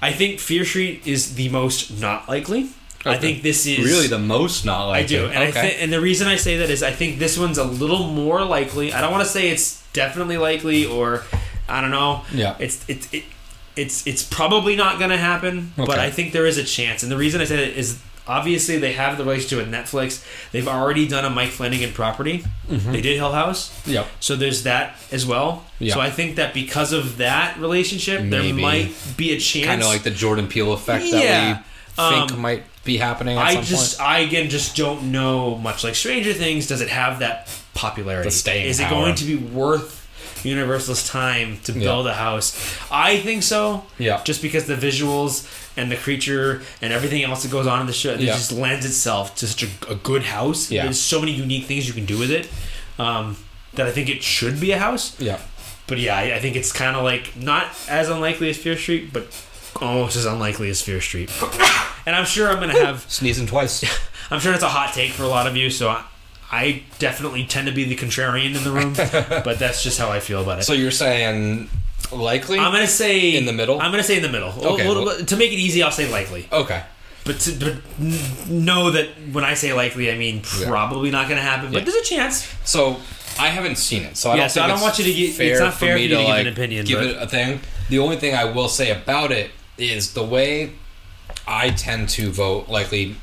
I 0.00 0.12
think 0.12 0.38
Fear 0.38 0.64
Street 0.64 1.06
is 1.06 1.34
the 1.34 1.48
most 1.48 2.00
not 2.00 2.28
likely. 2.28 2.70
I 3.04 3.16
think 3.16 3.42
this 3.42 3.66
is 3.66 3.78
really 3.78 4.06
the 4.06 4.18
most 4.18 4.64
not 4.64 4.86
likely. 4.86 5.16
I 5.16 5.20
do, 5.20 5.26
and 5.28 5.38
I 5.38 5.48
okay. 5.48 5.60
think, 5.60 5.82
and 5.82 5.92
the 5.92 6.00
reason 6.00 6.26
I 6.26 6.36
say 6.36 6.58
that 6.58 6.68
is 6.68 6.82
I 6.82 6.90
think 6.90 7.18
this 7.18 7.38
one's 7.38 7.58
a 7.58 7.64
little 7.64 8.08
more 8.08 8.44
likely. 8.44 8.92
I 8.92 9.00
don't 9.00 9.12
want 9.12 9.24
to 9.24 9.30
say 9.30 9.48
it's 9.50 9.86
definitely 9.92 10.36
likely, 10.36 10.84
or 10.84 11.24
I 11.68 11.80
don't 11.80 11.90
know. 11.90 12.24
Yeah. 12.32 12.56
It's 12.58 12.84
it's 12.88 13.12
it, 13.12 13.24
it's 13.76 14.06
it's 14.06 14.22
probably 14.22 14.76
not 14.76 14.98
going 14.98 15.10
to 15.10 15.16
happen, 15.16 15.72
okay. 15.78 15.86
but 15.86 15.98
I 15.98 16.10
think 16.10 16.32
there 16.32 16.46
is 16.46 16.58
a 16.58 16.64
chance. 16.64 17.02
And 17.02 17.10
the 17.10 17.16
reason 17.16 17.40
I 17.40 17.44
say 17.44 17.56
that 17.56 17.78
is 17.78 18.00
obviously 18.28 18.78
they 18.78 18.92
have 18.92 19.18
the 19.18 19.24
relationship 19.24 19.58
with 19.58 19.72
Netflix. 19.74 20.24
They've 20.52 20.68
already 20.68 21.08
done 21.08 21.24
a 21.24 21.30
Mike 21.30 21.50
Flanagan 21.50 21.92
property. 21.92 22.44
They 22.68 23.00
did 23.00 23.16
Hill 23.16 23.32
House. 23.32 23.72
Yep. 23.86 24.06
So 24.20 24.36
there's 24.36 24.62
that 24.64 24.96
as 25.10 25.26
well. 25.26 25.64
Yeah. 25.78 25.94
So 25.94 26.00
I 26.00 26.10
think 26.10 26.36
that 26.36 26.52
because 26.54 26.92
of 26.92 27.16
that 27.18 27.58
relationship, 27.58 28.28
there 28.30 28.52
might 28.54 28.92
be 29.16 29.32
a 29.32 29.38
chance. 29.40 29.66
Kind 29.66 29.82
of 29.82 29.88
like 29.88 30.02
the 30.02 30.10
Jordan 30.10 30.46
Peele 30.48 30.72
effect 30.72 31.04
Yeah. 31.06 31.14
that 31.16 31.64
we 31.98 32.16
think 32.18 32.32
Um, 32.32 32.40
might 32.40 32.62
be 32.84 32.96
happening 32.98 33.36
at 33.38 33.44
I 33.46 33.54
some 33.54 33.64
just, 33.64 33.98
point. 33.98 34.08
I 34.10 34.18
again 34.20 34.50
just 34.50 34.76
don't 34.76 35.10
know 35.10 35.56
much. 35.56 35.82
Like 35.82 35.94
Stranger 35.96 36.32
Things, 36.32 36.66
does 36.66 36.80
it 36.80 36.88
have 36.90 37.18
that 37.20 37.48
popularity? 37.74 38.28
The 38.28 38.34
staying 38.34 38.66
Is 38.66 38.78
it 38.80 38.88
going 38.88 39.14
to 39.16 39.24
be 39.24 39.36
worth 39.36 39.97
Universal's 40.44 41.08
time 41.08 41.58
to 41.64 41.72
Yeah. 41.72 41.80
build 41.80 42.06
a 42.06 42.14
house? 42.14 42.56
I 42.90 43.18
think 43.18 43.42
so. 43.42 43.84
Yeah. 43.98 44.22
Just 44.24 44.42
because 44.42 44.64
the 44.66 44.74
visuals 44.76 45.46
and 45.76 45.90
the 45.90 45.96
creature 45.96 46.62
and 46.82 46.92
everything 46.92 47.22
else 47.24 47.42
that 47.42 47.50
goes 47.52 47.66
on 47.66 47.80
in 47.80 47.86
the 47.86 47.92
show, 47.92 48.12
it 48.14 48.20
Yeah. 48.20 48.32
just 48.32 48.52
lends 48.52 48.84
itself 48.86 49.34
to 49.36 49.46
such 49.46 49.62
a, 49.64 49.68
a 49.90 49.94
good 49.94 50.24
house. 50.24 50.70
Yeah. 50.70 50.84
There's 50.84 51.00
so 51.00 51.20
many 51.20 51.32
unique 51.32 51.66
things 51.66 51.86
you 51.86 51.94
can 51.94 52.04
do 52.06 52.18
with 52.18 52.30
it. 52.30 52.48
Um, 52.98 53.36
that 53.74 53.86
I 53.86 53.92
think 53.92 54.08
it 54.08 54.22
should 54.22 54.58
be 54.60 54.72
a 54.72 54.78
house. 54.78 55.14
Yeah. 55.20 55.38
But 55.86 55.98
yeah, 55.98 56.16
I, 56.16 56.34
I 56.34 56.38
think 56.40 56.56
it's 56.56 56.72
kind 56.72 56.96
of 56.96 57.04
like 57.04 57.36
not 57.36 57.66
as 57.88 58.08
unlikely 58.08 58.50
as 58.50 58.56
Fear 58.56 58.76
Street, 58.76 59.12
but 59.12 59.26
almost 59.80 60.16
as 60.16 60.24
unlikely 60.26 60.68
as 60.70 60.82
Fear 60.82 61.00
Street. 61.00 61.30
And 62.06 62.16
I'm 62.16 62.24
sure 62.24 62.48
I'm 62.50 62.58
gonna 62.58 62.86
have 62.86 63.04
Sneezing 63.08 63.46
twice. 63.46 63.84
I'm 64.30 64.40
sure 64.40 64.54
it's 64.54 64.62
a 64.62 64.68
hot 64.68 64.94
take 64.94 65.10
for 65.12 65.24
a 65.24 65.28
lot 65.28 65.46
of 65.46 65.56
you, 65.58 65.68
so 65.68 65.90
I, 65.90 66.04
I 66.50 66.82
definitely 66.98 67.44
tend 67.44 67.68
to 67.68 67.74
be 67.74 67.84
the 67.84 67.96
contrarian 67.96 68.56
in 68.56 68.64
the 68.64 68.70
room, 68.70 68.94
but 69.44 69.58
that's 69.58 69.82
just 69.82 69.98
how 69.98 70.10
I 70.10 70.20
feel 70.20 70.40
about 70.42 70.60
it. 70.60 70.64
so 70.64 70.72
you're 70.72 70.90
saying 70.90 71.68
likely? 72.10 72.58
I'm 72.58 72.72
gonna 72.72 72.86
say 72.86 73.36
In 73.36 73.44
the 73.44 73.52
middle? 73.52 73.80
I'm 73.80 73.90
gonna 73.90 74.02
say 74.02 74.16
in 74.16 74.22
the 74.22 74.30
middle. 74.30 74.50
A 74.50 74.72
Okay, 74.74 74.88
little 74.88 75.04
well- 75.04 75.24
to 75.24 75.36
make 75.36 75.52
it 75.52 75.56
easy, 75.56 75.82
I'll 75.82 75.90
say 75.90 76.10
likely. 76.10 76.48
okay. 76.52 76.82
But 77.24 77.40
to 77.40 77.52
but 77.52 77.74
know 78.48 78.90
that 78.92 79.08
when 79.32 79.44
I 79.44 79.52
say 79.54 79.74
likely, 79.74 80.10
I 80.10 80.16
mean 80.16 80.40
probably 80.42 81.10
not 81.10 81.28
gonna 81.28 81.42
happen. 81.42 81.70
But 81.72 81.80
Yeah. 81.80 81.90
there's 81.90 81.96
a 82.06 82.08
chance. 82.08 82.46
So 82.64 82.96
I 83.38 83.48
haven't 83.48 83.76
seen 83.76 84.02
it, 84.04 84.16
so 84.16 84.30
I 84.30 84.36
Yeah, 84.36 84.40
don't. 84.42 84.50
so 84.50 84.62
I 84.62 84.66
don't 84.68 84.80
want 84.80 84.98
you 84.98 85.04
to 85.04 85.12
get- 85.12 85.28
it's 85.28 85.36
Fair 85.36 85.60
not 85.60 85.74
for 85.74 85.84
me 85.94 86.02
you 86.04 86.08
to 86.08 86.14
give 86.16 86.20
an 86.24 86.30
like, 86.30 86.46
opinion, 86.46 86.86
Give 86.86 86.98
but- 87.00 87.06
it 87.08 87.16
a 87.20 87.26
thing. 87.26 87.60
The 87.90 87.98
only 87.98 88.16
thing 88.16 88.34
I 88.34 88.44
will 88.46 88.68
say 88.68 88.90
about 88.90 89.30
it 89.32 89.50
is 89.76 90.12
the 90.14 90.22
way 90.24 90.70
I 91.46 91.70
tend 91.70 92.08
to 92.10 92.30
vote 92.32 92.68
likely, 92.68 93.16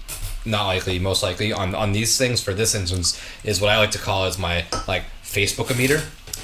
not 0.45 0.65
likely, 0.67 0.99
most 0.99 1.23
likely 1.23 1.51
on 1.51 1.73
on 1.75 1.91
these 1.91 2.17
things 2.17 2.41
for 2.41 2.53
this 2.53 2.75
instance 2.75 3.19
is 3.43 3.59
what 3.59 3.69
I 3.69 3.77
like 3.77 3.91
to 3.91 3.97
call 3.99 4.25
as 4.25 4.37
my 4.37 4.65
like 4.87 5.03
Facebook 5.23 5.75
meter, 5.77 6.01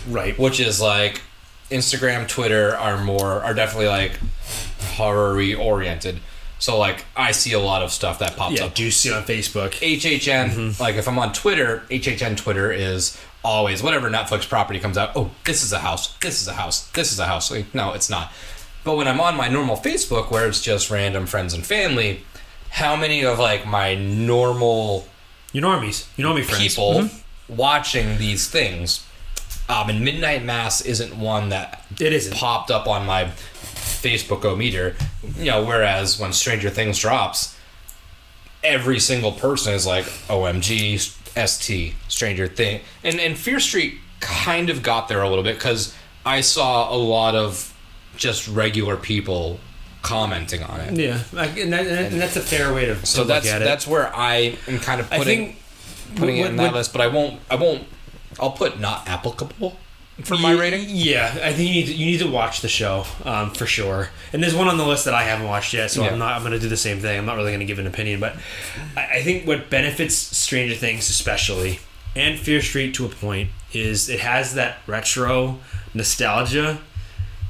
Right. 0.08 0.38
which 0.38 0.60
is 0.60 0.82
like 0.82 1.22
Instagram, 1.70 2.28
Twitter 2.28 2.76
are 2.76 3.02
more 3.04 3.44
are 3.44 3.54
definitely 3.54 3.88
like 3.88 4.14
horror 4.96 5.40
oriented. 5.60 6.20
So 6.60 6.78
like 6.78 7.06
I 7.16 7.32
see 7.32 7.54
a 7.54 7.60
lot 7.60 7.82
of 7.82 7.92
stuff 7.92 8.20
that 8.20 8.36
pops 8.36 8.60
Yeah. 8.60 8.66
up 8.66 8.76
Do 8.76 8.84
you 8.84 8.92
see 8.92 9.12
on 9.12 9.24
Facebook? 9.24 9.72
HHN, 9.72 10.50
mm-hmm. 10.52 10.82
like 10.82 10.96
if 10.96 11.08
I'm 11.08 11.18
on 11.20 11.34
Twitter, 11.34 11.84
HHN 11.90 12.38
Twitter 12.38 12.72
is 12.72 13.18
always 13.44 13.82
whatever 13.82 14.10
Netflix 14.10 14.48
property 14.48 14.80
comes 14.80 14.98
out. 14.98 15.12
Oh, 15.16 15.32
this 15.46 15.64
is 15.64 15.74
a 15.74 15.80
house. 15.80 16.14
This 16.20 16.42
is 16.42 16.48
a 16.48 16.54
house. 16.54 16.88
This 16.92 17.12
is 17.12 17.20
a 17.20 17.26
house. 17.26 17.50
Like, 17.50 17.74
no, 17.74 17.94
it's 17.94 18.10
not. 18.10 18.32
But 18.84 18.98
when 18.98 19.08
I'm 19.08 19.20
on 19.20 19.36
my 19.36 19.48
normal 19.48 19.78
Facebook, 19.78 20.30
where 20.32 20.48
it's 20.48 20.62
just 20.62 20.90
random 20.92 21.26
friends 21.26 21.54
and 21.54 21.66
family, 21.66 22.24
how 22.72 22.96
many 22.96 23.24
of 23.24 23.38
like 23.40 23.66
my 23.68 23.96
normal 23.96 25.08
You 25.54 25.62
normies. 25.62 26.06
You 26.18 26.24
know 26.24 26.34
me, 26.34 26.42
friends. 26.44 26.62
people 26.62 26.94
Mhm. 27.02 27.12
watching 27.50 28.17
these 28.17 28.48
things? 28.48 29.02
Um, 29.69 29.90
and 29.90 30.02
Midnight 30.02 30.44
Mass 30.44 30.82
isn't 30.82 31.15
one 31.15 31.50
that 31.50 31.84
It 32.00 32.12
isn't. 32.13 32.36
popped 32.36 32.72
up 32.72 32.88
on 32.88 33.06
my 33.06 33.30
Facebook 34.02 34.44
o 34.46 34.56
meter. 34.56 34.96
You 35.38 35.46
know, 35.52 35.63
whereas 35.63 36.17
when 36.17 36.34
Stranger 36.34 36.69
Things 36.69 36.98
drops, 37.00 37.54
every 38.63 39.00
single 39.00 39.32
person 39.32 39.74
is 39.74 39.86
like 39.86 40.06
OMG, 40.30 40.98
ST, 41.36 41.96
Stranger 42.08 42.48
Thing, 42.48 42.82
and 43.04 43.19
and 43.19 43.38
Fear 43.38 43.60
Street 43.60 44.00
kind 44.19 44.69
of 44.69 44.84
got 44.84 45.08
there 45.08 45.22
a 45.22 45.30
little 45.30 45.44
bit 45.44 45.56
because 45.56 45.94
I 46.26 46.42
saw 46.42 46.94
a 46.94 46.98
lot 46.98 47.36
of 47.36 47.74
just 48.17 48.48
regular 48.48 48.96
people 48.98 49.60
commenting 50.02 50.63
on 50.63 50.79
it. 50.81 50.93
Yeah, 50.97 51.19
like, 51.33 51.58
and, 51.58 51.71
that, 51.73 51.85
and 51.85 52.19
that's 52.19 52.35
a 52.35 52.41
fair 52.41 52.73
way 52.73 52.85
to, 52.85 53.06
So 53.06 53.23
that's 53.23 53.45
look 53.45 53.54
at 53.56 53.62
it. 53.62 53.65
that's 53.65 53.85
where 53.87 54.13
I 54.15 54.58
am 54.67 54.79
kind 54.79 54.99
of 55.02 55.10
putting. 55.10 55.56
putting 56.15 56.37
it 56.37 56.41
Would- 56.41 56.49
in 56.52 56.56
that 56.58 56.71
would- 56.71 56.77
list, 56.77 56.91
but 56.93 57.02
I 57.02 57.08
won't. 57.08 57.39
I 57.49 57.56
won't. 57.56 57.87
I'll 58.39 58.52
put 58.52 58.79
not 58.79 59.08
applicable 59.10 59.77
for 60.23 60.37
my 60.37 60.52
rating. 60.54 60.85
Yeah, 60.87 61.31
I 61.43 61.52
think 61.54 61.67
you 61.69 61.73
need 61.75 61.85
to, 61.87 61.93
you 61.93 62.06
need 62.06 62.19
to 62.19 62.29
watch 62.29 62.62
the 62.62 62.67
show 62.69 63.06
um, 63.25 63.52
for 63.54 63.65
sure. 63.65 64.10
And 64.33 64.41
there's 64.41 64.56
one 64.56 64.67
on 64.67 64.77
the 64.77 64.85
list 64.85 65.06
that 65.06 65.13
I 65.13 65.23
haven't 65.23 65.47
watched 65.47 65.73
yet, 65.73 65.91
so 65.91 66.04
Yeah. 66.04 66.12
I'm 66.12 66.19
not. 66.19 66.33
I'm 66.35 66.41
going 66.41 66.54
to 66.54 66.60
do 66.60 66.69
the 66.69 66.77
same 66.77 66.99
thing. 66.99 67.17
I'm 67.17 67.25
not 67.25 67.35
really 67.37 67.52
going 67.52 67.60
to 67.60 67.65
give 67.65 67.79
an 67.79 67.87
opinion, 67.87 68.19
but 68.19 68.35
I, 68.95 69.17
I 69.17 69.21
think 69.23 69.45
what 69.47 69.69
benefits 69.69 70.15
Stranger 70.15 70.75
Things 70.75 71.10
especially 71.10 71.79
and 72.15 72.37
Fear 72.39 72.62
Street 72.62 72.93
to 72.95 73.06
a 73.06 73.10
point 73.10 73.49
is 73.73 74.10
it 74.10 74.19
has 74.21 74.54
that 74.56 74.77
retro 74.87 75.60
nostalgia 75.93 76.79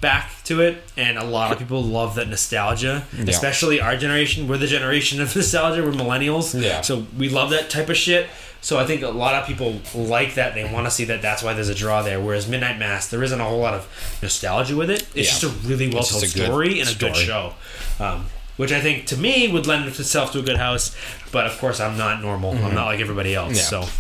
back 0.01 0.31
to 0.43 0.59
it 0.61 0.79
and 0.97 1.17
a 1.17 1.23
lot 1.23 1.51
of 1.51 1.59
people 1.59 1.81
love 1.83 2.15
that 2.15 2.27
nostalgia 2.27 3.05
especially 3.27 3.79
our 3.79 3.95
generation. 3.95 4.47
We're 4.47 4.57
the 4.57 4.67
generation 4.67 5.21
of 5.21 5.33
nostalgia. 5.35 5.83
We're 5.83 5.91
millennials. 5.91 6.59
Yeah. 6.59 6.81
so 6.81 7.05
we 7.17 7.29
love 7.29 7.51
that 7.51 7.69
type 7.69 7.87
of 7.89 7.95
shit. 7.97 8.27
So 8.63 8.77
i 8.77 8.85
think 8.85 9.01
a 9.03 9.09
lot 9.09 9.35
of 9.35 9.47
people 9.47 9.79
like 9.95 10.35
that. 10.35 10.53
They 10.55 10.63
want 10.71 10.85
to 10.87 10.91
see 10.91 11.05
that. 11.05 11.21
That's 11.21 11.41
why 11.43 11.53
there's 11.53 11.69
a 11.69 11.75
draw 11.75 12.01
there. 12.01 12.19
Whereas 12.19 12.47
midnight 12.47 12.77
mass 12.79 13.07
there 13.09 13.23
isn't 13.23 13.39
a 13.39 13.43
whole 13.45 13.59
lot 13.59 13.73
of 13.75 13.87
nostalgia 14.21 14.75
with 14.75 14.89
it. 14.89 15.01
It's 15.15 15.15
Yeah. 15.15 15.23
just 15.39 15.43
a 15.43 15.49
really 15.67 15.87
well 15.93 16.03
told 16.03 16.23
story 16.25 16.79
and 16.81 16.89
a 16.89 16.95
good 16.95 17.15
show. 17.15 17.53
Um, 17.99 18.25
which 18.57 18.71
i 18.71 18.81
think 18.81 19.05
to 19.07 19.17
me 19.17 19.47
would 19.47 19.65
lend 19.65 19.87
itself 19.87 20.31
to 20.33 20.39
a 20.39 20.43
good 20.43 20.57
house. 20.57 20.95
But 21.31 21.45
of 21.45 21.57
course 21.59 21.79
i'm 21.79 21.97
not 21.97 22.21
normal. 22.21 22.51
I'm 22.57 22.73
not 22.75 22.85
like 22.85 22.99
everybody 22.99 23.33
else. 23.35 23.53
Mm-hmm. 23.69 23.81
Yeah. 23.83 23.85
so 23.87 23.93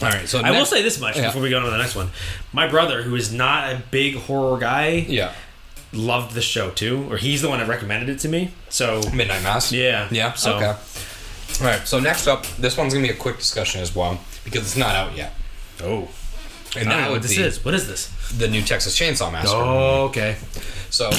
All 0.00 0.08
right. 0.08 0.28
So 0.28 0.40
I 0.40 0.50
will 0.50 0.64
say 0.66 0.82
this 0.82 0.98
much 1.00 1.16
Yeah. 1.16 1.26
before 1.26 1.42
we 1.42 1.50
go 1.50 1.58
on 1.58 1.64
to 1.64 1.70
the 1.70 1.78
next 1.78 1.94
one. 1.94 2.10
My 2.52 2.66
brother, 2.66 3.02
who 3.02 3.14
is 3.14 3.32
not 3.32 3.72
a 3.72 3.82
big 3.90 4.16
horror 4.16 4.58
guy, 4.58 5.04
Yeah. 5.08 5.32
loved 5.92 6.34
the 6.34 6.42
show 6.42 6.70
too, 6.70 7.06
or 7.10 7.16
he's 7.18 7.42
the 7.42 7.48
one 7.48 7.58
that 7.58 7.68
recommended 7.68 8.08
it 8.08 8.18
to 8.20 8.28
me. 8.28 8.52
So 8.68 9.00
Midnight 9.12 9.42
Mass. 9.42 9.70
Yeah. 9.72 10.08
Yeah. 10.10 10.32
So- 10.34 10.56
okay. 10.56 10.66
All 11.60 11.66
right. 11.66 11.86
So 11.86 11.98
next 12.00 12.26
up, 12.26 12.46
this 12.58 12.76
one's 12.76 12.94
gonna 12.94 13.06
be 13.06 13.12
a 13.12 13.16
quick 13.16 13.38
discussion 13.38 13.80
as 13.82 13.94
well 13.94 14.20
because 14.44 14.62
it's 14.62 14.76
not 14.76 14.96
out 14.96 15.16
yet, 15.16 15.34
oh, 15.84 16.08
and 16.74 16.88
I 16.90 17.02
that 17.02 17.10
what 17.10 17.22
this 17.22 17.36
is. 17.36 17.64
What 17.64 17.74
is 17.74 17.86
this? 17.86 18.08
the 18.38 18.48
new 18.48 18.62
Texas 18.62 18.98
Chainsaw 18.98 19.30
Massacre. 19.30 19.54
Oh, 19.56 20.04
okay. 20.04 20.36
So, 20.88 21.10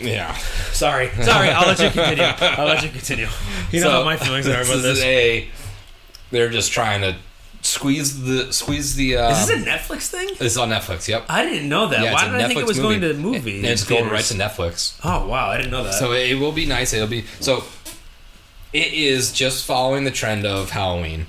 yeah. 0.00 0.34
Sorry, 0.72 1.10
sorry. 1.22 1.50
I'll 1.50 1.66
let 1.66 1.78
you 1.78 1.90
continue. 1.90 2.24
I'll 2.24 2.64
let 2.66 2.82
you 2.82 2.88
continue. 2.88 3.28
You 3.70 3.80
know 3.80 3.86
so, 3.88 3.90
how 3.92 4.04
my 4.04 4.16
feelings 4.16 4.48
are 4.48 4.62
about 4.62 4.76
is 4.76 4.82
this. 4.82 5.00
A, 5.02 5.48
they're 6.30 6.48
just 6.48 6.72
trying 6.72 7.02
to 7.02 7.16
squeeze 7.64 8.22
the 8.24 8.52
squeeze 8.52 8.94
the. 8.94 9.16
Uh, 9.16 9.30
Is 9.30 9.46
this 9.46 9.56
a 9.62 9.64
Netflix 9.68 10.08
thing? 10.08 10.28
It's 10.40 10.56
on 10.56 10.70
Netflix. 10.70 11.08
Yep. 11.08 11.26
I 11.28 11.44
didn't 11.44 11.68
know 11.68 11.88
that. 11.88 12.02
Yeah, 12.02 12.12
Why 12.12 12.26
did 12.26 12.34
I 12.36 12.46
think 12.46 12.60
it 12.60 12.66
was 12.66 12.78
going 12.78 13.00
to 13.00 13.08
the 13.12 13.14
movie? 13.14 13.56
And 13.56 13.66
it's 13.66 13.84
going 13.84 14.08
right 14.10 14.24
to 14.24 14.34
Netflix. 14.34 14.98
Oh 15.04 15.26
wow, 15.26 15.48
I 15.48 15.56
didn't 15.56 15.72
know 15.72 15.84
that. 15.84 15.94
So 15.94 16.12
it 16.12 16.34
will 16.38 16.52
be 16.52 16.66
nice. 16.66 16.92
It'll 16.92 17.08
be 17.08 17.24
so. 17.40 17.64
It 18.72 18.92
is 18.92 19.32
just 19.32 19.64
following 19.64 20.04
the 20.04 20.10
trend 20.10 20.44
of 20.44 20.70
Halloween. 20.70 21.26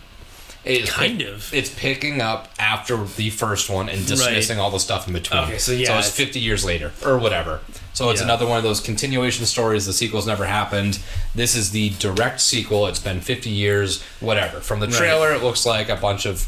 It 0.65 0.87
Kind 0.89 1.19
pick- 1.19 1.27
of. 1.27 1.53
It's 1.53 1.69
picking 1.69 2.21
up 2.21 2.51
after 2.57 3.03
the 3.03 3.29
first 3.29 3.69
one 3.69 3.87
and 3.87 4.05
dismissing 4.07 4.59
all 4.59 4.71
the 4.71 4.79
stuff 4.79 5.07
in 5.07 5.13
between. 5.13 5.41
Okay, 5.43 5.57
so 5.59 5.71
yeah, 5.71 5.87
so 5.87 5.97
it's 5.99 6.07
it's- 6.07 6.15
fifty 6.17 6.39
years 6.39 6.65
later 6.65 6.91
or 7.05 7.17
whatever. 7.19 7.59
So 7.93 8.09
it's 8.09 8.19
Yeah. 8.19 8.25
another 8.25 8.45
one 8.47 8.57
of 8.57 8.63
those 8.63 8.79
continuation 8.81 9.45
stories. 9.45 9.85
The 9.85 9.93
sequel's 9.93 10.25
never 10.27 10.45
happened. 10.45 10.99
This 11.35 11.55
is 11.55 11.71
the 11.71 11.89
direct 11.99 12.41
sequel. 12.41 12.87
It's 12.87 12.99
been 12.99 13.21
fifty 13.21 13.51
years, 13.51 14.01
whatever. 14.19 14.59
From 14.59 14.79
the 14.79 14.87
Right. 14.87 14.95
trailer, 14.97 15.33
it 15.33 15.43
looks 15.43 15.65
like 15.65 15.87
a 15.87 15.95
bunch 15.95 16.25
of, 16.25 16.47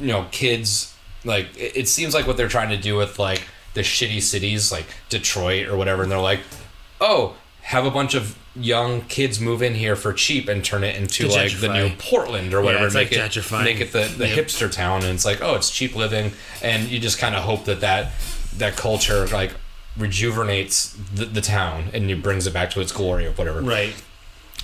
you 0.00 0.06
know, 0.08 0.26
kids. 0.32 0.92
Like 1.24 1.48
it, 1.56 1.72
it 1.76 1.88
seems 1.88 2.14
like 2.14 2.26
what 2.26 2.36
they're 2.38 2.48
trying 2.48 2.70
to 2.70 2.78
do 2.78 2.96
with 2.96 3.18
like 3.18 3.42
the 3.74 3.82
shitty 3.82 4.22
cities 4.22 4.72
like 4.72 4.86
Detroit 5.10 5.68
or 5.68 5.76
whatever, 5.76 6.02
and 6.02 6.10
they're 6.10 6.18
like, 6.18 6.40
oh, 7.00 7.34
have 7.70 7.84
a 7.86 7.90
bunch 7.90 8.14
of 8.14 8.36
young 8.56 9.00
kids 9.02 9.38
move 9.40 9.62
in 9.62 9.74
here 9.74 9.94
for 9.94 10.12
cheap 10.12 10.48
and 10.48 10.64
turn 10.64 10.82
it 10.82 10.96
into 10.96 11.28
To 11.28 11.32
like 11.34 11.56
the 11.60 11.72
new 11.72 11.90
Portland 11.98 12.52
or 12.52 12.60
whatever. 12.62 12.86
it's 12.86 12.94
make 12.94 13.12
like 13.12 13.36
it 13.36 13.52
make 13.64 13.80
it 13.80 13.92
the, 13.92 14.12
the 14.18 14.26
Yep. 14.28 14.38
hipster 14.46 14.70
town, 14.70 15.02
and 15.04 15.12
it's 15.14 15.24
like 15.24 15.40
oh, 15.40 15.54
it's 15.54 15.70
cheap 15.70 15.94
living, 15.94 16.32
and 16.62 16.88
you 16.88 16.98
just 16.98 17.18
kind 17.18 17.34
of 17.34 17.42
hope 17.44 17.64
that 17.66 17.80
that 17.80 18.12
that 18.56 18.76
culture 18.76 19.26
like 19.28 19.52
rejuvenates 19.96 20.96
the, 21.14 21.24
the 21.26 21.40
town 21.40 21.84
and 21.92 22.10
it 22.10 22.22
brings 22.22 22.46
it 22.46 22.52
back 22.52 22.70
to 22.70 22.80
its 22.80 22.92
glory 22.92 23.26
or 23.26 23.32
whatever. 23.32 23.60
right. 23.62 23.94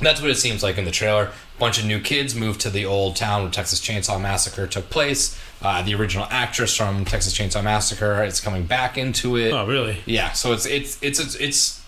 That's 0.00 0.20
what 0.20 0.30
it 0.30 0.36
seems 0.36 0.62
like 0.62 0.76
in 0.76 0.84
the 0.84 0.90
trailer. 0.90 1.30
bunch 1.58 1.78
of 1.78 1.86
new 1.86 2.00
kids 2.00 2.34
moved 2.34 2.60
to 2.60 2.70
the 2.70 2.84
old 2.84 3.16
town 3.16 3.42
where 3.42 3.50
Texas 3.50 3.80
Chainsaw 3.80 4.20
Massacre 4.20 4.66
took 4.66 4.90
place. 4.90 5.38
Uh, 5.62 5.80
the 5.80 5.94
original 5.94 6.26
actress 6.30 6.76
from 6.76 7.06
Texas 7.06 7.32
Chainsaw 7.36 7.64
Massacre 7.64 8.22
is 8.22 8.38
coming 8.40 8.66
back 8.66 8.98
into 8.98 9.36
it. 9.38 9.52
Oh 9.52 9.66
really? 9.66 9.98
Yeah, 10.04 10.32
so 10.32 10.52
it's 10.52 10.66
it's 10.66 10.98
it's 11.02 11.18
it's 11.18 11.34
it's, 11.36 11.82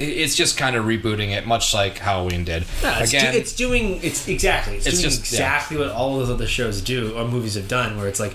it's 0.00 0.34
just 0.34 0.56
kind 0.56 0.74
of 0.76 0.84
rebooting 0.86 1.30
it, 1.36 1.46
much 1.46 1.72
like 1.74 1.98
Halloween 1.98 2.44
did. 2.44 2.64
No, 2.82 2.98
it's, 2.98 3.10
Again, 3.10 3.32
do, 3.32 3.38
it's 3.38 3.52
doing 3.54 4.00
it's 4.02 4.26
exactly 4.28 4.76
it's, 4.76 4.86
It's 4.86 5.00
doing 5.00 5.10
just- 5.10 5.32
yeah. 5.32 5.38
exactly 5.40 5.76
what 5.76 5.90
all 5.90 6.14
of 6.14 6.26
those 6.26 6.34
other 6.34 6.46
shows 6.46 6.80
do 6.80 7.14
or 7.16 7.26
movies 7.28 7.54
have 7.54 7.68
done 7.68 7.96
where 7.98 8.08
it's 8.08 8.18
like 8.20 8.34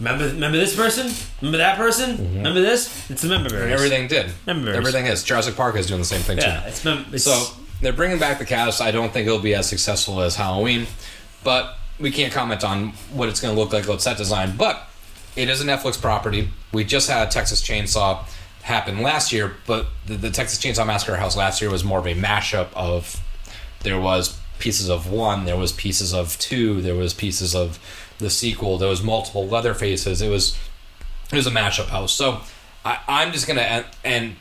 remember 0.00 0.26
remember 0.28 0.56
this 0.58 0.74
person 0.74 1.12
remember 1.40 1.58
that 1.58 1.76
person 1.76 2.16
remember 2.36 2.60
this 2.60 3.08
it's 3.10 3.22
the 3.22 3.28
member 3.28 3.50
Mm-hmm. 3.50 3.72
everything 3.72 4.08
did. 4.08 4.30
Member. 4.46 4.72
Everything 4.72 5.06
is. 5.06 5.22
Jurassic 5.22 5.56
Park 5.56 5.76
is 5.76 5.86
doing 5.86 6.00
the 6.00 6.04
same 6.06 6.20
thing 6.22 6.38
yeah 6.38 6.60
too. 6.62 6.68
it's, 6.68 6.84
mem- 6.84 7.06
it's 7.12 7.24
So 7.24 7.46
they're 7.80 7.92
bringing 7.92 8.18
back 8.18 8.38
the 8.38 8.44
cast. 8.44 8.80
I 8.82 8.90
don't 8.90 9.12
think 9.12 9.26
it'll 9.26 9.38
be 9.38 9.54
as 9.54 9.68
successful 9.68 10.20
as 10.20 10.36
Halloween, 10.36 10.86
but 11.44 11.76
we 11.98 12.10
can't 12.10 12.32
comment 12.32 12.62
on 12.64 12.88
what 13.12 13.28
it's 13.30 13.40
going 13.40 13.54
to 13.54 13.60
look 13.60 13.72
like 13.72 13.86
with 13.86 14.00
set 14.02 14.16
design. 14.18 14.54
But 14.56 14.86
it 15.36 15.48
is 15.48 15.60
a 15.62 15.64
Netflix 15.64 15.98
property. 16.00 16.50
We 16.72 16.84
just 16.84 17.08
had 17.08 17.30
Texas 17.30 17.62
Chainsaw 17.62 18.24
happen 18.62 19.00
last 19.02 19.32
year, 19.32 19.56
but 19.66 19.86
the, 20.06 20.16
the 20.16 20.30
Texas 20.30 20.58
Chainsaw 20.58 20.86
Massacre 20.86 21.16
House 21.16 21.36
last 21.36 21.60
year 21.60 21.70
was 21.70 21.82
more 21.84 21.98
of 21.98 22.06
a 22.06 22.14
mashup 22.14 22.72
of 22.74 23.20
there 23.82 23.98
was 23.98 24.38
pieces 24.58 24.88
of 24.90 25.10
one, 25.10 25.44
there 25.44 25.56
was 25.56 25.72
pieces 25.72 26.12
of 26.12 26.38
two, 26.38 26.82
there 26.82 26.94
was 26.94 27.14
pieces 27.14 27.54
of 27.54 27.78
the 28.18 28.30
sequel, 28.30 28.78
there 28.78 28.88
was 28.88 29.02
multiple 29.02 29.46
leather 29.46 29.74
faces. 29.74 30.20
It 30.20 30.28
was 30.28 30.56
it 31.32 31.36
was 31.36 31.46
a 31.46 31.50
mashup 31.50 31.86
house. 31.86 32.12
So 32.12 32.40
I, 32.84 32.98
I'm 33.08 33.32
just 33.32 33.46
gonna 33.46 33.62
end, 33.62 33.86
end 34.04 34.36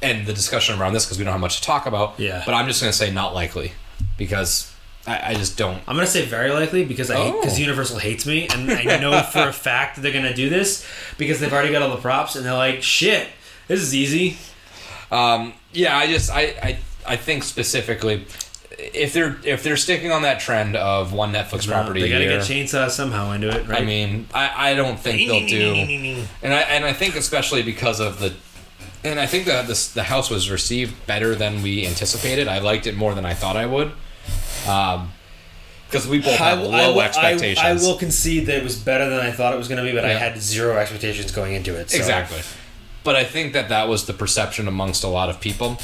end 0.00 0.26
the 0.26 0.32
discussion 0.32 0.78
around 0.80 0.92
this 0.92 1.04
because 1.04 1.18
we 1.18 1.24
don't 1.24 1.32
have 1.32 1.40
much 1.40 1.56
to 1.56 1.62
talk 1.62 1.86
about. 1.86 2.18
Yeah. 2.18 2.42
But 2.46 2.54
I'm 2.54 2.66
just 2.66 2.80
gonna 2.80 2.92
say 2.92 3.10
not 3.12 3.34
likely 3.34 3.72
because 4.16 4.72
I, 5.06 5.30
I 5.30 5.34
just 5.34 5.58
don't. 5.58 5.82
I'm 5.86 5.96
gonna 5.96 6.06
say 6.06 6.24
very 6.24 6.50
likely 6.50 6.84
because 6.84 7.10
I 7.10 7.30
because 7.32 7.56
Oh. 7.58 7.60
Universal 7.60 7.98
hates 7.98 8.24
me 8.24 8.48
and 8.48 8.70
I 8.70 8.98
know 8.98 9.20
for 9.22 9.48
a 9.48 9.52
fact 9.68 9.96
that 9.96 10.02
they're 10.02 10.12
gonna 10.12 10.34
do 10.34 10.48
this 10.48 10.86
because 11.18 11.40
they've 11.40 11.52
already 11.52 11.72
got 11.72 11.82
all 11.82 11.90
the 11.90 12.00
props 12.00 12.36
and 12.36 12.46
they're 12.46 12.54
like 12.54 12.82
shit 12.82 13.28
this 13.68 13.80
is 13.80 13.94
easy 13.94 14.36
Um, 15.10 15.54
yeah, 15.72 15.96
I 15.96 16.06
just 16.06 16.30
I, 16.30 16.42
I 16.62 16.78
I 17.06 17.16
think 17.16 17.44
specifically 17.44 18.26
if 18.78 19.12
they're 19.12 19.36
if 19.44 19.62
they're 19.62 19.76
sticking 19.76 20.12
on 20.12 20.22
that 20.22 20.40
trend 20.40 20.76
of 20.76 21.12
one 21.12 21.32
Netflix 21.32 21.66
property, 21.66 22.00
they 22.00 22.08
gotta 22.10 22.24
year, 22.24 22.38
get 22.38 22.42
chainsaw 22.46 22.90
somehow 22.90 23.32
into 23.32 23.48
it 23.48 23.66
right 23.66 23.80
I 23.82 23.84
mean, 23.84 24.28
I, 24.32 24.70
I 24.70 24.74
don't 24.74 24.98
think 24.98 25.28
they'll 25.28 25.46
do. 25.48 26.24
And 26.42 26.54
I 26.54 26.60
and 26.60 26.84
I 26.84 26.92
think 26.92 27.16
especially 27.16 27.62
because 27.62 28.00
of 28.00 28.20
the, 28.20 28.34
and 29.02 29.18
I 29.18 29.26
think 29.26 29.46
that 29.46 29.66
this 29.66 29.92
the 29.92 30.04
house 30.04 30.30
was 30.30 30.50
received 30.50 31.06
better 31.06 31.34
than 31.34 31.62
we 31.62 31.86
anticipated. 31.86 32.46
I 32.48 32.58
liked 32.60 32.86
it 32.86 32.96
more 32.96 33.14
than 33.14 33.24
I 33.24 33.34
thought 33.34 33.56
I 33.56 33.66
would, 33.66 33.90
um, 34.68 35.12
because 35.86 36.06
we 36.06 36.18
both 36.20 36.36
have 36.36 36.60
low 36.60 36.70
I 36.70 36.88
will- 36.88 37.00
expectations. 37.00 37.58
I, 37.58 37.70
I 37.70 37.74
will 37.74 37.96
concede 37.98 38.46
that 38.46 38.56
it 38.58 38.62
was 38.64 38.76
better 38.76 39.08
than 39.08 39.20
I 39.20 39.32
thought 39.32 39.54
it 39.54 39.58
was 39.58 39.68
going 39.68 39.82
to 39.84 39.90
be, 39.90 39.92
but 39.96 40.04
I 40.04 40.10
had 40.14 40.38
zero 40.40 40.76
expectations 40.76 41.32
going 41.32 41.54
into 41.54 41.74
it. 41.74 41.90
So. 41.90 41.96
Exactly. 41.96 42.40
But 43.04 43.16
I 43.16 43.24
think 43.24 43.52
that 43.52 43.68
that 43.68 43.88
was 43.88 44.06
the 44.06 44.12
perception 44.12 44.68
amongst 44.68 45.04
a 45.04 45.08
lot 45.08 45.28
of 45.28 45.40
people 45.40 45.78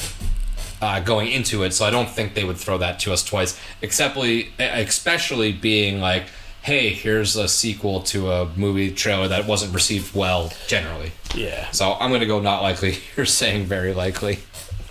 uh, 0.83 1.01
going 1.01 1.31
into 1.31 1.63
it. 1.63 1.73
So 1.73 1.85
I 1.85 1.91
don't 1.91 2.11
think 2.11 2.35
they 2.35 2.45
would 2.45 2.59
throw 2.59 2.79
that 2.79 2.99
to 3.01 3.13
us 3.13 3.25
twice, 3.25 3.59
exceptly, 3.81 4.53
especially 4.59 5.53
being 5.53 6.01
like, 6.01 6.25
"Hey, 6.63 6.91
here's 6.91 7.37
a 7.37 7.49
sequel 7.49 8.01
to 8.03 8.31
a 8.31 8.47
movie 8.57 8.91
trailer 8.91 9.29
that 9.29 9.47
wasn't 9.47 9.75
received 9.75 10.15
well 10.15 10.53
generally." 10.67 11.13
Yeah. 11.35 11.71
So 11.71 11.95
I'm 11.95 12.11
gonna 12.13 12.27
go 12.27 12.41
not 12.41 12.63
likely. 12.63 12.99
You're 13.17 13.27
saying 13.27 13.65
very 13.67 13.95
likely. 13.95 14.41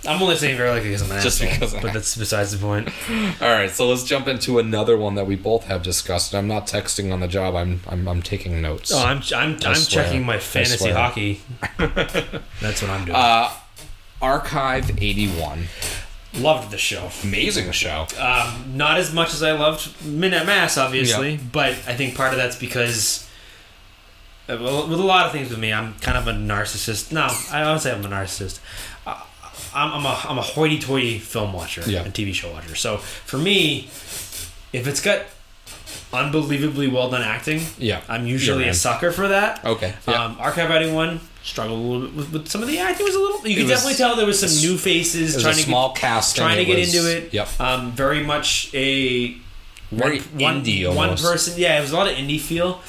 I'm 0.06 0.22
only 0.22 0.36
saying 0.36 0.56
very 0.56 0.70
likely 0.70 0.88
because 0.90 1.02
I'm 1.02 1.10
an 1.16 1.22
Just 1.22 1.40
asshole, 1.42 1.54
because 1.54 1.74
I'm- 1.74 1.82
but 1.82 1.92
that's 1.92 2.16
besides 2.16 2.52
the 2.52 2.58
point. 2.58 2.88
All 3.42 3.48
right, 3.50 3.70
so 3.70 3.88
let's 3.88 4.04
jump 4.04 4.28
into 4.28 4.58
another 4.58 4.96
one 4.96 5.14
that 5.14 5.26
we 5.26 5.36
both 5.36 5.64
have 5.64 5.82
discussed. 5.82 6.34
I'm 6.34 6.48
not 6.48 6.66
texting 6.66 7.12
on 7.12 7.20
the 7.20 7.28
job. 7.28 7.54
I'm 7.54 7.80
I'm, 7.88 8.06
I'm 8.08 8.22
taking 8.22 8.60
notes. 8.62 8.92
Oh, 8.92 8.98
I'm 9.04 9.22
I'm, 9.34 9.56
I'm 9.64 9.74
swear. 9.74 10.04
checking 10.04 10.24
my 10.24 10.38
fantasy 10.38 10.76
swear. 10.78 10.94
hockey. 10.94 11.40
that's 11.78 12.82
what 12.82 12.90
I'm 12.90 13.04
doing. 13.04 13.16
Uh, 13.16 13.50
Archive 14.22 15.02
81, 15.02 15.64
Loved 16.38 16.70
the 16.70 16.78
show. 16.78 17.10
amazing 17.22 17.70
show. 17.72 18.06
Um, 18.18 18.76
not 18.76 18.96
as 18.98 19.12
much 19.12 19.32
as 19.34 19.42
I 19.42 19.52
loved 19.52 20.02
Midnight 20.04 20.46
Mass, 20.46 20.76
obviously, 20.78 21.32
Yeah. 21.34 21.40
but 21.52 21.70
I 21.86 21.94
think 21.94 22.16
part 22.16 22.32
of 22.32 22.38
that's 22.38 22.56
because. 22.56 23.28
uh, 24.48 24.56
well, 24.60 24.88
With 24.88 24.98
a 24.98 25.02
lot 25.04 25.26
of 25.26 25.32
things 25.32 25.50
with 25.50 25.58
me, 25.58 25.72
I'm 25.72 25.94
kind 26.00 26.16
of 26.18 26.26
a 26.26 26.32
narcissist. 26.32 27.12
No, 27.12 27.28
I 27.52 27.62
don't 27.64 27.78
say 27.78 27.92
I'm 27.92 28.04
a 28.04 28.08
narcissist. 28.08 28.58
I'm, 29.74 29.92
I'm 29.92 30.06
a 30.06 30.20
I'm 30.28 30.38
a 30.38 30.42
hoity-toity 30.42 31.18
film 31.18 31.52
watcher 31.52 31.82
Yeah. 31.86 32.02
and 32.04 32.12
TV 32.14 32.32
show 32.34 32.50
watcher. 32.52 32.74
So 32.74 32.98
for 32.98 33.38
me, 33.38 33.84
if 34.72 34.86
it's 34.86 35.00
got 35.02 35.22
unbelievably 36.12 36.88
well 36.88 37.10
done 37.10 37.22
acting, 37.22 37.60
Yeah, 37.78 38.02
I'm 38.08 38.26
usually 38.26 38.68
a 38.68 38.74
sucker 38.74 39.12
for 39.12 39.28
that. 39.28 39.64
Okay. 39.64 39.94
Yeah. 40.06 40.24
Um, 40.24 40.36
Archive 40.38 40.70
81 40.70 41.20
struggled 41.42 41.78
a 41.78 41.82
little 41.82 42.06
bit 42.08 42.16
with, 42.16 42.32
with 42.32 42.48
some 42.48 42.62
of 42.62 42.68
the 42.68 42.78
acting 42.78 43.04
was 43.04 43.14
a 43.14 43.18
little. 43.18 43.46
You 43.46 43.56
could 43.56 43.62
was- 43.64 43.70
definitely 43.72 43.96
tell 43.96 44.16
there 44.16 44.26
was 44.26 44.40
some 44.40 44.70
new 44.70 44.78
faces 44.78 45.40
trying 45.42 45.54
a 45.54 45.56
to 45.56 45.62
small 45.62 45.88
get, 45.90 45.96
cast. 46.00 46.36
trying 46.36 46.56
to 46.58 46.64
get 46.64 46.78
was, 46.78 46.94
into 46.94 47.16
it. 47.16 47.32
Yep. 47.34 47.60
Um, 47.60 47.92
very 47.92 48.22
much 48.22 48.70
a 48.74 49.36
Very 49.90 50.20
one, 50.20 50.62
indie 50.64 50.86
one 50.88 50.96
almost. 51.10 51.24
person. 51.24 51.54
Yeah, 51.58 51.78
it 51.78 51.82
was 51.82 51.92
a 51.92 51.96
lot 51.96 52.06
of 52.08 52.14
indie 52.16 52.40
feel, 52.40 52.80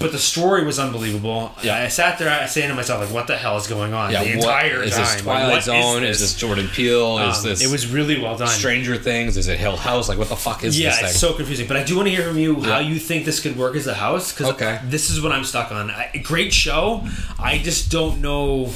but 0.00 0.10
the 0.12 0.18
story 0.18 0.64
was 0.64 0.78
unbelievable. 0.78 1.52
Yeah. 1.62 1.76
I 1.76 1.88
sat 1.88 2.18
there 2.18 2.28
I 2.30 2.46
saying 2.46 2.68
to 2.70 2.74
myself, 2.74 3.00
like, 3.04 3.12
"What 3.14 3.26
the 3.28 3.36
hell 3.36 3.56
is 3.58 3.66
going 3.68 3.92
on?" 3.94 4.10
Yeah, 4.10 4.24
the 4.24 4.32
entire 4.32 4.82
is 4.82 4.92
time. 4.94 5.02
this 5.04 5.20
Twilight 5.22 5.52
what 5.52 5.62
Zone? 5.62 6.02
Is 6.02 6.18
this? 6.20 6.32
this 6.32 6.40
Jordan 6.40 6.68
Peele? 6.68 7.18
Is 7.18 7.38
Um, 7.38 7.44
this 7.44 7.62
It 7.62 7.70
was 7.70 7.86
really 7.86 8.20
well 8.20 8.36
done. 8.36 8.48
Stranger 8.48 8.96
Things? 8.96 9.36
Is 9.36 9.46
it 9.46 9.58
Hill 9.60 9.76
House? 9.76 10.08
Like, 10.08 10.18
what 10.18 10.28
the 10.30 10.36
fuck 10.36 10.64
is 10.64 10.78
yeah, 10.80 10.88
this 10.90 10.98
thing? 10.98 11.08
it's 11.10 11.20
so 11.20 11.34
confusing. 11.34 11.66
But 11.68 11.76
I 11.76 11.84
do 11.84 11.96
want 11.96 12.08
to 12.08 12.14
hear 12.14 12.24
from 12.26 12.38
you 12.38 12.60
how 12.62 12.78
you 12.80 12.98
think 12.98 13.24
this 13.26 13.38
could 13.40 13.56
work 13.56 13.76
as 13.76 13.86
a 13.86 13.94
house 13.94 14.32
because 14.32 14.48
Okay. 14.54 14.80
this 14.84 15.10
is 15.10 15.20
what 15.22 15.30
I'm 15.32 15.44
stuck 15.44 15.70
on. 15.70 15.90
I, 15.90 16.10
great 16.24 16.52
show. 16.52 17.06
I 17.38 17.58
just 17.58 17.90
don't 17.90 18.20
know 18.20 18.72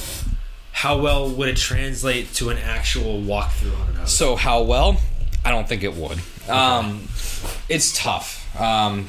how 0.71 0.97
well 0.99 1.27
would 1.29 1.49
it 1.49 1.57
translate 1.57 2.33
to 2.35 2.49
an 2.51 2.57
actual 2.59 3.19
walkthrough 3.21 3.73
on 3.89 3.95
a 3.95 3.99
house. 3.99 4.13
So 4.13 4.35
how 4.35 4.61
well? 4.61 5.01
I 5.43 5.49
don't 5.51 5.67
think 5.67 5.83
it 5.83 5.95
would. 5.95 6.19
Um, 6.49 7.07
it's 7.69 7.97
tough. 7.97 8.45
Um, 8.59 9.07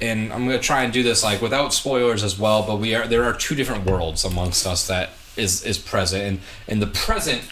and 0.00 0.32
I'm 0.32 0.46
gonna 0.46 0.58
try 0.58 0.84
and 0.84 0.92
do 0.92 1.02
this 1.02 1.22
like 1.22 1.40
without 1.42 1.72
spoilers 1.74 2.22
as 2.22 2.38
well. 2.38 2.62
But 2.62 2.76
we 2.76 2.94
are 2.94 3.06
there 3.06 3.24
are 3.24 3.34
two 3.34 3.54
different 3.54 3.84
worlds 3.86 4.24
amongst 4.24 4.66
us 4.66 4.86
that 4.86 5.10
is 5.36 5.64
is 5.64 5.78
present, 5.78 6.24
and 6.24 6.40
and 6.68 6.82
the 6.82 6.86
present. 6.86 7.42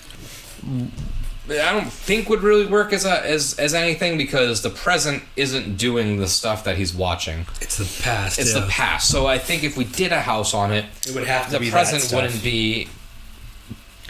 I 1.51 1.73
don't 1.73 1.91
think 1.91 2.29
would 2.29 2.43
really 2.43 2.67
work 2.67 2.93
as 2.93 3.05
a 3.07 3.25
as 3.27 3.59
as 3.59 3.73
anything 3.73 4.19
because 4.19 4.63
the 4.63 4.71
present 4.71 5.23
isn't 5.37 5.77
doing 5.77 6.19
the 6.19 6.29
stuff 6.29 6.65
that 6.65 6.77
he's 6.77 6.95
watching. 6.95 7.47
it's 7.61 7.79
the 7.79 8.03
past. 8.03 8.39
It's 8.39 8.55
yeah. 8.55 8.61
the 8.61 8.67
past. 8.67 9.09
So 9.09 9.27
I 9.27 9.39
think 9.39 9.65
if 9.65 9.77
we 9.77 9.85
did 9.85 10.13
a 10.13 10.21
house 10.21 10.53
on 10.53 10.73
it, 10.73 10.85
It 11.07 11.15
would 11.15 11.27
have 11.27 11.47
to 11.47 11.53
the 11.53 11.61
be 11.61 11.71
present 11.71 12.13
wouldn't 12.13 12.43
be 12.43 12.89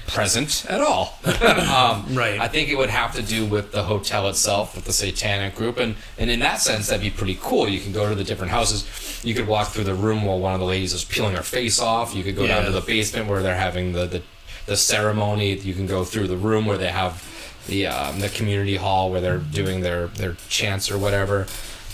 present 0.08 0.66
at 0.68 0.80
all. 0.80 1.18
um, 1.24 2.04
Right. 2.16 2.40
I 2.40 2.48
think 2.48 2.68
it 2.68 2.76
would 2.76 2.90
have 2.90 3.14
to 3.14 3.22
do 3.22 3.46
with 3.46 3.70
the 3.70 3.84
hotel 3.84 4.28
itself, 4.28 4.74
with 4.74 4.84
the 4.84 4.92
satanic 4.92 5.54
group, 5.54 5.78
and 5.78 5.94
and 6.18 6.30
in 6.30 6.40
that 6.40 6.60
sense, 6.60 6.88
that'd 6.88 7.02
be 7.02 7.10
pretty 7.10 7.38
cool. 7.40 7.68
You 7.68 7.80
can 7.80 7.92
go 7.92 8.08
to 8.08 8.14
the 8.14 8.24
different 8.24 8.50
houses. 8.50 8.84
You 9.24 9.34
could 9.34 9.46
walk 9.46 9.68
through 9.68 9.84
the 9.84 9.94
room 9.94 10.24
while 10.24 10.40
one 10.40 10.54
of 10.54 10.60
the 10.60 10.66
ladies 10.66 10.92
is 10.92 11.04
peeling 11.04 11.36
her 11.36 11.42
face 11.42 11.78
off. 11.80 12.14
You 12.14 12.24
could 12.24 12.36
go 12.36 12.46
down 12.46 12.64
to 12.64 12.70
the 12.72 12.80
basement 12.80 13.28
where 13.28 13.42
they're 13.42 13.56
having 13.56 13.92
the 13.92 14.06
the, 14.06 14.22
the 14.66 14.76
ceremony. 14.76 15.54
You 15.54 15.74
can 15.74 15.86
go 15.86 16.04
through 16.04 16.28
the 16.28 16.36
room 16.36 16.66
where 16.66 16.78
they 16.78 16.88
have 16.90 17.22
the 17.66 17.86
um, 17.86 18.20
the 18.20 18.28
community 18.30 18.76
hall 18.76 19.10
where 19.10 19.20
they're 19.20 19.38
doing 19.38 19.80
their 19.82 20.08
their 20.08 20.34
chants 20.48 20.90
or 20.90 20.98
whatever. 20.98 21.46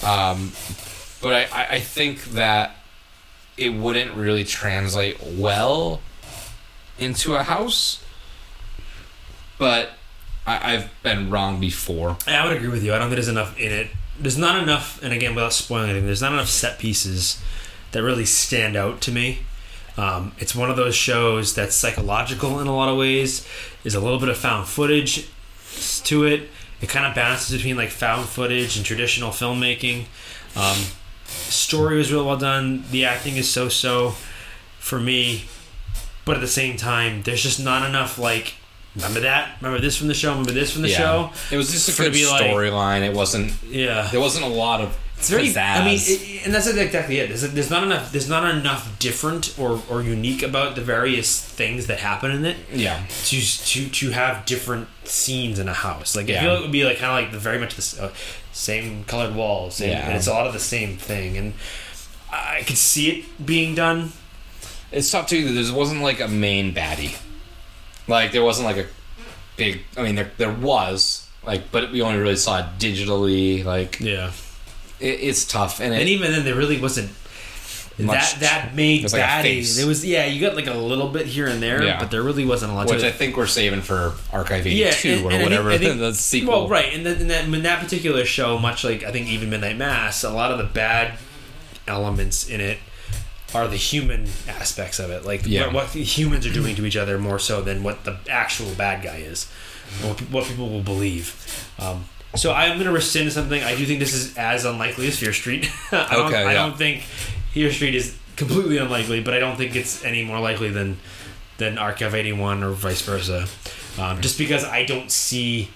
Um, 0.05 0.53
but 1.21 1.51
I, 1.53 1.67
I 1.71 1.81
think 1.81 2.25
that 2.33 2.77
it 3.57 3.71
wouldn't 3.71 4.15
really 4.15 4.45
translate 4.45 5.23
well 5.23 6.01
into 6.99 7.35
a 7.35 7.43
house. 7.43 8.04
But 9.59 9.91
I, 10.47 10.75
I've 10.75 11.03
been 11.03 11.31
wrong 11.31 11.61
before. 11.61 12.17
I 12.27 12.47
would 12.47 12.57
agree 12.57 12.69
with 12.69 12.83
you. 12.83 12.93
I 12.93 12.99
don't 12.99 13.09
think 13.09 13.17
there's 13.17 13.29
enough 13.29 13.59
in 13.59 13.73
it. 13.73 13.89
There's 14.19 14.39
not 14.39 14.63
enough, 14.63 15.03
and 15.03 15.13
again, 15.13 15.35
without 15.35 15.53
spoiling 15.53 15.91
anything, 15.91 16.07
there's 16.07 16.23
not 16.23 16.33
enough 16.33 16.49
set 16.49 16.79
pieces 16.79 17.43
that 17.93 18.03
really 18.03 18.25
stand 18.25 18.77
out 18.77 19.01
to 19.03 19.13
me. 19.13 19.41
Um, 19.97 20.33
it's 20.39 20.55
one 20.55 20.71
of 20.71 20.77
those 20.77 20.95
shows 20.95 21.55
that's 21.55 21.75
psychological 21.75 22.61
in 22.61 22.67
a 22.67 22.75
lot 22.75 22.89
of 22.89 22.99
ways. 22.99 23.47
There's 23.83 23.95
a 23.95 24.01
little 24.01 24.19
bit 24.19 24.29
of 24.29 24.37
found 24.37 24.67
footage 24.67 25.29
to 26.05 26.25
it. 26.25 26.49
It 26.81 26.89
kind 26.89 27.07
of 27.07 27.15
balances 27.15 27.57
between 27.57 27.77
like 27.77 27.91
found 27.91 28.29
footage 28.29 28.77
and 28.77 28.85
traditional 28.85 29.31
filmmaking. 29.31 30.07
Um, 30.57 30.79
story 31.25 31.97
was 31.97 32.13
real 32.13 32.27
well 32.27 32.37
done. 32.37 32.85
The 32.91 33.05
acting 33.05 33.37
is 33.37 33.49
so-so 33.49 34.15
for 34.79 35.01
me, 35.01 35.47
but 36.25 36.37
at 36.37 36.41
the 36.41 36.49
same 36.49 36.77
time, 36.77 37.23
there's 37.23 37.43
just 37.43 37.63
not 37.63 37.89
enough 37.89 38.19
like. 38.19 38.55
Remember 38.97 39.21
that? 39.21 39.57
Remember 39.61 39.81
this 39.81 39.97
from 39.97 40.09
the 40.09 40.15
show? 40.15 40.31
Remember 40.31 40.53
this 40.53 40.73
from 40.73 40.83
the 40.83 40.89
show? 40.89 41.31
It 41.51 41.57
was 41.57 41.71
just 41.73 41.89
a 41.89 41.93
For 41.93 42.05
good 42.05 42.13
to 42.13 42.19
be 42.19 42.27
like- 42.27 42.43
storyline. 42.45 43.03
it 43.03 43.15
wasn't. 43.15 43.53
Yeah. 43.65 44.09
There 44.11 44.21
wasn't 44.21 44.45
a 44.45 44.49
lot 44.49 44.81
of. 44.81 44.97
It's 45.17 45.31
very. 45.31 45.45
pizzazz. 45.49 45.57
I 45.81 45.85
mean, 45.85 45.99
it, 46.01 46.45
and 46.45 46.53
that's 46.55 46.67
exactly 46.67 47.19
it. 47.19 47.29
There's, 47.29 47.43
there's 47.43 47.71
not 47.71 47.83
enough. 47.85 48.13
There's 48.13 48.29
not 48.29 48.53
enough 48.55 48.99
different 48.99 49.55
or, 49.59 49.81
or 49.89 50.03
unique 50.03 50.43
about 50.43 50.75
the 50.75 50.83
various 50.83 51.41
things 51.43 51.87
that 51.87 51.99
happen 52.01 52.31
in 52.33 52.45
it 52.45 52.57
yeah. 52.73 53.01
to 53.27 53.41
to 53.41 53.89
to 53.89 54.11
have 54.11 54.45
different 54.45 54.89
scenes 55.05 55.59
in 55.59 55.69
a 55.69 55.73
house. 55.73 56.15
Like 56.17 56.27
I 56.29 56.33
Yeah. 56.33 56.41
feel 56.43 56.55
it 56.57 56.61
would 56.63 56.73
be 56.73 56.85
like 56.85 56.99
kind 56.99 57.11
of 57.17 57.25
like 57.25 57.33
the 57.33 57.39
very 57.39 57.59
much 57.59 57.75
the 57.77 58.05
uh, 58.05 58.11
same 58.53 59.05
colored 59.05 59.35
walls, 59.35 59.77
same, 59.77 59.91
Yeah. 59.91 60.07
and 60.09 60.17
it's 60.17 60.27
a 60.27 60.33
lot 60.33 60.47
of 60.49 60.53
the 60.53 60.61
same 60.61 60.97
thing. 60.99 61.37
And 61.37 61.55
I 62.33 62.63
could 62.67 62.77
see 62.79 63.11
it 63.11 63.47
being 63.47 63.75
done. 63.75 64.13
It's 64.93 65.11
tough 65.11 65.27
too. 65.29 65.53
There 65.63 65.75
wasn't 65.75 66.03
like 66.03 66.21
a 66.21 66.29
main 66.29 66.75
baddie. 66.75 67.17
Like 68.07 68.33
there 68.33 68.43
wasn't 68.45 68.67
like 68.67 68.77
a 68.77 68.87
big. 69.57 69.83
I 69.97 70.03
mean, 70.03 70.15
there 70.17 70.31
there 70.37 70.53
was 70.53 71.27
like, 71.47 71.71
but 71.73 71.93
we 71.93 72.03
only 72.03 72.19
really 72.19 72.37
saw 72.37 72.59
it 72.61 72.67
digitally. 72.79 73.65
Like 73.65 74.01
Yeah. 74.01 74.31
it, 75.01 75.07
it's 75.21 75.45
tough, 75.45 75.81
and, 75.81 75.93
it, 75.95 76.01
And 76.01 76.09
even 76.09 76.33
then, 76.33 76.45
there 76.45 76.55
really 76.55 76.81
wasn't. 76.81 77.11
Much- 77.97 78.35
that 78.35 78.41
that 78.41 78.75
made 78.75 79.03
There's 79.03 79.13
like 79.13 79.23
baddie. 79.23 79.87
was 79.87 80.05
yeah, 80.05 80.27
you 80.27 80.41
got 80.41 80.57
like 80.57 80.67
a 80.67 80.75
little 80.75 81.09
bit 81.11 81.27
here 81.27 81.47
and 81.47 81.63
there, 81.63 81.81
Yeah. 81.81 82.01
but 82.01 82.11
there 82.11 82.25
really 82.25 82.45
wasn't 82.45 82.73
a 82.73 82.75
lot. 82.75 82.89
which 82.91 83.05
I 83.05 83.07
it. 83.07 83.15
think 83.15 83.37
we're 83.37 83.47
saving 83.47 83.83
for 83.83 84.15
Archive 84.33 84.67
Yeah, 84.67 84.89
82 84.89 85.09
and- 85.13 85.25
or 85.27 85.27
and 85.27 85.27
I 85.27 85.31
think- 85.39 85.43
whatever 85.45 85.71
I 85.71 85.79
think- 85.79 85.99
the 86.01 86.13
sequel. 86.13 86.53
Well, 86.63 86.69
right, 86.69 86.93
and 86.93 87.07
then 87.07 87.29
that, 87.29 87.45
in 87.45 87.63
that 87.63 87.79
particular 87.81 88.25
show, 88.25 88.59
much 88.59 88.83
like 88.83 89.05
I 89.05 89.13
think 89.13 89.29
even 89.29 89.49
Midnight 89.49 89.77
Mass, 89.79 90.25
a 90.25 90.31
lot 90.31 90.51
of 90.51 90.59
the 90.59 90.65
bad 90.65 91.19
elements 91.87 92.49
in 92.49 92.61
it 92.61 92.79
are 93.55 93.69
the 93.69 93.77
human 93.77 94.27
aspects 94.49 94.99
of 94.99 95.11
it, 95.11 95.25
like 95.25 95.47
Yeah. 95.47 95.67
what, 95.67 95.75
what 95.75 95.87
humans 95.91 96.47
are 96.47 96.53
doing 96.53 96.75
to 96.77 96.85
each 96.87 96.97
other 96.97 97.19
more 97.19 97.39
so 97.39 97.63
than 97.63 97.83
what 97.83 98.05
the 98.05 98.17
actual 98.29 98.75
bad 98.75 99.03
guy 99.05 99.17
is, 99.19 99.45
what, 100.03 100.21
what 100.31 100.45
people 100.45 100.69
will 100.71 100.83
believe. 100.83 101.35
Um, 101.79 102.07
so 102.35 102.53
I'm 102.53 102.73
going 102.75 102.87
to 102.87 102.93
rescind 102.93 103.33
something. 103.33 103.63
I 103.63 103.77
do 103.77 103.87
think 103.87 104.01
this 104.01 104.13
is 104.13 104.37
as 104.37 104.65
unlikely 104.65 105.07
as 105.07 105.19
Fear 105.19 105.33
Street. 105.33 105.71
I 105.93 106.09
don't, 106.17 106.27
Okay, 106.27 106.43
I 106.45 106.55
don't 106.55 106.77
think 106.77 107.03
Fear 107.53 107.71
Street 107.71 107.95
is 107.95 108.17
completely 108.37 108.79
unlikely, 108.79 109.21
but 109.23 109.35
I 109.35 109.39
don't 109.39 109.57
think 109.57 109.77
it's 109.77 110.05
any 110.05 110.25
more 110.25 110.41
likely 110.41 110.71
than 110.71 110.99
than 111.59 111.79
Archive 111.79 112.17
81 112.17 112.65
or 112.65 112.71
vice 112.73 113.03
versa. 113.03 113.47
Um, 113.97 114.21
just 114.21 114.37
because 114.39 114.65
I 114.65 114.85
don't 114.85 115.09
see 115.09 115.69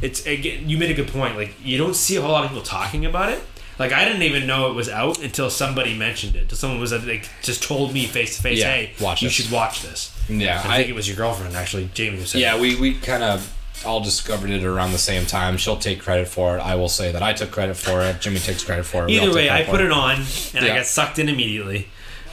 it's 0.00 0.24
again 0.26 0.68
you 0.68 0.78
made 0.78 0.90
a 0.90 0.94
good 0.94 1.08
point 1.08 1.36
like 1.36 1.52
you 1.64 1.76
don't 1.76 1.94
see 1.96 2.14
a 2.16 2.22
whole 2.22 2.30
lot 2.30 2.44
of 2.44 2.50
people 2.50 2.62
talking 2.64 3.04
about 3.04 3.30
it 3.32 3.42
like 3.80 3.92
i 3.92 4.04
didn't 4.04 4.22
even 4.22 4.46
know 4.46 4.70
it 4.70 4.74
was 4.74 4.88
out 4.88 5.18
until 5.20 5.50
somebody 5.50 5.96
mentioned 5.98 6.36
it 6.36 6.42
until 6.42 6.56
someone 6.58 6.78
was 6.78 6.92
like 6.92 7.28
just 7.42 7.62
told 7.64 7.92
me 7.92 8.06
face 8.06 8.36
to 8.36 8.42
face 8.42 8.60
Yeah, 8.60 8.70
hey 8.72 8.92
watch 9.00 9.22
you 9.22 9.26
this." 9.28 9.34
should 9.34 9.50
watch 9.50 9.82
this 9.82 10.16
yeah, 10.28 10.62
i, 10.66 10.76
think 10.76 10.88
it 10.88 10.94
was 10.94 11.08
your 11.08 11.16
girlfriend 11.16 11.56
actually 11.56 11.90
jamie 11.94 12.18
who 12.18 12.24
said 12.24 12.40
Yeah, 12.40 12.60
we, 12.60 12.76
we 12.76 12.94
kind 12.94 13.24
of 13.24 13.52
all 13.84 14.00
discovered 14.00 14.50
it 14.50 14.62
around 14.62 14.92
the 14.92 14.98
same 14.98 15.24
time. 15.24 15.56
She'll 15.56 15.78
take 15.78 16.00
credit 16.02 16.28
for 16.28 16.54
it. 16.58 16.60
I 16.60 16.74
will 16.74 16.90
say 16.90 17.12
that 17.12 17.22
I 17.22 17.32
took 17.32 17.50
credit 17.50 17.78
for 17.78 18.02
it. 18.02 18.20
Jimmy 18.20 18.38
takes 18.38 18.62
credit 18.62 18.84
for 18.84 19.04
it. 19.04 19.06
We 19.06 19.18
all 19.18 19.24
either 19.24 19.32
take 19.32 19.34
way 19.36 19.48
i 19.50 19.62
credit 19.64 19.70
put 19.70 19.80
it 19.80 19.90
on 19.90 20.16
and 20.54 20.64
i 20.64 20.68
Yeah. 20.68 20.76
got 20.76 20.86
sucked 20.86 21.18
in 21.18 21.28
immediately 21.30 21.88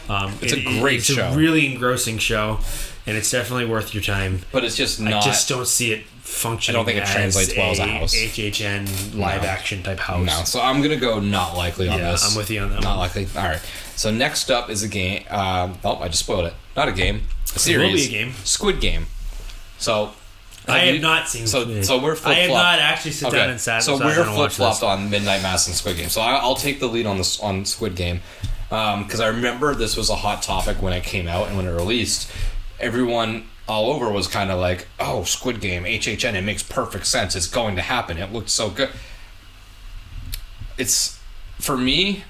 um, 0.09 0.33
It's 0.41 0.51
a 0.53 0.61
great 0.81 0.97
it's 0.97 1.05
show. 1.05 1.25
a 1.29 1.35
really 1.37 1.65
engrossing 1.71 2.17
show 2.17 2.59
and 3.05 3.15
it's 3.17 3.31
definitely 3.31 3.65
worth 3.65 3.93
your 3.93 4.03
time 4.03 4.41
but 4.51 4.65
it's 4.65 4.75
just 4.75 4.99
not. 4.99 5.13
i 5.13 5.25
just 5.25 5.47
don't 5.47 5.67
see 5.67 5.93
it 5.93 6.03
functioning 6.27 6.75
I 6.75 6.79
don't 6.79 6.85
think 6.85 6.97
it 7.03 7.07
translates 7.11 7.55
well 7.55 7.71
as 7.71 7.79
a 7.79 7.87
house. 7.87 8.13
hhn 8.13 8.85
live 9.17 9.41
No. 9.43 9.47
action 9.47 9.81
type 9.81 9.97
house 9.99 10.25
no, 10.25 10.43
so 10.43 10.61
I'm 10.61 10.81
gonna 10.81 10.97
go 10.97 11.19
not 11.19 11.55
likely 11.55 11.87
on 11.89 11.99
Yeah, 11.99 12.11
this. 12.11 12.29
I'm 12.29 12.37
with 12.37 12.49
you 12.51 12.61
on 12.61 12.69
that 12.71 12.81
Not 12.83 12.89
one. 12.91 12.99
likely. 12.99 13.27
All 13.35 13.43
right. 13.47 13.61
So 13.95 14.11
next 14.11 14.51
up 14.51 14.69
is 14.69 14.83
a 14.83 14.87
game. 14.87 15.23
Um, 15.29 15.79
oh, 15.83 15.97
I 15.97 16.07
just 16.09 16.19
spoiled 16.23 16.45
it. 16.45 16.53
Not 16.75 16.87
a 16.87 16.91
game. 16.91 17.23
A 17.55 17.59
series. 17.59 17.91
will 17.91 17.97
be 17.97 18.05
a 18.05 18.09
game. 18.25 18.33
Squid 18.43 18.79
Game. 18.79 19.07
So. 19.79 20.11
I 20.67 20.79
have 20.79 20.95
you- 20.95 21.01
not 21.01 21.29
seen. 21.29 21.47
So 21.47 21.61
Squid. 21.63 21.85
so 21.85 21.97
we're 21.97 22.15
flip 22.15 22.35
I 22.35 22.39
have 22.41 22.49
not 22.51 22.79
actually 22.79 23.11
sit 23.11 23.31
down 23.31 23.49
and 23.49 23.59
sat. 23.59 23.83
So 23.83 23.97
sat 23.97 24.05
we're 24.05 24.25
flip 24.25 24.51
flopped 24.51 24.83
on 24.83 25.09
Midnight 25.09 25.41
Mass 25.41 25.65
and 25.67 25.75
Squid 25.75 25.95
Game. 25.97 26.09
So 26.09 26.19
I, 26.21 26.33
I'll 26.35 26.55
take 26.55 26.79
the 26.81 26.87
lead 26.87 27.05
on 27.05 27.17
this 27.17 27.39
on 27.39 27.63
Squid 27.65 27.95
Game 27.95 28.19
because 28.69 29.21
I 29.21 29.27
remember 29.27 29.73
this 29.73 29.95
was 29.95 30.09
a 30.09 30.15
hot 30.17 30.43
topic 30.43 30.81
when 30.81 30.91
it 30.91 31.03
came 31.03 31.27
out 31.27 31.47
and 31.47 31.55
when 31.55 31.65
it 31.65 31.71
released. 31.71 32.29
Everyone 32.81 33.45
all 33.67 33.91
over 33.91 34.09
was 34.09 34.27
kind 34.27 34.51
of 34.51 34.59
like, 34.59 34.87
"Oh, 34.99 35.23
Squid 35.23 35.61
Game, 35.61 35.83
HHN, 35.83 36.35
it 36.35 36.43
makes 36.43 36.63
perfect 36.63 37.05
sense. 37.07 37.35
It's 37.35 37.47
going 37.47 37.75
to 37.75 37.81
happen. 37.81 38.17
It 38.17 38.31
looked 38.31 38.49
so 38.49 38.69
good." 38.69 38.89
It's 40.77 41.19
for 41.59 41.77
me. 41.77 42.23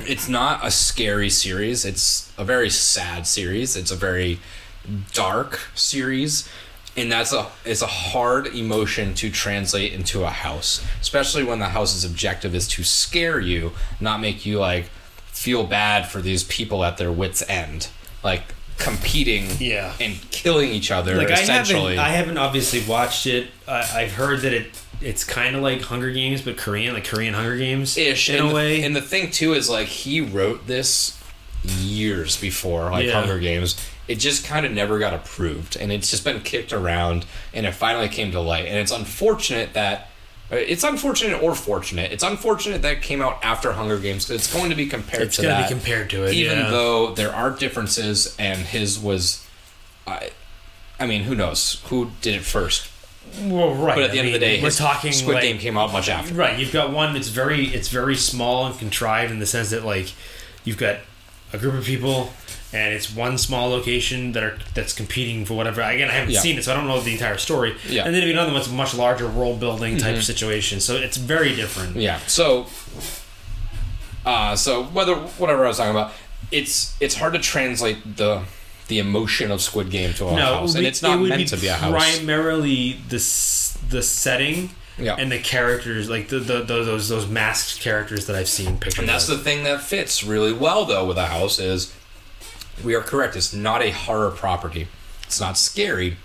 It's 0.00 0.28
not 0.28 0.66
a 0.66 0.70
scary 0.70 1.28
series. 1.28 1.84
It's 1.84 2.32
a 2.38 2.44
very 2.44 2.70
sad 2.70 3.26
series. 3.26 3.76
It's 3.76 3.90
a 3.90 3.96
very 3.96 4.40
dark 5.12 5.60
series 5.74 6.48
and 6.96 7.10
that's 7.10 7.32
a 7.32 7.46
it's 7.64 7.82
a 7.82 7.86
hard 7.86 8.46
emotion 8.48 9.14
to 9.14 9.30
translate 9.30 9.92
into 9.92 10.24
a 10.24 10.30
house 10.30 10.84
especially 11.00 11.44
when 11.44 11.58
the 11.58 11.68
house's 11.68 12.04
objective 12.04 12.54
is 12.54 12.66
to 12.66 12.82
scare 12.82 13.38
you 13.38 13.72
not 14.00 14.20
make 14.20 14.44
you 14.44 14.58
like 14.58 14.86
feel 15.26 15.64
bad 15.64 16.06
for 16.06 16.20
these 16.20 16.42
people 16.44 16.84
at 16.84 16.96
their 16.96 17.12
wits 17.12 17.42
end 17.48 17.88
like 18.24 18.54
competing 18.80 19.46
Yeah. 19.60 19.92
and 20.00 20.16
killing 20.32 20.70
each 20.70 20.90
other 20.90 21.14
Like 21.16 21.28
I 21.28 21.36
haven't, 21.38 21.44
essentially 21.44 21.98
I 21.98 22.08
haven't 22.08 22.38
obviously 22.38 22.82
watched 22.88 23.26
it. 23.26 23.48
I, 23.68 23.88
I've 23.94 24.12
heard 24.12 24.40
that 24.40 24.52
it 24.52 24.70
it's 25.00 25.22
kind 25.24 25.54
of 25.56 25.62
like 25.62 25.80
Hunger 25.82 26.10
Games, 26.10 26.42
but 26.42 26.56
Korean, 26.58 26.92
like 26.94 27.04
Korean 27.04 27.32
Hunger 27.32 27.56
Games, 27.56 27.96
ish 27.96 28.28
in 28.28 28.36
and 28.36 28.46
a 28.46 28.48
the, 28.48 28.54
way. 28.54 28.82
and 28.82 28.94
the 28.96 29.00
thing 29.00 29.30
too 29.30 29.52
is 29.54 29.70
like 29.70 29.86
he 29.86 30.20
wrote 30.20 30.66
this 30.66 31.18
years 31.64 32.36
before 32.40 32.90
like 32.90 33.06
Yeah. 33.06 33.20
Hunger 33.20 33.38
Games. 33.38 33.76
It 34.08 34.18
just 34.18 34.44
kind 34.44 34.66
of 34.66 34.72
never 34.72 34.98
got 34.98 35.14
approved, 35.14 35.76
and 35.76 35.92
it's 35.92 36.10
just 36.10 36.24
been 36.24 36.40
kicked 36.40 36.72
around, 36.72 37.24
and 37.54 37.64
it 37.64 37.72
finally 37.72 38.08
came 38.08 38.32
to 38.32 38.40
light. 38.40 38.66
And 38.66 38.76
it's 38.76 38.90
unfortunate 38.90 39.72
that 39.74 40.09
Uh, 40.52 40.56
it's 40.56 40.82
unfortunate 40.84 41.42
or 41.42 41.54
fortunate. 41.54 42.10
It's 42.12 42.24
unfortunate 42.24 42.82
that 42.82 42.92
it 42.94 43.02
came 43.02 43.22
out 43.22 43.38
after 43.42 43.72
Hunger 43.72 43.98
Games. 43.98 44.24
'cause 44.26 44.36
It's 44.36 44.52
going 44.52 44.70
to 44.70 44.76
be 44.76 44.86
compared 44.86 45.22
It's 45.24 45.36
to 45.36 45.42
gonna 45.42 45.62
be 45.62 45.68
compared 45.68 46.10
to 46.10 46.24
it, 46.24 46.34
even 46.34 46.58
yeah. 46.58 46.70
though 46.70 47.14
there 47.14 47.32
are 47.34 47.50
differences, 47.50 48.34
and 48.38 48.58
his 48.66 48.98
was, 48.98 49.44
I, 50.06 50.30
I 50.98 51.06
mean, 51.06 51.22
who 51.24 51.34
knows 51.34 51.80
who 51.86 52.10
did 52.20 52.34
it 52.34 52.44
first? 52.44 52.88
Well, 53.42 53.74
right. 53.74 53.94
But 53.94 54.04
at 54.04 54.10
the 54.12 54.16
I 54.18 54.20
end 54.20 54.28
of 54.28 54.32
the 54.34 54.38
day, 54.40 54.58
we're 54.60 54.66
his 54.66 54.78
talking 54.78 55.12
Squid 55.12 55.34
like, 55.36 55.42
Game 55.44 55.58
came 55.58 55.76
out 55.78 55.92
much 55.92 56.08
after. 56.08 56.34
Right, 56.34 56.58
you've 56.58 56.72
got 56.72 56.90
one 56.92 57.14
that's 57.14 57.28
very 57.28 57.66
it's 57.68 57.88
very 57.88 58.16
small 58.16 58.66
and 58.66 58.76
contrived 58.76 59.30
in 59.30 59.38
the 59.38 59.46
sense 59.46 59.70
that 59.70 59.84
like 59.84 60.08
you've 60.64 60.78
got 60.78 60.96
a 61.52 61.58
group 61.58 61.74
of 61.74 61.84
people 61.84 62.32
and 62.72 62.94
it's 62.94 63.12
one 63.14 63.36
small 63.38 63.68
location 63.70 64.32
that 64.32 64.42
are 64.42 64.58
that's 64.74 64.92
competing 64.92 65.44
for 65.44 65.54
whatever. 65.54 65.80
Again, 65.80 66.08
I 66.08 66.12
haven't 66.14 66.30
Yeah. 66.34 66.40
seen 66.40 66.56
it, 66.58 66.64
so 66.64 66.72
I 66.72 66.76
don't 66.76 66.86
know 66.86 67.00
the 67.00 67.12
entire 67.12 67.38
story. 67.38 67.74
Yeah. 67.88 68.04
And 68.04 68.14
then 68.14 68.22
another 68.28 68.52
one's 68.52 68.68
a 68.68 68.72
much 68.72 68.94
larger 68.94 69.28
world 69.28 69.58
building 69.60 69.96
type 69.98 70.16
of 70.16 70.24
situation, 70.24 70.80
so 70.80 70.96
it's 70.96 71.16
very 71.16 71.54
different. 71.56 71.96
Yeah. 71.96 72.18
So, 72.26 72.66
uh, 74.24 74.56
so 74.56 74.84
whether 74.84 75.14
whatever 75.14 75.64
I 75.64 75.68
was 75.68 75.78
talking 75.78 75.90
about, 75.92 76.12
it's 76.50 76.94
it's 77.00 77.14
hard 77.16 77.32
to 77.34 77.38
translate 77.38 78.16
the 78.16 78.42
the 78.88 78.98
emotion 78.98 79.50
of 79.52 79.60
Squid 79.62 79.90
Game 79.90 80.12
to 80.14 80.28
a 80.28 80.32
No, 80.36 80.54
house, 80.56 80.74
and 80.74 80.84
it's 80.86 81.00
not 81.02 81.18
it 81.20 81.28
meant 81.28 81.48
to 81.48 81.56
be 81.56 81.68
a 81.68 81.74
house. 81.74 81.92
Primarily 82.16 82.98
the 83.08 83.16
the 83.88 84.02
setting 84.02 84.70
Yeah. 84.98 85.14
and 85.18 85.30
the 85.32 85.38
characters, 85.38 86.10
like 86.10 86.28
the, 86.28 86.38
the, 86.40 86.58
the 86.60 86.82
those 86.84 87.08
those 87.08 87.26
masked 87.26 87.80
characters 87.80 88.26
that 88.26 88.36
I've 88.36 88.48
seen 88.48 88.76
pictures. 88.78 88.98
And 88.98 89.08
that's 89.08 89.26
the 89.26 89.38
thing 89.38 89.64
that 89.64 89.82
fits 89.82 90.22
really 90.24 90.52
well 90.52 90.84
though 90.84 91.06
with 91.06 91.16
a 91.18 91.26
house 91.26 91.58
is 91.58 91.92
we 92.84 92.94
are 92.94 93.00
correct. 93.02 93.36
It's 93.36 93.52
not 93.52 93.82
a 93.82 93.90
horror 93.90 94.30
property. 94.30 94.88
It's 95.24 95.40
not 95.40 95.56
scary, 95.56 96.16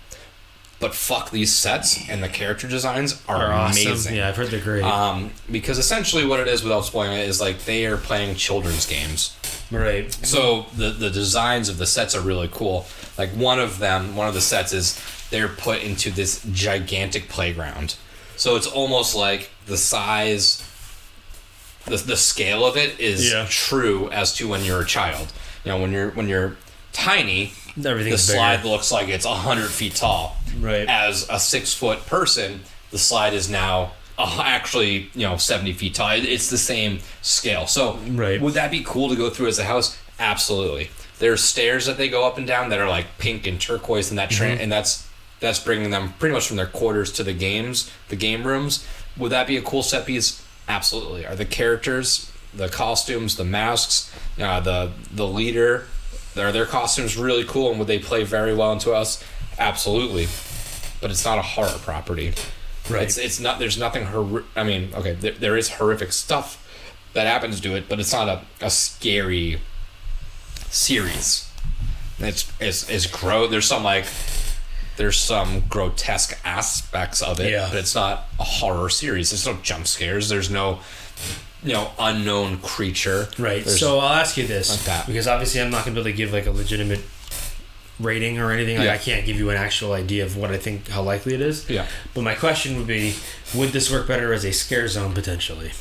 but 0.80 0.94
fuck 0.94 1.30
these 1.30 1.54
sets 1.54 2.08
and 2.08 2.22
the 2.22 2.28
character 2.28 2.66
designs 2.68 3.22
are, 3.28 3.36
Are 3.46 3.52
awesome. 3.52 3.86
amazing. 3.86 4.16
Yeah, 4.16 4.28
I've 4.28 4.36
heard 4.36 4.48
they're 4.48 4.60
great. 4.60 4.82
Um, 4.82 5.30
because 5.50 5.78
essentially 5.78 6.26
what 6.26 6.40
it 6.40 6.48
is, 6.48 6.62
without 6.62 6.84
spoiling 6.84 7.18
it, 7.18 7.28
is 7.28 7.40
like 7.40 7.64
they 7.64 7.86
are 7.86 7.96
playing 7.96 8.34
children's 8.36 8.84
games. 8.86 9.36
right. 9.70 10.12
So 10.12 10.66
the 10.76 10.90
the 10.90 11.10
designs 11.10 11.68
of 11.68 11.78
the 11.78 11.86
sets 11.86 12.14
are 12.14 12.20
really 12.20 12.48
cool. 12.52 12.86
Like 13.16 13.30
one 13.30 13.58
of 13.60 13.78
them, 13.78 14.16
one 14.16 14.28
of 14.28 14.34
the 14.34 14.40
sets 14.40 14.72
is 14.72 15.00
they're 15.30 15.48
put 15.48 15.82
into 15.82 16.10
this 16.10 16.44
gigantic 16.52 17.28
playground. 17.28 17.96
So 18.36 18.54
it's 18.56 18.66
almost 18.66 19.14
like 19.16 19.50
the 19.66 19.76
size 19.78 20.62
the, 21.86 21.96
the 21.96 22.16
scale 22.16 22.66
of 22.66 22.76
it 22.76 22.98
is 23.00 23.30
Yeah. 23.32 23.46
true 23.48 24.10
as 24.10 24.34
to 24.34 24.48
when 24.48 24.64
you're 24.64 24.82
a 24.82 24.86
child. 24.86 25.32
You 25.66 25.72
know, 25.72 25.80
when 25.80 25.90
you're 25.92 26.10
when 26.12 26.28
you're 26.28 26.56
tiny, 26.92 27.52
everything 27.84 28.12
the 28.12 28.18
slide 28.18 28.58
bigger. 28.58 28.68
looks 28.68 28.92
like 28.92 29.08
it's 29.08 29.26
hundred 29.26 29.68
feet 29.68 29.96
tall. 29.96 30.36
Right. 30.60 30.88
As 30.88 31.26
a 31.28 31.40
six 31.40 31.74
foot 31.74 32.06
person, 32.06 32.60
the 32.92 32.98
slide 32.98 33.34
is 33.34 33.50
now 33.50 33.92
uh, 34.16 34.40
actually 34.44 35.10
you 35.14 35.26
know 35.26 35.36
seventy 35.36 35.72
feet 35.72 35.94
tall. 35.94 36.10
It's 36.12 36.50
the 36.50 36.56
same 36.58 37.00
scale. 37.20 37.66
So 37.66 37.98
Right. 38.10 38.40
would 38.40 38.54
that 38.54 38.70
be 38.70 38.82
cool 38.86 39.08
to 39.08 39.16
go 39.16 39.28
through 39.28 39.48
as 39.48 39.58
a 39.58 39.64
house? 39.64 39.98
Absolutely. 40.20 40.88
There's 41.18 41.42
stairs 41.42 41.86
that 41.86 41.96
they 41.98 42.08
go 42.08 42.26
up 42.26 42.38
and 42.38 42.46
down 42.46 42.68
that 42.70 42.78
are 42.78 42.88
like 42.88 43.18
pink 43.18 43.46
and 43.46 43.60
turquoise, 43.60 44.10
and 44.10 44.18
that 44.18 44.30
tra- 44.30 44.46
Mm-hmm. 44.50 44.60
and 44.62 44.70
that's 44.72 45.08
that's 45.40 45.58
bringing 45.58 45.90
them 45.90 46.14
pretty 46.20 46.32
much 46.32 46.46
from 46.46 46.56
their 46.58 46.66
quarters 46.66 47.10
to 47.12 47.24
the 47.24 47.32
games, 47.34 47.90
the 48.08 48.16
game 48.16 48.46
rooms. 48.46 48.86
Would 49.16 49.32
that 49.32 49.46
be 49.48 49.56
a 49.56 49.62
cool 49.62 49.82
set 49.82 50.06
piece? 50.06 50.42
Absolutely. 50.68 51.26
Are 51.26 51.34
the 51.34 51.44
characters, 51.44 52.30
the 52.56 52.68
costumes, 52.68 53.36
the 53.36 53.44
masks, 53.44 54.12
uh, 54.40 54.60
the 54.60 54.92
the 55.12 55.26
leader, 55.26 55.86
are 56.36 56.52
their 56.52 56.66
costumes 56.66 57.16
really 57.16 57.44
cool, 57.44 57.70
and 57.70 57.78
would 57.78 57.88
they 57.88 57.98
play 57.98 58.24
very 58.24 58.54
well 58.54 58.72
into 58.72 58.92
us? 58.92 59.22
Absolutely. 59.58 60.26
But 61.00 61.10
it's 61.10 61.24
not 61.24 61.38
a 61.38 61.42
horror 61.42 61.78
property. 61.82 62.32
Right. 62.90 63.02
It's 63.02 63.18
it's 63.18 63.40
not. 63.40 63.58
There's 63.58 63.78
nothing. 63.78 64.06
Hor- 64.06 64.44
I 64.54 64.64
mean, 64.64 64.90
okay, 64.94 65.12
there, 65.12 65.32
there 65.32 65.56
is 65.56 65.70
horrific 65.74 66.12
stuff 66.12 66.62
that 67.14 67.26
happens 67.26 67.60
to 67.62 67.74
it, 67.74 67.88
but 67.88 67.98
it's 68.00 68.12
not 68.12 68.28
a, 68.28 68.42
a 68.64 68.70
scary 68.70 69.60
series. 70.70 71.50
It's 72.18 72.50
it's 72.60 72.88
it's 72.88 73.06
gro. 73.06 73.46
There's 73.46 73.66
some 73.66 73.82
like 73.84 74.06
there's 74.96 75.18
some 75.18 75.60
grotesque 75.68 76.38
aspects 76.44 77.20
of 77.22 77.40
it, 77.40 77.50
Yeah. 77.50 77.68
but 77.70 77.78
it's 77.78 77.94
not 77.94 78.26
a 78.38 78.44
horror 78.44 78.88
series. 78.88 79.30
There's 79.30 79.46
no 79.46 79.58
jump 79.62 79.86
scares. 79.86 80.28
There's 80.30 80.48
no 80.50 80.80
you 81.66 81.72
know 81.74 81.90
unknown 81.98 82.58
creature. 82.58 83.28
Right. 83.38 83.62
There's- 83.64 83.78
so 83.80 83.98
I'll 83.98 84.14
ask 84.14 84.36
you 84.36 84.46
this 84.46 84.70
Like 84.70 84.84
that. 84.84 85.06
because 85.06 85.26
obviously 85.28 85.60
I'm 85.60 85.70
not 85.70 85.84
going 85.84 85.94
to 85.94 86.02
be 86.02 86.08
able 86.08 86.16
to 86.16 86.16
give 86.16 86.32
like 86.32 86.46
a 86.46 86.50
legitimate 86.52 87.00
rating 87.98 88.38
or 88.38 88.50
anything. 88.50 88.76
Like 88.76 88.86
Yeah. 88.86 88.92
I 88.94 88.98
can't 88.98 89.24
give 89.26 89.36
you 89.38 89.50
an 89.50 89.56
actual 89.56 89.92
idea 89.92 90.24
of 90.24 90.36
what 90.36 90.50
I 90.50 90.58
think 90.58 90.88
how 90.88 91.02
likely 91.02 91.34
it 91.34 91.40
is. 91.40 91.68
Yeah. 91.68 91.86
But 92.14 92.22
my 92.22 92.34
question 92.34 92.76
would 92.76 92.86
be, 92.86 93.14
would 93.54 93.70
this 93.70 93.90
work 93.90 94.06
better 94.06 94.32
as 94.32 94.44
a 94.44 94.52
scare 94.52 94.86
zone 94.88 95.12
potentially? 95.12 95.72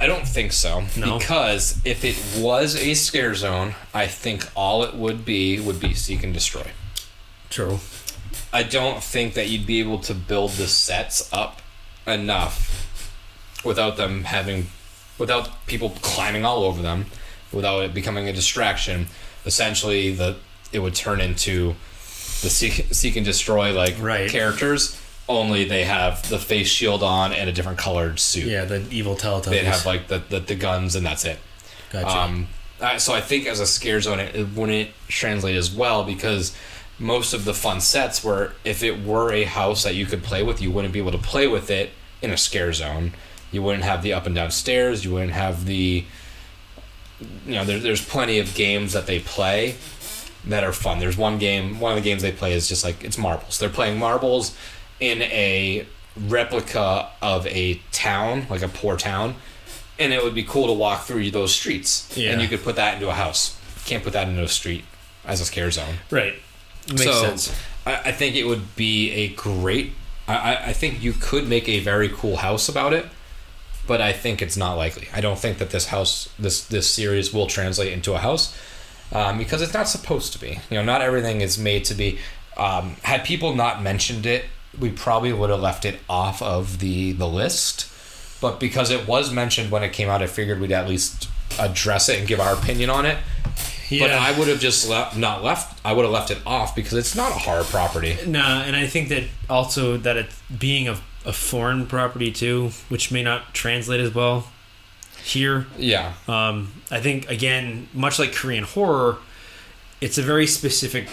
I 0.00 0.06
don't 0.06 0.26
think 0.26 0.52
so. 0.52 0.84
No? 0.96 1.18
Because 1.18 1.78
if 1.84 2.04
it 2.04 2.16
was 2.40 2.74
a 2.76 2.94
scare 2.94 3.34
zone, 3.34 3.74
I 3.92 4.06
think 4.06 4.48
all 4.54 4.82
it 4.84 4.94
would 4.94 5.24
be 5.24 5.60
would 5.60 5.78
be 5.80 5.92
seek 5.94 6.22
and 6.22 6.32
destroy. 6.32 6.68
True. 7.50 7.80
I 8.52 8.62
don't 8.62 9.02
think 9.02 9.34
that 9.34 9.48
you'd 9.48 9.66
be 9.66 9.80
able 9.80 9.98
to 10.00 10.14
build 10.14 10.52
the 10.52 10.66
sets 10.68 11.30
up 11.32 11.60
enough 12.06 12.86
without 13.64 13.96
them 13.96 14.24
having, 14.24 14.68
without 15.20 15.64
people 15.66 15.90
climbing 16.02 16.44
all 16.44 16.64
over 16.64 16.82
them, 16.82 17.06
without 17.52 17.84
it 17.84 17.94
becoming 17.94 18.28
a 18.28 18.32
distraction. 18.32 19.06
Essentially, 19.46 20.12
the 20.12 20.36
it 20.72 20.80
would 20.80 20.94
turn 20.94 21.20
into 21.20 21.74
the 22.42 22.48
seek, 22.50 22.86
seek 22.92 23.16
and 23.16 23.24
destroy 23.24 23.72
like 23.72 23.96
Right. 24.00 24.30
characters. 24.30 24.96
Only 25.28 25.64
they 25.64 25.84
have 25.84 26.28
the 26.28 26.38
face 26.38 26.68
shield 26.68 27.02
on 27.04 27.32
and 27.32 27.48
a 27.48 27.52
different 27.52 27.78
colored 27.78 28.18
suit. 28.18 28.46
Yeah, 28.46 28.64
the 28.64 28.84
evil 28.90 29.14
Teletubbies. 29.14 29.44
They'd 29.50 29.64
have 29.64 29.86
like 29.86 30.08
the, 30.08 30.18
the, 30.28 30.40
the 30.40 30.54
guns 30.56 30.96
and 30.96 31.06
that's 31.06 31.24
it. 31.24 31.38
Gotcha. 31.90 32.08
Um, 32.08 32.48
so 32.98 33.14
I 33.14 33.20
think 33.20 33.46
as 33.46 33.60
a 33.60 33.66
scare 33.66 34.00
zone, 34.00 34.18
it, 34.20 34.34
it 34.34 34.48
wouldn't 34.54 34.90
translate 35.08 35.56
as 35.56 35.70
well 35.70 36.02
because 36.04 36.56
most 36.98 37.32
of 37.32 37.44
the 37.44 37.54
fun 37.54 37.80
sets 37.80 38.24
were 38.24 38.54
if 38.64 38.82
it 38.82 39.04
were 39.04 39.32
a 39.32 39.44
house 39.44 39.82
that 39.84 39.94
you 39.94 40.06
could 40.06 40.22
play 40.22 40.42
with, 40.42 40.60
you 40.62 40.70
wouldn't 40.70 40.92
be 40.92 40.98
able 41.00 41.12
to 41.12 41.18
play 41.18 41.46
with 41.46 41.70
it 41.70 41.90
in 42.22 42.30
a 42.30 42.36
scare 42.36 42.72
zone. 42.72 43.12
You 43.50 43.62
wouldn't 43.62 43.84
have 43.84 44.02
the 44.02 44.12
up 44.12 44.26
and 44.26 44.34
down 44.34 44.50
stairs. 44.50 45.04
You 45.04 45.12
wouldn't 45.14 45.32
have 45.32 45.64
the, 45.66 46.04
you 47.46 47.54
know, 47.54 47.64
there, 47.64 47.78
there's 47.78 48.04
plenty 48.04 48.38
of 48.38 48.54
games 48.54 48.92
that 48.92 49.06
they 49.06 49.18
play 49.20 49.74
that 50.46 50.64
are 50.64 50.72
fun. 50.72 50.98
There's 51.00 51.16
one 51.18 51.38
game, 51.38 51.80
one 51.80 51.92
of 51.96 52.02
the 52.02 52.08
games 52.08 52.22
they 52.22 52.32
play 52.32 52.52
is 52.52 52.68
just 52.68 52.84
like 52.84 53.02
it's 53.04 53.18
marbles. 53.18 53.58
They're 53.58 53.68
playing 53.68 53.98
marbles 53.98 54.56
in 55.00 55.22
a 55.22 55.86
replica 56.16 57.08
of 57.20 57.46
a 57.48 57.80
town, 57.92 58.46
like 58.48 58.62
a 58.62 58.68
poor 58.68 58.96
town, 58.96 59.34
and 59.98 60.12
it 60.12 60.22
would 60.22 60.34
be 60.34 60.42
cool 60.44 60.66
to 60.68 60.72
walk 60.72 61.02
through 61.04 61.30
those 61.30 61.54
streets. 61.54 62.14
Yeah. 62.16 62.32
And 62.32 62.40
you 62.42 62.48
could 62.48 62.62
put 62.62 62.76
that 62.76 62.94
into 62.94 63.08
a 63.08 63.14
house. 63.14 63.58
Can't 63.84 64.02
put 64.04 64.12
that 64.12 64.28
into 64.28 64.42
a 64.42 64.48
street 64.48 64.84
as 65.24 65.40
a 65.40 65.44
scare 65.44 65.70
zone. 65.70 65.96
right. 66.10 66.34
Makes 66.88 67.04
so 67.04 67.12
sense. 67.22 67.54
I, 67.86 67.94
I 68.06 68.12
think 68.12 68.34
it 68.36 68.44
would 68.44 68.74
be 68.74 69.10
a 69.12 69.28
great. 69.34 69.92
I, 70.26 70.34
I- 70.54 70.66
I 70.68 70.72
think 70.72 71.02
you 71.02 71.12
could 71.12 71.46
make 71.46 71.68
a 71.68 71.78
very 71.80 72.08
cool 72.08 72.36
house 72.38 72.68
about 72.68 72.92
it, 72.94 73.06
but 73.90 74.00
I 74.00 74.12
think 74.12 74.40
it's 74.40 74.56
not 74.56 74.74
likely. 74.74 75.08
I 75.12 75.20
don't 75.20 75.36
think 75.36 75.58
that 75.58 75.70
this 75.70 75.86
house, 75.86 76.28
this 76.38 76.64
this 76.64 76.88
series, 76.88 77.34
will 77.34 77.48
translate 77.48 77.92
into 77.92 78.14
a 78.14 78.18
house 78.18 78.56
um, 79.12 79.36
because 79.36 79.62
it's 79.62 79.74
not 79.74 79.88
supposed 79.88 80.32
to 80.34 80.38
be. 80.38 80.60
You 80.70 80.76
know, 80.76 80.84
not 80.84 81.02
everything 81.02 81.40
is 81.40 81.58
made 81.58 81.84
to 81.86 81.94
be. 81.94 82.20
Um, 82.56 82.94
had 83.02 83.24
people 83.24 83.52
not 83.52 83.82
mentioned 83.82 84.26
it, 84.26 84.44
we 84.78 84.90
probably 84.90 85.32
would 85.32 85.50
have 85.50 85.58
left 85.58 85.84
it 85.84 85.98
off 86.08 86.40
of 86.40 86.78
the 86.78 87.10
the 87.10 87.26
list. 87.26 87.90
But 88.40 88.60
because 88.60 88.92
it 88.92 89.08
was 89.08 89.32
mentioned 89.32 89.72
when 89.72 89.82
it 89.82 89.92
came 89.92 90.08
out, 90.08 90.22
I 90.22 90.28
figured 90.28 90.60
we'd 90.60 90.70
at 90.70 90.88
least 90.88 91.28
address 91.58 92.08
it 92.08 92.20
and 92.20 92.28
give 92.28 92.38
our 92.38 92.54
opinion 92.54 92.90
on 92.90 93.06
it. 93.06 93.18
Yeah. 93.88 94.06
But 94.06 94.12
I 94.12 94.38
would 94.38 94.46
have 94.46 94.60
just 94.60 94.88
left, 94.88 95.16
not 95.16 95.42
left. 95.42 95.80
I 95.84 95.94
would 95.94 96.04
have 96.04 96.12
left 96.12 96.30
it 96.30 96.38
off 96.46 96.76
because 96.76 96.92
it's 96.92 97.16
not 97.16 97.32
a 97.32 97.40
horror 97.40 97.64
property. 97.64 98.16
Nah, 98.24 98.62
and 98.62 98.76
I 98.76 98.86
think 98.86 99.08
that 99.08 99.24
also 99.48 99.96
that 99.96 100.16
it 100.16 100.26
being 100.56 100.86
a, 100.86 100.96
a 101.24 101.32
foreign 101.32 101.86
property 101.86 102.30
too, 102.32 102.70
which 102.88 103.10
may 103.12 103.22
not 103.22 103.52
translate 103.54 104.00
as 104.00 104.14
well 104.14 104.48
here. 105.22 105.66
Yeah, 105.76 106.14
Um, 106.28 106.72
I 106.90 107.00
think 107.00 107.28
again, 107.30 107.88
much 107.92 108.18
like 108.18 108.32
Korean 108.32 108.64
horror, 108.64 109.18
it's 110.00 110.16
a 110.18 110.22
very 110.22 110.46
specific 110.46 111.08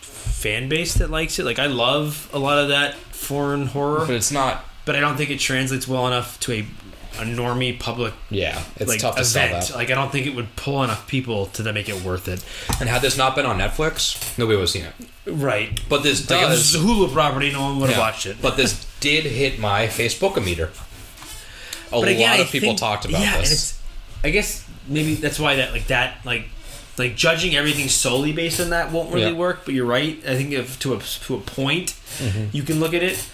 fan 0.00 0.68
base 0.68 0.94
that 0.94 1.10
likes 1.10 1.38
it. 1.38 1.44
Like 1.44 1.58
I 1.58 1.66
love 1.66 2.30
a 2.32 2.38
lot 2.38 2.58
of 2.58 2.68
that 2.68 2.94
foreign 2.94 3.66
horror, 3.66 4.06
but 4.06 4.14
it's 4.16 4.32
not. 4.32 4.64
but 4.86 4.96
I 4.96 5.00
don't 5.00 5.16
think 5.18 5.28
it 5.30 5.38
translates 5.40 5.86
well 5.86 6.06
enough 6.06 6.40
to 6.40 6.52
a 6.52 6.66
a 7.20 7.24
normie 7.24 7.78
public 7.78 8.14
Yeah, 8.30 8.62
it's 8.76 8.88
like 8.88 9.00
tough 9.00 9.16
to 9.16 9.24
sell 9.24 9.46
event. 9.46 9.68
that. 9.68 9.74
Like 9.76 9.90
I 9.90 9.94
don't 9.94 10.10
think 10.10 10.26
it 10.26 10.34
would 10.34 10.54
pull 10.56 10.82
enough 10.82 11.06
people 11.06 11.46
to 11.46 11.62
then 11.62 11.74
make 11.74 11.88
it 11.88 12.02
worth 12.02 12.28
it. 12.28 12.44
And 12.80 12.88
had 12.88 13.02
this 13.02 13.16
not 13.16 13.34
been 13.36 13.46
on 13.46 13.58
Netflix, 13.58 14.36
nobody 14.38 14.56
would 14.56 14.62
have 14.62 14.70
seen 14.70 14.84
it. 14.84 14.94
Right. 15.26 15.80
But 15.88 16.02
this 16.02 16.28
Like 16.30 16.40
this 16.48 16.58
does. 16.58 16.74
is 16.74 16.82
a 16.82 16.84
Hulu 16.86 17.12
property, 17.12 17.52
no 17.52 17.62
one 17.62 17.78
would 17.80 17.90
have 17.90 17.98
yeah, 17.98 18.04
watched 18.04 18.26
it. 18.26 18.38
But 18.40 18.56
this 18.56 18.86
did 19.00 19.24
hit 19.24 19.58
my 19.58 19.86
Facebook 19.86 20.42
meter. 20.44 20.70
A 21.92 21.98
lot 21.98 22.08
again, 22.08 22.40
of 22.40 22.46
I 22.46 22.50
people 22.50 22.68
think- 22.70 22.78
talked 22.78 23.04
about 23.04 23.20
yeah, 23.20 23.34
and 23.34 23.42
this. 23.42 23.52
it's. 23.52 23.78
I 24.22 24.30
guess 24.30 24.64
maybe 24.86 25.14
that's 25.14 25.38
why 25.40 25.56
that 25.56 25.72
like 25.72 25.86
that 25.88 26.24
like 26.24 26.44
like 26.98 27.16
judging 27.16 27.56
everything 27.56 27.88
solely 27.88 28.32
based 28.32 28.60
on 28.60 28.70
that 28.70 28.92
won't 28.92 29.12
really 29.12 29.30
Yeah. 29.32 29.36
work. 29.36 29.64
But 29.64 29.74
you're 29.74 29.86
right. 29.86 30.18
I 30.26 30.36
think 30.36 30.52
if 30.52 30.78
to 30.80 30.94
a 30.94 30.98
to 30.98 31.34
a 31.36 31.40
point, 31.40 31.94
Mm-hmm. 32.18 32.46
you 32.56 32.62
can 32.64 32.80
look 32.80 32.92
at 32.92 33.02
it. 33.02 33.24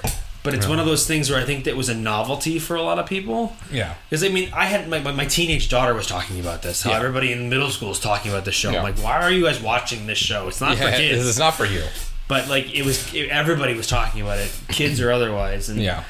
But 0.46 0.54
it's 0.54 0.66
one 0.66 0.78
of 0.78 0.86
those 0.86 1.06
things 1.06 1.28
where 1.30 1.38
I 1.38 1.44
think 1.44 1.64
that 1.64 1.76
was 1.76 1.88
a 1.90 1.94
novelty 1.94 2.58
for 2.58 2.74
a 2.76 2.82
lot 2.82 2.98
of 2.98 3.04
people. 3.06 3.54
Yeah. 3.70 3.94
Because 4.08 4.24
I 4.24 4.28
mean, 4.30 4.48
I 4.54 4.64
had 4.64 4.88
my, 4.88 4.98
my, 5.00 5.12
my 5.12 5.26
teenage 5.26 5.68
daughter 5.68 5.92
was 5.92 6.06
talking 6.06 6.40
about 6.40 6.62
this. 6.62 6.82
How 6.82 6.90
Yeah. 6.92 6.96
everybody 6.96 7.32
in 7.32 7.50
middle 7.50 7.68
school 7.70 7.90
is 7.90 8.00
talking 8.00 8.30
about 8.32 8.44
this 8.46 8.54
show. 8.54 8.70
Yeah. 8.70 8.78
I'm 8.78 8.84
like, 8.84 8.96
why 9.04 9.20
are 9.20 9.30
you 9.30 9.44
guys 9.44 9.60
watching 9.60 10.06
this 10.06 10.16
show? 10.18 10.48
It's 10.48 10.60
not 10.62 10.78
Yeah, 10.78 10.90
for 10.90 10.96
kids. 10.96 11.24
is 11.26 11.38
not 11.38 11.54
for 11.54 11.66
you. 11.66 11.82
but 12.28 12.48
like, 12.48 12.74
it 12.74 12.84
was. 12.86 13.12
It, 13.14 13.28
everybody 13.28 13.74
was 13.74 13.86
talking 13.86 14.22
about 14.22 14.38
it, 14.38 14.50
kids 14.68 15.00
or 15.00 15.10
otherwise. 15.12 15.68
And 15.68 15.80
Yeah. 15.82 16.04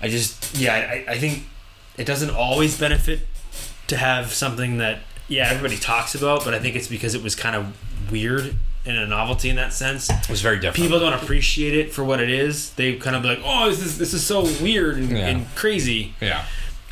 I 0.00 0.08
just, 0.08 0.56
yeah, 0.56 0.74
I, 0.74 1.04
I 1.12 1.18
think 1.18 1.44
it 1.96 2.04
doesn't 2.04 2.30
always 2.30 2.78
benefit 2.78 3.20
to 3.86 3.96
have 3.96 4.32
something 4.32 4.78
that, 4.78 4.98
yeah, 5.28 5.48
everybody 5.48 5.76
talks 5.76 6.14
about. 6.14 6.44
But 6.44 6.54
I 6.54 6.58
think 6.58 6.74
it's 6.76 6.88
because 6.88 7.14
it 7.14 7.22
was 7.22 7.34
kind 7.34 7.54
of 7.56 8.10
weird 8.10 8.56
and 8.84 8.96
a 8.96 9.06
novelty 9.06 9.48
in 9.48 9.56
that 9.56 9.72
sense. 9.72 10.10
It 10.10 10.28
was 10.28 10.40
very 10.40 10.56
different. 10.56 10.76
People 10.76 10.98
don't 11.00 11.12
appreciate 11.12 11.74
it 11.76 11.92
for 11.92 12.02
what 12.04 12.20
it 12.20 12.30
is. 12.30 12.72
They 12.74 12.94
kind 12.96 13.14
of 13.16 13.22
be 13.22 13.28
like, 13.28 13.40
"Oh, 13.44 13.68
this 13.70 13.80
is 13.80 13.98
this 13.98 14.12
is 14.14 14.24
so 14.26 14.42
weird 14.62 14.96
and, 14.96 15.10
Yeah. 15.10 15.28
and 15.28 15.54
crazy." 15.54 16.14
yeah. 16.20 16.44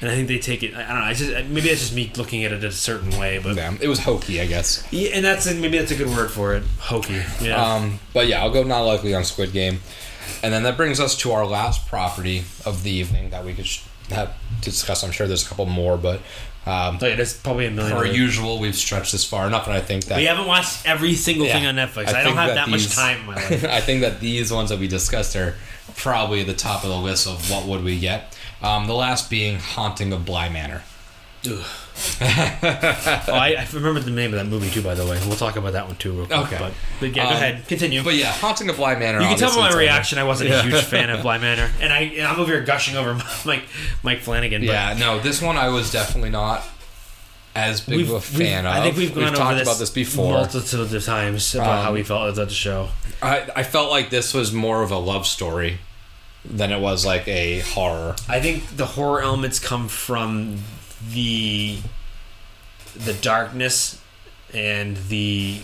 And 0.02 0.08
I 0.10 0.14
think 0.14 0.28
they 0.28 0.38
take 0.38 0.62
it. 0.62 0.74
I 0.74 0.88
don't 0.94 1.04
know. 1.04 1.12
Just 1.12 1.30
maybe 1.50 1.60
that's 1.68 1.80
just 1.80 1.94
me 1.94 2.10
looking 2.16 2.42
at 2.44 2.52
it 2.52 2.64
a 2.64 2.72
certain 2.72 3.18
way, 3.18 3.36
but 3.38 3.54
Yeah. 3.56 3.74
It 3.82 3.88
was 3.88 3.98
hokey, 4.00 4.40
I 4.40 4.46
guess. 4.46 4.82
yeah, 4.90 5.10
and 5.12 5.22
that's 5.22 5.44
maybe 5.52 5.76
that's 5.76 5.90
a 5.90 5.94
good 5.96 6.08
word 6.08 6.30
for 6.30 6.54
it. 6.54 6.62
Hokey. 6.78 7.20
Yeah. 7.42 7.62
Um, 7.62 8.00
but 8.14 8.26
yeah, 8.26 8.40
I'll 8.40 8.50
go 8.50 8.62
not 8.62 8.80
likely 8.82 9.14
on 9.14 9.24
Squid 9.24 9.52
Game. 9.52 9.80
And 10.42 10.54
then 10.54 10.62
that 10.62 10.78
brings 10.78 11.00
us 11.00 11.14
to 11.18 11.32
our 11.32 11.44
last 11.46 11.86
property 11.86 12.44
of 12.64 12.82
the 12.82 12.90
evening 12.90 13.28
that 13.30 13.44
we 13.44 13.52
could 13.52 13.66
sh- 13.66 13.82
have 14.10 14.32
to 14.62 14.70
discuss. 14.70 15.02
I'm 15.02 15.10
sure 15.10 15.26
there's 15.26 15.44
a 15.44 15.48
couple 15.48 15.66
more, 15.66 15.98
but 15.98 16.20
um, 16.66 16.98
so 17.00 17.06
yeah, 17.06 17.16
there's 17.16 17.36
probably 17.36 17.66
a 17.66 17.70
million. 17.70 17.96
per 17.96 18.04
usual, 18.04 18.58
we've 18.58 18.74
stretched 18.76 19.12
this 19.12 19.24
far 19.24 19.46
enough, 19.46 19.66
and 19.66 19.74
I 19.74 19.80
think 19.80 20.04
that 20.06 20.16
we 20.18 20.24
haven't 20.24 20.46
watched 20.46 20.86
every 20.86 21.14
single 21.14 21.46
Yeah. 21.46 21.54
thing 21.54 21.66
on 21.66 21.76
Netflix. 21.76 22.08
I, 22.12 22.20
I 22.20 22.24
don't 22.24 22.36
have 22.36 22.48
that 22.48 22.54
that, 22.54 22.68
much 22.68 22.88
time 22.94 23.20
in 23.20 23.26
my 23.26 23.34
life. 23.34 23.64
I 23.78 23.80
think 23.80 24.02
that 24.02 24.20
these 24.20 24.52
ones 24.52 24.70
that 24.70 24.78
we 24.78 24.86
discussed 24.88 25.34
are 25.36 25.54
probably 25.96 26.40
at 26.42 26.46
the 26.46 26.54
top 26.54 26.84
of 26.84 26.90
the 26.90 26.96
list 26.98 27.26
of 27.26 27.50
what 27.50 27.66
would 27.66 27.82
we 27.82 27.98
get. 27.98 28.36
Um, 28.62 28.86
the 28.86 28.94
last 28.94 29.30
being 29.30 29.58
Haunting 29.58 30.12
of 30.12 30.24
Bly 30.26 30.48
Manor. 30.50 30.82
Oh, 32.22 33.34
I, 33.34 33.56
I 33.58 33.66
remember 33.74 34.00
the 34.00 34.10
name 34.10 34.32
of 34.32 34.38
that 34.38 34.46
movie 34.46 34.70
too. 34.70 34.82
By 34.82 34.94
the 34.94 35.04
way, 35.04 35.18
we'll 35.26 35.36
talk 35.36 35.56
about 35.56 35.74
that 35.74 35.86
one 35.86 35.96
too. 35.96 36.12
Real 36.12 36.26
quick. 36.26 36.38
Okay. 36.38 36.56
But, 36.58 36.72
but 36.98 37.16
yeah, 37.16 37.24
go 37.24 37.30
Um, 37.30 37.36
ahead. 37.36 37.68
Continue. 37.68 38.02
But 38.02 38.14
yeah, 38.14 38.32
Haunting 38.32 38.68
of 38.70 38.76
Bly 38.76 38.94
Manor. 38.96 39.20
you 39.20 39.28
can 39.28 39.38
tell 39.38 39.54
by 39.54 39.70
my 39.70 39.76
reaction. 39.76 40.18
I 40.18 40.24
wasn't 40.24 40.50
Yeah. 40.50 40.60
a 40.60 40.62
huge 40.62 40.82
fan 40.82 41.10
of 41.10 41.22
Bly 41.22 41.38
Manor, 41.38 41.70
and 41.80 41.92
I 41.92 42.00
and 42.00 42.22
I'm 42.26 42.40
over 42.40 42.52
here 42.52 42.62
gushing 42.62 42.96
over 42.96 43.14
Mike 43.44 43.64
Mike 44.02 44.20
Flanagan. 44.20 44.62
But 44.62 44.72
Yeah, 44.72 44.96
no, 44.98 45.20
this 45.20 45.42
one 45.42 45.56
I 45.56 45.68
was 45.68 45.90
definitely 45.92 46.30
not 46.30 46.62
as 47.54 47.80
big 47.82 48.00
of 48.02 48.10
a 48.10 48.20
fan 48.20 48.64
of. 48.66 48.72
I 48.72 48.82
think 48.82 48.96
we've 48.96 49.14
gone 49.14 49.24
over 49.24 49.36
talked 49.36 49.58
this 49.58 49.68
about 49.68 49.78
this 49.78 49.90
before. 49.90 50.32
multitude 50.34 50.92
of 50.94 51.04
times 51.04 51.54
about 51.54 51.78
Um, 51.80 51.84
how 51.84 51.92
we 51.92 52.02
felt 52.02 52.32
about 52.32 52.48
the 52.48 52.54
show. 52.54 52.88
I, 53.22 53.46
I 53.54 53.62
felt 53.62 53.90
like 53.90 54.08
this 54.10 54.32
was 54.32 54.52
more 54.52 54.82
of 54.82 54.90
a 54.90 54.98
love 54.98 55.26
story 55.26 55.78
than 56.44 56.72
it 56.72 56.80
was 56.80 57.04
like 57.04 57.28
a 57.28 57.58
horror. 57.60 58.16
I 58.28 58.40
think 58.40 58.76
the 58.76 58.86
horror 58.86 59.20
elements 59.20 59.58
come 59.58 59.88
from 59.88 60.58
the 61.12 61.78
the 62.96 63.14
darkness 63.14 64.00
and 64.52 64.96
the 65.08 65.60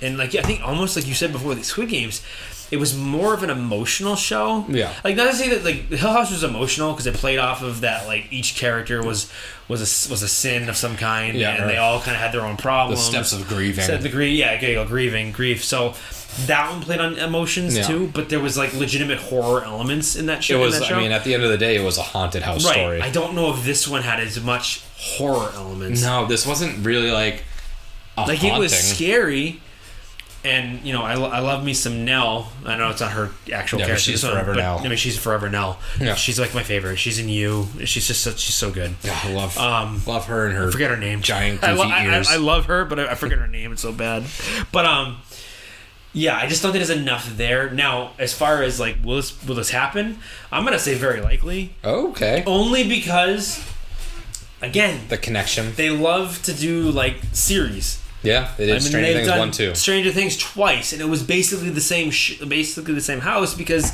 and 0.00 0.18
like 0.18 0.34
I 0.34 0.42
think 0.42 0.62
almost 0.62 0.96
like 0.96 1.06
you 1.06 1.14
said 1.14 1.32
before 1.32 1.54
the 1.54 1.64
Squid 1.64 1.88
Games, 1.88 2.22
it 2.70 2.78
was 2.78 2.96
more 2.96 3.32
of 3.32 3.42
an 3.44 3.50
emotional 3.50 4.16
show. 4.16 4.64
Yeah. 4.68 4.92
Like 5.04 5.14
not 5.16 5.30
to 5.30 5.34
say 5.36 5.48
that 5.50 5.64
like 5.64 5.88
Hill 5.88 6.12
House 6.12 6.30
was 6.32 6.42
emotional 6.42 6.92
because 6.92 7.06
it 7.06 7.14
played 7.14 7.38
off 7.38 7.62
of 7.62 7.82
that 7.82 8.06
like 8.06 8.26
each 8.32 8.56
character 8.56 9.02
was 9.02 9.30
was 9.68 9.80
a 9.80 10.10
was 10.10 10.22
a 10.22 10.28
sin 10.28 10.68
of 10.68 10.76
some 10.76 10.96
kind 10.96 11.36
Yeah, 11.36 11.50
and 11.52 11.60
right. 11.62 11.68
they 11.72 11.76
all 11.76 12.00
kind 12.00 12.16
of 12.16 12.20
had 12.20 12.32
their 12.32 12.40
own 12.42 12.56
The 12.56 12.62
problems. 12.62 13.00
steps 13.02 13.32
of 13.32 13.46
grieving. 13.48 13.84
Said 13.84 14.02
the 14.02 14.08
grief, 14.08 14.36
yeah, 14.38 14.52
okay, 14.54 14.84
grieving, 14.84 15.30
grief. 15.32 15.64
So 15.64 15.94
that 16.46 16.70
one 16.70 16.80
played 16.82 17.00
on 17.00 17.14
emotions 17.18 17.76
Yeah. 17.76 17.84
too, 17.86 18.10
but 18.12 18.28
there 18.28 18.40
was 18.40 18.58
like 18.58 18.74
legitimate 18.74 19.18
horror 19.18 19.64
elements 19.64 20.16
in 20.16 20.26
that 20.26 20.42
show. 20.44 20.56
it 20.60 20.66
was. 20.66 20.84
show. 20.84 20.96
I 20.96 21.00
mean, 21.00 21.12
at 21.12 21.24
the 21.24 21.34
end 21.34 21.42
of 21.44 21.50
the 21.50 21.58
day, 21.58 21.76
it 21.76 21.84
was 21.84 21.98
a 21.98 22.02
haunted 22.02 22.42
house 22.42 22.64
Right. 22.64 22.74
story. 22.74 23.00
I 23.00 23.10
don't 23.10 23.34
know 23.34 23.54
if 23.54 23.64
this 23.64 23.86
one 23.88 24.02
had 24.02 24.18
as 24.20 24.40
much 24.40 24.82
horror 24.98 25.50
elements. 25.54 26.02
no, 26.02 26.26
this 26.26 26.44
wasn't 26.46 26.84
really 26.84 27.10
like 27.10 27.44
a 28.18 28.22
like 28.22 28.38
haunting. 28.38 28.56
it 28.56 28.58
was 28.58 28.72
scary. 28.76 29.60
And 30.46 30.80
you 30.86 30.92
know, 30.92 31.02
I, 31.02 31.14
I 31.14 31.38
love 31.40 31.64
me 31.64 31.74
some 31.74 32.04
Nell. 32.04 32.52
I 32.64 32.76
know 32.76 32.90
it's 32.90 33.00
not 33.00 33.10
her 33.12 33.30
actual 33.52 33.80
Yeah, 33.80 33.86
character. 33.86 34.02
she's 34.12 34.22
forever 34.24 34.52
but, 34.54 34.60
Nell. 34.60 34.78
I 34.78 34.88
mean, 34.88 34.96
she's 34.96 35.18
forever 35.18 35.48
Nell. 35.50 35.78
Yeah. 36.00 36.14
she's 36.14 36.38
like 36.38 36.54
my 36.54 36.62
favorite. 36.62 36.96
She's 36.98 37.18
in 37.18 37.28
you. 37.28 37.66
She's 37.84 38.06
just 38.06 38.22
such, 38.22 38.38
she's 38.38 38.54
so 38.54 38.70
good. 38.70 38.94
Yeah, 39.02 39.18
I 39.24 39.32
love 39.32 39.58
Um, 39.58 40.00
love 40.06 40.26
her 40.26 40.46
and 40.46 40.56
her 40.56 40.68
I 40.68 40.70
forget 40.70 40.90
her 40.90 40.96
name. 40.96 41.20
giant 41.20 41.64
I, 41.64 41.72
goofy 41.74 41.78
lo- 41.88 41.94
I, 41.94 42.04
ears. 42.06 42.28
I, 42.28 42.34
I 42.34 42.36
love 42.36 42.66
her, 42.66 42.84
but 42.84 43.00
I, 43.00 43.10
I 43.10 43.14
forget 43.16 43.38
her 43.38 43.48
name. 43.48 43.72
It's 43.72 43.82
so 43.82 43.92
bad. 43.92 44.24
But 44.70 44.86
um, 44.86 45.16
yeah, 46.12 46.36
I 46.36 46.46
just 46.46 46.62
don't 46.62 46.72
think 46.72 46.86
there's 46.86 46.96
enough 46.98 47.36
there. 47.36 47.68
Now, 47.70 48.12
as 48.18 48.32
far 48.32 48.62
as 48.62 48.78
like, 48.78 48.96
will 49.04 49.16
this 49.16 49.44
will 49.46 49.56
this 49.56 49.70
happen? 49.70 50.18
I'm 50.52 50.64
gonna 50.64 50.78
say 50.78 50.94
very 50.94 51.20
likely, 51.20 51.74
okay. 51.84 52.44
only 52.46 52.88
because, 52.88 53.62
again, 54.62 55.00
The 55.08 55.18
connection. 55.18 55.74
they 55.74 55.90
love 55.90 56.40
to 56.44 56.54
do 56.54 56.90
like 56.90 57.16
series. 57.32 58.00
Yeah, 58.26 58.50
they 58.56 58.66
did 58.66 58.82
Stranger 58.82 59.06
they've 59.06 59.16
Things 59.16 59.28
done 59.28 59.38
one 59.38 59.50
too. 59.50 59.74
Stranger 59.74 60.12
Things 60.12 60.36
twice, 60.36 60.92
and 60.92 61.00
it 61.00 61.08
was 61.08 61.22
basically 61.22 61.70
the 61.70 61.80
same, 61.80 62.10
sh- 62.10 62.38
basically 62.40 62.94
the 62.94 63.00
same 63.00 63.20
house 63.20 63.54
because 63.54 63.92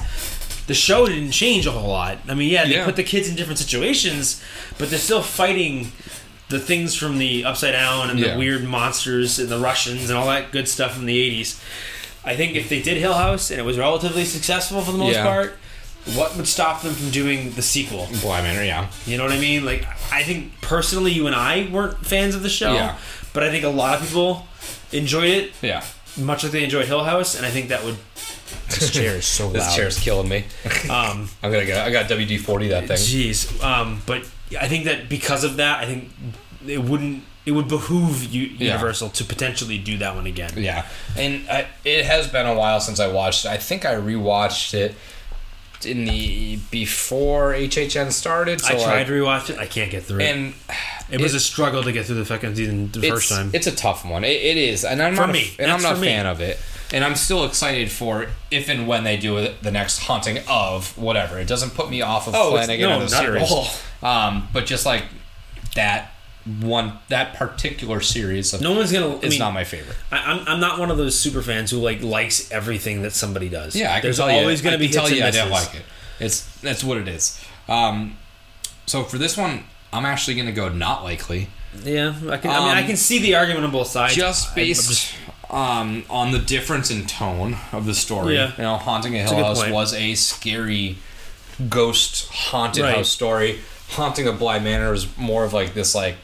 the 0.67 0.75
show 0.75 1.07
didn't 1.07 1.33
change 1.33 1.67
a 1.67 1.71
whole 1.73 1.89
lot. 1.91 2.19
I 2.29 2.35
mean, 2.35 2.49
yeah, 2.51 2.65
they 2.65 2.75
Yeah. 2.77 2.85
put 2.85 2.97
the 2.97 3.03
kids 3.03 3.29
in 3.29 3.37
different 3.37 3.59
situations, 3.59 4.41
but 4.79 4.91
they're 4.91 4.99
still 4.99 5.23
fighting 5.23 5.93
the 6.49 6.59
things 6.61 6.95
from 6.95 7.19
the 7.19 7.45
Upside 7.45 7.73
Down 7.73 8.11
and 8.11 8.19
Yeah. 8.19 8.33
the 8.33 8.39
weird 8.39 8.65
monsters 8.65 9.39
and 9.39 9.49
the 9.49 9.59
Russians 9.59 10.09
and 10.11 10.19
all 10.19 10.27
that 10.29 10.53
good 10.53 10.69
stuff 10.69 10.95
from 10.95 11.07
the 11.07 11.19
'80s. 11.19 11.57
I 12.25 12.37
think 12.37 12.55
if 12.55 12.69
they 12.69 12.81
did 12.81 12.99
Hill 12.99 13.15
House 13.15 13.51
and 13.51 13.59
it 13.59 13.65
was 13.65 13.77
relatively 13.79 14.25
successful 14.25 14.83
for 14.83 14.93
the 14.93 14.99
most 14.99 15.15
Yeah. 15.15 15.25
part, 15.25 15.59
what 16.15 16.37
would 16.37 16.47
stop 16.47 16.83
them 16.83 16.95
from 16.95 17.11
doing 17.11 17.53
the 17.55 17.63
sequel? 17.63 18.09
Bly 18.21 18.43
Manor, 18.43 18.65
yeah. 18.65 18.87
You 19.07 19.17
know 19.17 19.25
what 19.25 19.33
I 19.33 19.39
mean? 19.39 19.65
Like, 19.65 19.87
I 20.13 20.23
think 20.23 20.61
personally, 20.61 21.13
you 21.13 21.27
and 21.27 21.35
I 21.35 21.69
weren't 21.71 22.07
fans 22.07 22.35
of 22.35 22.43
the 22.43 22.49
show, 22.51 22.75
Yeah. 22.75 22.95
But 23.33 23.43
I 23.43 23.51
think 23.51 23.65
a 23.65 23.69
lot 23.69 24.01
of 24.01 24.07
people 24.07 24.47
enjoyed 24.93 25.31
it 25.31 25.53
Yeah. 25.63 25.83
much 26.19 26.43
like 26.43 26.53
they 26.53 26.65
enjoyed 26.65 26.87
Hill 26.87 27.05
House, 27.05 27.35
and 27.37 27.45
I 27.47 27.51
think 27.51 27.69
that 27.69 27.85
would. 27.85 27.97
This 28.69 28.91
chair 28.91 29.17
is 29.17 29.25
so 29.27 29.47
loud. 29.47 29.55
This 29.55 29.75
chair's 29.75 29.99
killing 29.99 30.29
me. 30.29 30.45
Um, 30.91 31.29
I'm 31.43 31.51
gonna 31.53 31.65
get. 31.67 31.87
I 31.87 31.91
got 31.91 32.07
WD 32.11 32.39
forty 32.41 32.69
that 32.69 32.87
thing. 32.89 32.97
jeez. 32.99 33.63
Um, 33.63 34.03
but 34.07 34.29
I 34.61 34.69
think 34.69 34.85
that 34.85 35.09
because 35.09 35.45
of 35.45 35.57
that, 35.57 35.81
I 35.81 35.87
think 35.87 36.11
it 36.67 36.83
wouldn't. 36.83 37.25
It 37.45 37.53
would 37.53 37.67
behoove 37.69 38.25
U- 38.33 38.43
Yeah. 38.59 38.73
Universal 38.75 39.09
to 39.11 39.25
potentially 39.25 39.77
do 39.79 39.99
that 39.99 40.15
one 40.15 40.27
again. 40.27 40.53
Yeah, 40.57 40.87
and 41.17 41.49
I, 41.51 41.67
it 41.85 42.05
has 42.05 42.29
been 42.29 42.47
a 42.47 42.55
while 42.55 42.81
since 42.81 43.01
I 43.01 43.09
watched 43.09 43.45
it. 43.47 43.49
I 43.51 43.57
think 43.57 43.85
I 43.85 43.95
rewatched 43.95 44.75
it 44.75 44.95
in 45.87 46.05
the 46.05 46.57
before 46.71 47.53
HHN 47.53 48.13
started. 48.13 48.61
So 48.61 48.69
I 48.69 48.83
tried 48.83 48.85
like, 48.99 49.07
to 49.07 49.13
rewatch 49.13 49.51
it. 49.51 49.59
I 49.59 49.67
can't 49.67 49.91
get 49.91 50.05
through 50.05 50.21
it. 50.21 50.35
and 50.37 50.55
it 51.11 51.21
was 51.21 51.35
a 51.35 51.41
struggle 51.41 51.83
to 51.83 51.93
get 51.93 52.07
through 52.07 52.17
the 52.17 52.25
second 52.25 52.57
season 52.57 52.91
the 52.93 53.09
first 53.09 53.29
time. 53.31 53.51
It's 53.53 53.67
a 53.67 53.75
tough 53.75 54.05
one. 54.05 54.25
It, 54.25 54.29
it 54.41 54.57
is, 54.57 54.85
and 54.85 55.03
I'm 55.03 55.15
For 55.15 55.23
not 55.23 55.31
a- 55.31 55.33
me. 55.33 55.51
and 55.59 55.71
I'm 55.71 55.83
not 55.83 55.93
a 55.93 55.95
for 55.97 56.01
me. 56.03 56.09
fan 56.09 56.27
of 56.27 56.41
it. 56.41 56.59
And 56.95 57.03
I'm 57.05 57.15
still 57.15 57.45
excited 57.47 57.91
for 57.91 58.27
if 58.51 58.69
and 58.69 58.87
when 58.87 59.03
they 59.05 59.17
do 59.17 59.39
it, 59.39 59.63
the 59.63 59.71
next 59.71 60.01
haunting 60.01 60.39
of 60.47 60.97
whatever. 60.99 61.39
It 61.39 61.49
doesn't 61.49 61.71
put 61.75 61.89
me 61.89 62.03
off 62.03 62.29
of 62.29 62.35
Oh, 62.35 62.49
it's- 62.55 62.67
Flanagan 62.67 62.89
no, 62.91 62.97
or 62.99 63.01
the 63.01 63.09
series. 63.09 63.83
Um, 64.03 64.49
but 64.53 64.67
just 64.67 64.85
like 64.85 65.05
that 65.75 66.13
one, 66.61 66.99
that 67.09 67.35
particular 67.35 68.01
series 68.01 68.53
of, 68.53 68.61
no 68.61 68.73
one's 68.73 68.91
gonna. 68.93 69.17
I 69.19 69.29
mean, 69.29 69.39
not 69.39 69.53
my 69.55 69.65
favorite. 69.65 69.97
I, 70.11 70.19
I'm, 70.19 70.49
I'm 70.49 70.61
not 70.61 70.79
one 70.79 70.91
of 70.91 70.97
those 70.97 71.19
super 71.19 71.41
fans 71.43 71.71
who 71.71 71.79
like 71.79 72.03
likes 72.03 72.51
everything 72.51 73.03
that 73.03 73.13
somebody 73.13 73.49
does. 73.49 73.77
Yeah, 73.77 73.95
I 73.95 74.01
there's 74.01 74.19
always 74.21 74.61
you, 74.61 74.65
going 74.71 74.75
I 74.75 74.77
to 74.83 74.89
be 74.89 74.93
tell 74.93 75.07
hits 75.07 75.17
you 75.19 75.23
I 75.23 75.27
misses. 75.27 75.51
like 75.51 75.75
it. 75.77 75.83
It's 76.21 76.41
that's 76.61 76.83
what 76.83 76.99
it 76.99 77.09
is. 77.09 77.41
Um, 77.69 78.17
so 78.87 79.05
for 79.05 79.19
this 79.19 79.37
one, 79.37 79.65
I'm 79.93 80.05
actually 80.05 80.35
going 80.35 80.47
to 80.47 80.53
go 80.53 80.69
not 80.69 81.05
likely, 81.05 81.49
Yeah, 81.85 82.15
I 82.29 82.37
can. 82.39 82.51
I 82.51 82.59
mean, 82.59 82.69
Um, 82.71 82.77
I 82.79 82.83
can 82.83 82.97
see 82.97 83.21
the 83.21 83.37
argument 83.37 83.65
on 83.65 83.71
both 83.71 83.87
sides. 83.89 84.15
just 84.15 84.55
based 84.55 84.89
just- 84.89 85.15
um, 85.51 86.05
on 86.11 86.33
the 86.33 86.39
difference 86.39 86.91
in 86.91 87.07
tone 87.07 87.57
of 87.73 87.85
the 87.87 87.95
story. 87.95 88.35
Yeah. 88.35 88.53
You 88.57 88.63
know, 88.65 88.77
haunting 88.79 89.15
a 89.15 89.19
a 89.19 89.23
Hill 89.23 89.31
good 89.37 89.45
House 89.45 89.61
point. 89.61 89.73
was 89.75 89.93
a 89.95 90.15
scary 90.15 90.97
ghost 91.69 92.29
haunted 92.31 92.83
Right. 92.85 92.97
house 92.97 93.11
story. 93.11 93.61
Haunting 93.91 94.27
a 94.27 94.33
Bly 94.33 94.59
Manor 94.59 94.95
is 94.95 95.07
more 95.19 95.45
of 95.45 95.53
like 95.53 95.75
this 95.75 95.95
like 95.95 96.17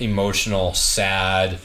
emotional, 0.00 0.74
sad, 0.74 1.58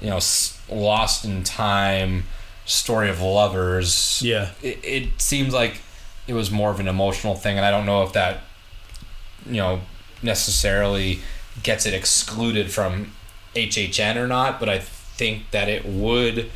you 0.00 0.08
know, 0.10 0.16
s- 0.16 0.60
lost 0.70 1.24
in 1.24 1.42
time 1.44 2.24
story 2.64 3.10
of 3.10 3.20
lovers. 3.20 4.22
Yeah. 4.24 4.50
it, 4.62 4.78
it 4.84 5.20
seems 5.20 5.52
like 5.52 5.80
it 6.26 6.34
was 6.34 6.50
more 6.50 6.70
of 6.70 6.80
an 6.80 6.88
emotional 6.88 7.34
thing, 7.34 7.56
and 7.56 7.66
I 7.66 7.70
don't 7.70 7.86
know 7.86 8.02
if 8.04 8.12
that, 8.12 8.40
you 9.46 9.56
know, 9.56 9.80
necessarily 10.22 11.20
gets 11.62 11.86
it 11.86 11.94
excluded 11.94 12.70
from 12.70 13.12
HHN 13.54 14.16
or 14.16 14.26
not. 14.28 14.60
But 14.60 14.68
I 14.68 14.78
think 14.78 15.50
that 15.50 15.68
it 15.68 15.84
would 15.84 16.50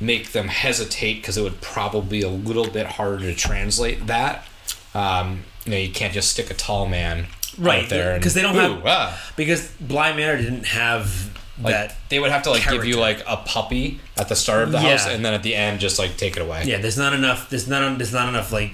make 0.00 0.32
them 0.32 0.48
hesitate 0.48 1.14
because 1.14 1.38
it 1.38 1.42
would 1.42 1.60
probably 1.60 2.18
be 2.20 2.22
a 2.22 2.28
little 2.28 2.68
bit 2.68 2.86
harder 2.86 3.20
to 3.20 3.34
translate 3.34 4.06
that. 4.06 4.46
Um, 4.94 5.44
you 5.64 5.70
know, 5.72 5.78
you 5.78 5.90
can't 5.90 6.12
just 6.12 6.30
stick 6.30 6.50
a 6.50 6.54
tall 6.54 6.86
man 6.86 7.26
Right, 7.58 7.84
out 7.84 7.88
there 7.90 8.18
'cause 8.20 8.34
they 8.34 8.42
don't 8.42 8.56
Ooh, 8.56 8.58
have- 8.58 8.82
ah. 8.86 9.22
because 9.36 9.68
Bly 9.80 10.12
Manor 10.12 10.36
didn't 10.36 10.66
have 10.66 11.30
like 11.62 11.72
that. 11.72 11.96
they 12.08 12.18
would 12.18 12.30
have 12.32 12.42
to 12.44 12.50
like 12.50 12.68
give 12.68 12.84
you 12.84 12.96
like 12.98 13.22
a 13.28 13.36
puppy 13.36 14.00
at 14.16 14.28
the 14.28 14.34
start 14.34 14.64
of 14.64 14.72
the 14.72 14.78
Yeah. 14.80 14.90
house 14.90 15.06
and 15.06 15.24
then 15.24 15.34
at 15.34 15.42
the 15.44 15.54
end 15.54 15.78
just 15.80 15.98
like 15.98 16.16
take 16.16 16.36
it 16.36 16.42
away. 16.42 16.64
Yeah, 16.66 16.78
there's 16.78 16.98
not 16.98 17.12
enough. 17.12 17.48
There's 17.50 17.68
not. 17.68 17.96
There's 17.98 18.12
not 18.12 18.28
enough 18.28 18.50
like 18.52 18.72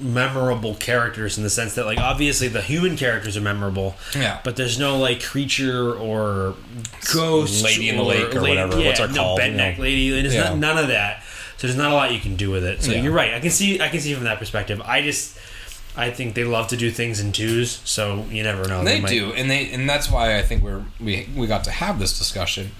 memorable 0.00 0.74
characters 0.74 1.36
in 1.38 1.44
the 1.44 1.50
sense 1.50 1.74
that 1.74 1.86
like 1.86 1.98
obviously 1.98 2.48
the 2.48 2.62
human 2.62 2.96
characters 2.96 3.36
are 3.36 3.40
memorable. 3.40 3.96
Yeah. 4.14 4.38
But 4.44 4.56
there's 4.56 4.78
no 4.78 4.96
like 4.98 5.22
creature 5.22 5.92
or 5.94 6.54
ghost 7.12 7.62
Lady 7.64 7.88
in 7.88 7.96
the 7.96 8.02
lake 8.02 8.34
or 8.34 8.40
whatever. 8.40 8.78
Yeah, 8.80 8.88
What's 8.88 9.00
our 9.00 9.08
no, 9.08 9.14
call, 9.14 9.36
bed 9.36 9.52
you 9.52 9.56
neck 9.56 9.76
know? 9.78 9.82
lady. 9.84 10.10
There's 10.22 10.34
Yeah. 10.34 10.44
not, 10.50 10.58
none 10.58 10.78
of 10.78 10.88
that. 10.88 11.22
So 11.58 11.66
there's 11.68 11.76
not 11.78 11.92
a 11.92 11.94
lot 11.94 12.12
you 12.12 12.18
can 12.20 12.36
do 12.36 12.50
with 12.50 12.64
it. 12.64 12.82
So 12.82 12.90
Yeah. 12.92 13.02
you're 13.02 13.12
right. 13.12 13.34
I 13.34 13.40
can 13.40 13.50
see 13.50 13.80
I 13.80 13.88
can 13.88 14.00
see 14.00 14.14
from 14.14 14.24
that 14.24 14.38
perspective. 14.38 14.80
I 14.84 15.02
just 15.02 15.36
I 15.96 16.10
think 16.10 16.34
they 16.34 16.44
love 16.44 16.68
to 16.68 16.76
do 16.76 16.90
things 16.90 17.20
in 17.20 17.30
twos, 17.32 17.80
so 17.84 18.26
you 18.30 18.42
never 18.42 18.66
know. 18.66 18.82
They 18.82 19.00
might- 19.00 19.08
do, 19.10 19.32
and 19.32 19.50
they 19.50 19.70
and 19.70 19.88
that's 19.88 20.10
why 20.10 20.36
I 20.38 20.42
think 20.42 20.62
we're 20.62 20.82
we 21.00 21.28
we 21.36 21.46
got 21.46 21.64
to 21.64 21.70
have 21.70 21.98
this 21.98 22.18
discussion, 22.18 22.72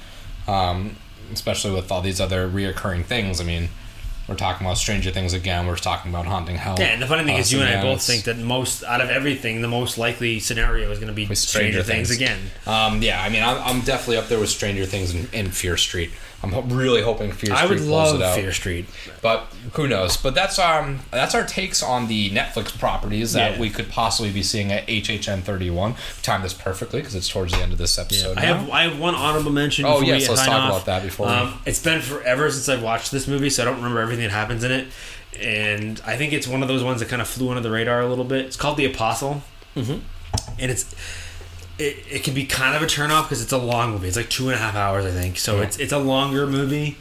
um, 0.49 0.97
especially 1.33 1.73
with 1.73 1.93
all 1.93 2.01
these 2.01 2.21
other 2.21 2.49
reoccurring 2.49 3.05
things. 3.05 3.41
I 3.41 3.45
mean, 3.45 3.69
we're 4.29 4.35
talking 4.37 4.67
about 4.67 4.79
Stranger 4.79 5.11
Things 5.11 5.33
again. 5.33 5.67
We're 5.67 5.77
talking 5.77 6.11
about 6.11 6.27
Haunting 6.27 6.57
Hell. 6.57 6.77
Yeah, 6.79 6.87
and 6.87 7.03
the 7.03 7.07
funny 7.07 7.25
thing 7.25 7.37
is, 7.37 7.53
you 7.53 7.61
and 7.61 7.69
I 7.69 7.83
both 7.83 8.03
think 8.03 8.25
that 8.25 8.39
most 8.39 8.83
out 8.85 9.01
of 9.01 9.11
everything, 9.11 9.61
the 9.63 9.69
most 9.69 9.99
likely 9.99 10.41
scenario 10.41 10.91
is 10.91 10.99
going 10.99 11.09
to 11.09 11.15
be 11.15 11.27
With 11.27 11.39
Stranger, 11.39 11.83
Things. 11.83 12.11
again. 12.11 12.39
Um, 12.67 13.03
yeah, 13.03 13.23
I 13.23 13.29
mean, 13.29 13.43
I'm, 13.43 13.59
I'm 13.63 13.81
definitely 13.83 14.17
up 14.19 14.29
there 14.29 14.41
with 14.41 14.49
Stranger 14.51 14.87
Things 14.87 15.15
and, 15.15 15.29
and 15.35 15.55
Fear 15.55 15.77
Street. 15.77 16.11
I'm 16.43 16.53
ho- 16.53 16.61
really 16.61 17.01
hoping 17.01 17.33
Fear 17.33 17.57
Street 17.57 17.59
I 17.59 17.67
would 17.67 17.81
love 17.81 18.17
it 18.17 18.23
out. 18.23 18.35
Fear 18.35 18.53
Street. 18.53 18.85
but 19.23 19.47
who 19.73 19.89
knows? 19.89 20.19
But 20.19 20.35
that's 20.35 20.59
um 20.59 21.01
that's 21.11 21.35
our 21.35 21.47
takes 21.47 21.83
on 21.83 22.07
the 22.07 22.29
Netflix 22.33 22.79
properties 22.79 23.33
that 23.33 23.53
Yeah. 23.53 23.61
we 23.61 23.71
could 23.71 23.89
possibly 23.89 24.31
be 24.31 24.43
seeing 24.43 24.71
at 24.71 24.87
HHN 24.87 25.41
31. 25.41 25.95
Time 26.23 26.43
this 26.43 26.53
perfectly 26.53 27.01
because 27.01 27.15
it's 27.15 27.31
towards 27.31 27.53
the 27.55 27.61
end 27.63 27.73
of 27.73 27.79
this 27.79 27.99
episode. 27.99 28.37
I 28.37 28.43
now. 28.43 28.59
have 28.59 28.71
I 28.71 28.83
have 28.83 28.99
one 29.01 29.15
honorable 29.15 29.53
mention. 29.53 29.87
Oh, 29.87 30.03
yes, 30.03 30.29
we 30.29 30.35
let's 30.35 30.45
talk 30.45 30.55
off. 30.65 30.71
about 30.71 30.85
that 30.85 31.03
before 31.03 31.29
we- 31.29 31.33
Um, 31.33 31.59
it's 31.65 31.79
been 31.83 32.03
forever 32.03 32.51
since 32.51 32.69
I've 32.69 32.83
watched 32.83 33.11
this 33.11 33.27
movie, 33.27 33.49
so 33.49 33.63
I 33.63 33.65
don't 33.65 33.77
remember 33.77 34.01
everything 34.03 34.14
that 34.21 34.31
happens 34.31 34.65
in 34.65 34.71
it. 34.73 34.89
And 35.41 36.01
I 36.07 36.17
think 36.17 36.33
it's 36.33 36.47
one 36.47 36.63
of 36.63 36.69
those 36.69 36.83
ones 36.85 37.01
that 37.01 37.09
kind 37.09 37.21
of 37.21 37.27
flew 37.29 37.49
under 37.49 37.61
the 37.61 37.71
radar 37.71 38.01
a 38.01 38.07
little 38.07 38.25
bit. 38.25 38.45
It's 38.47 38.57
called 38.57 38.77
The 38.77 38.85
Apostle, 38.87 39.43
mm-hmm. 39.75 39.99
and 40.59 40.71
it's 40.71 40.95
it, 41.77 41.97
it 42.09 42.23
can 42.23 42.35
be 42.35 42.47
kind 42.47 42.77
of 42.77 42.83
a 42.83 42.87
turnoff 42.87 43.25
because 43.25 43.43
it's 43.43 43.51
a 43.53 43.59
long 43.59 43.91
movie. 43.93 44.07
It's 44.07 44.17
like 44.17 44.31
two 44.31 44.45
and 44.49 44.55
a 44.55 44.59
half 44.59 44.77
hours, 44.77 45.05
I 45.05 45.11
think. 45.11 45.39
So 45.39 45.57
Yeah. 45.57 45.63
it's 45.65 45.79
it's 45.79 45.93
a 45.93 45.99
longer 45.99 46.47
movie. 46.47 46.99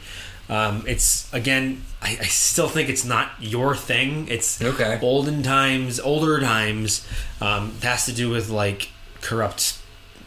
Um, 0.48 0.84
it's 0.86 1.32
again, 1.32 1.82
I, 2.02 2.18
I 2.20 2.24
still 2.24 2.68
think 2.68 2.88
it's 2.88 3.04
not 3.04 3.30
your 3.40 3.74
thing. 3.76 4.26
It's 4.28 4.60
Okay. 4.60 4.98
olden 5.00 5.42
times, 5.44 6.00
older 6.00 6.40
times. 6.40 7.06
Um, 7.40 7.72
it 7.78 7.84
has 7.84 8.04
to 8.06 8.12
do 8.12 8.30
with 8.30 8.50
like 8.50 8.88
corrupt 9.20 9.78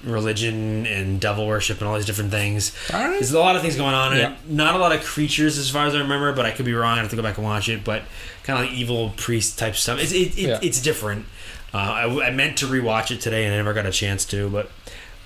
religion 0.03 0.85
and 0.85 1.19
devil 1.19 1.47
worship 1.47 1.79
and 1.79 1.87
all 1.87 1.95
these 1.95 2.05
different 2.05 2.31
things. 2.31 2.71
Right. 2.91 3.11
There's 3.11 3.31
a 3.31 3.39
lot 3.39 3.55
of 3.55 3.61
things 3.61 3.75
going 3.75 3.93
on 3.95 4.15
Yeah. 4.15 4.35
Not 4.47 4.75
a 4.75 4.77
lot 4.77 4.91
of 4.91 5.03
creatures 5.03 5.57
as 5.57 5.69
far 5.69 5.85
as 5.85 5.95
I 5.95 5.99
remember, 5.99 6.33
but 6.33 6.45
I 6.45 6.51
could 6.51 6.65
be 6.65 6.73
wrong. 6.73 6.97
I 6.97 7.01
have 7.01 7.09
to 7.09 7.15
go 7.15 7.21
back 7.23 7.37
and 7.37 7.45
watch 7.45 7.69
it. 7.69 7.83
But 7.83 8.03
kind 8.43 8.59
of 8.59 8.65
like 8.69 8.77
evil 8.77 9.11
priest 9.17 9.57
type 9.59 9.75
stuff. 9.75 9.99
It's 9.99 10.11
it, 10.11 10.37
it, 10.37 10.37
Yeah. 10.37 10.59
it's 10.61 10.81
different. 10.81 11.25
Uh, 11.73 11.77
I, 11.77 12.27
I 12.27 12.31
meant 12.31 12.57
to 12.59 12.65
rewatch 12.65 13.11
it 13.11 13.19
today 13.21 13.45
and 13.45 13.53
I 13.53 13.57
never 13.57 13.73
got 13.73 13.85
a 13.85 13.91
chance 13.91 14.23
to, 14.25 14.49
but. 14.49 14.71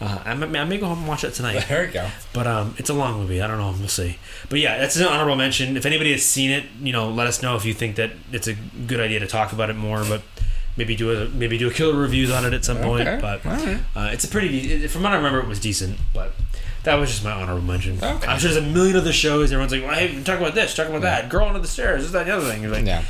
Uh, 0.04 0.20
I, 0.26 0.34
may, 0.34 0.60
I 0.60 0.64
may 0.64 0.80
go 0.80 0.88
home 0.88 0.98
and 0.98 1.08
watch 1.08 1.24
it 1.24 1.36
tonight. 1.36 1.64
There 1.70 1.86
you 1.86 1.92
go. 1.92 2.10
But 2.34 2.48
um, 2.48 2.74
it's 2.80 2.90
a 2.90 2.94
long 2.96 3.20
movie. 3.20 3.40
I 3.40 3.46
don't 3.46 3.60
know. 3.60 3.72
We'll 3.78 3.88
see. 3.88 4.18
But 4.50 4.58
yeah, 4.58 4.80
that's 4.80 4.96
an 4.96 5.06
honorable 5.06 5.36
mention. 5.36 5.78
If 5.78 5.86
anybody 5.86 6.12
has 6.12 6.24
seen 6.24 6.50
it, 6.50 6.66
you 6.82 6.92
know, 6.92 7.12
let 7.12 7.28
us 7.28 7.44
know 7.44 7.56
if 7.56 7.66
you 7.66 7.76
think 7.76 7.98
that 7.98 8.10
it's 8.32 8.48
a 8.48 8.56
good 8.56 9.00
idea 9.00 9.20
to 9.20 9.28
talk 9.28 9.54
about 9.54 9.70
it 9.70 9.76
more. 9.76 10.04
But 10.04 10.24
maybe 10.78 10.96
do 10.96 11.12
a 11.12 11.28
maybe 11.30 11.58
do 11.58 11.68
a 11.70 11.72
killer 11.74 11.98
reviews 12.00 12.32
on 12.32 12.46
it 12.46 12.54
at 12.54 12.64
some 12.66 12.78
point. 12.78 13.08
Okay. 13.08 13.20
But 13.22 13.46
All 13.46 13.52
right. 13.54 13.80
uh, 13.96 14.10
it's 14.14 14.24
a 14.24 14.28
pretty. 14.28 14.60
It, 14.84 14.92
from 14.92 15.04
what 15.04 15.12
I 15.12 15.16
remember, 15.16 15.40
it 15.40 15.48
was 15.48 15.60
decent. 15.60 15.98
But 16.14 16.32
that 16.84 16.96
was 16.96 17.10
just 17.12 17.24
my 17.24 17.32
honorable 17.32 17.62
mention. 17.62 17.98
Okay. 18.04 18.28
I'm 18.28 18.40
sure 18.40 18.52
there's 18.52 18.64
a 18.64 18.68
million 18.68 18.96
other 18.98 19.14
shows. 19.14 19.52
Everyone's 19.52 19.72
like, 19.72 19.84
well, 19.84 19.94
hey, 19.96 20.22
talk 20.24 20.40
about 20.40 20.56
this, 20.56 20.76
talk 20.76 20.88
about 20.90 21.02
that. 21.02 21.30
Girl 21.30 21.46
under 21.48 21.60
the 21.60 21.68
stairs. 21.68 22.04
This, 22.04 22.12
that, 22.12 22.26
the 22.26 22.32
other 22.36 22.50
thing. 22.50 22.62
You're 22.64 22.72
like, 22.72 22.86
Yeah. 22.86 23.04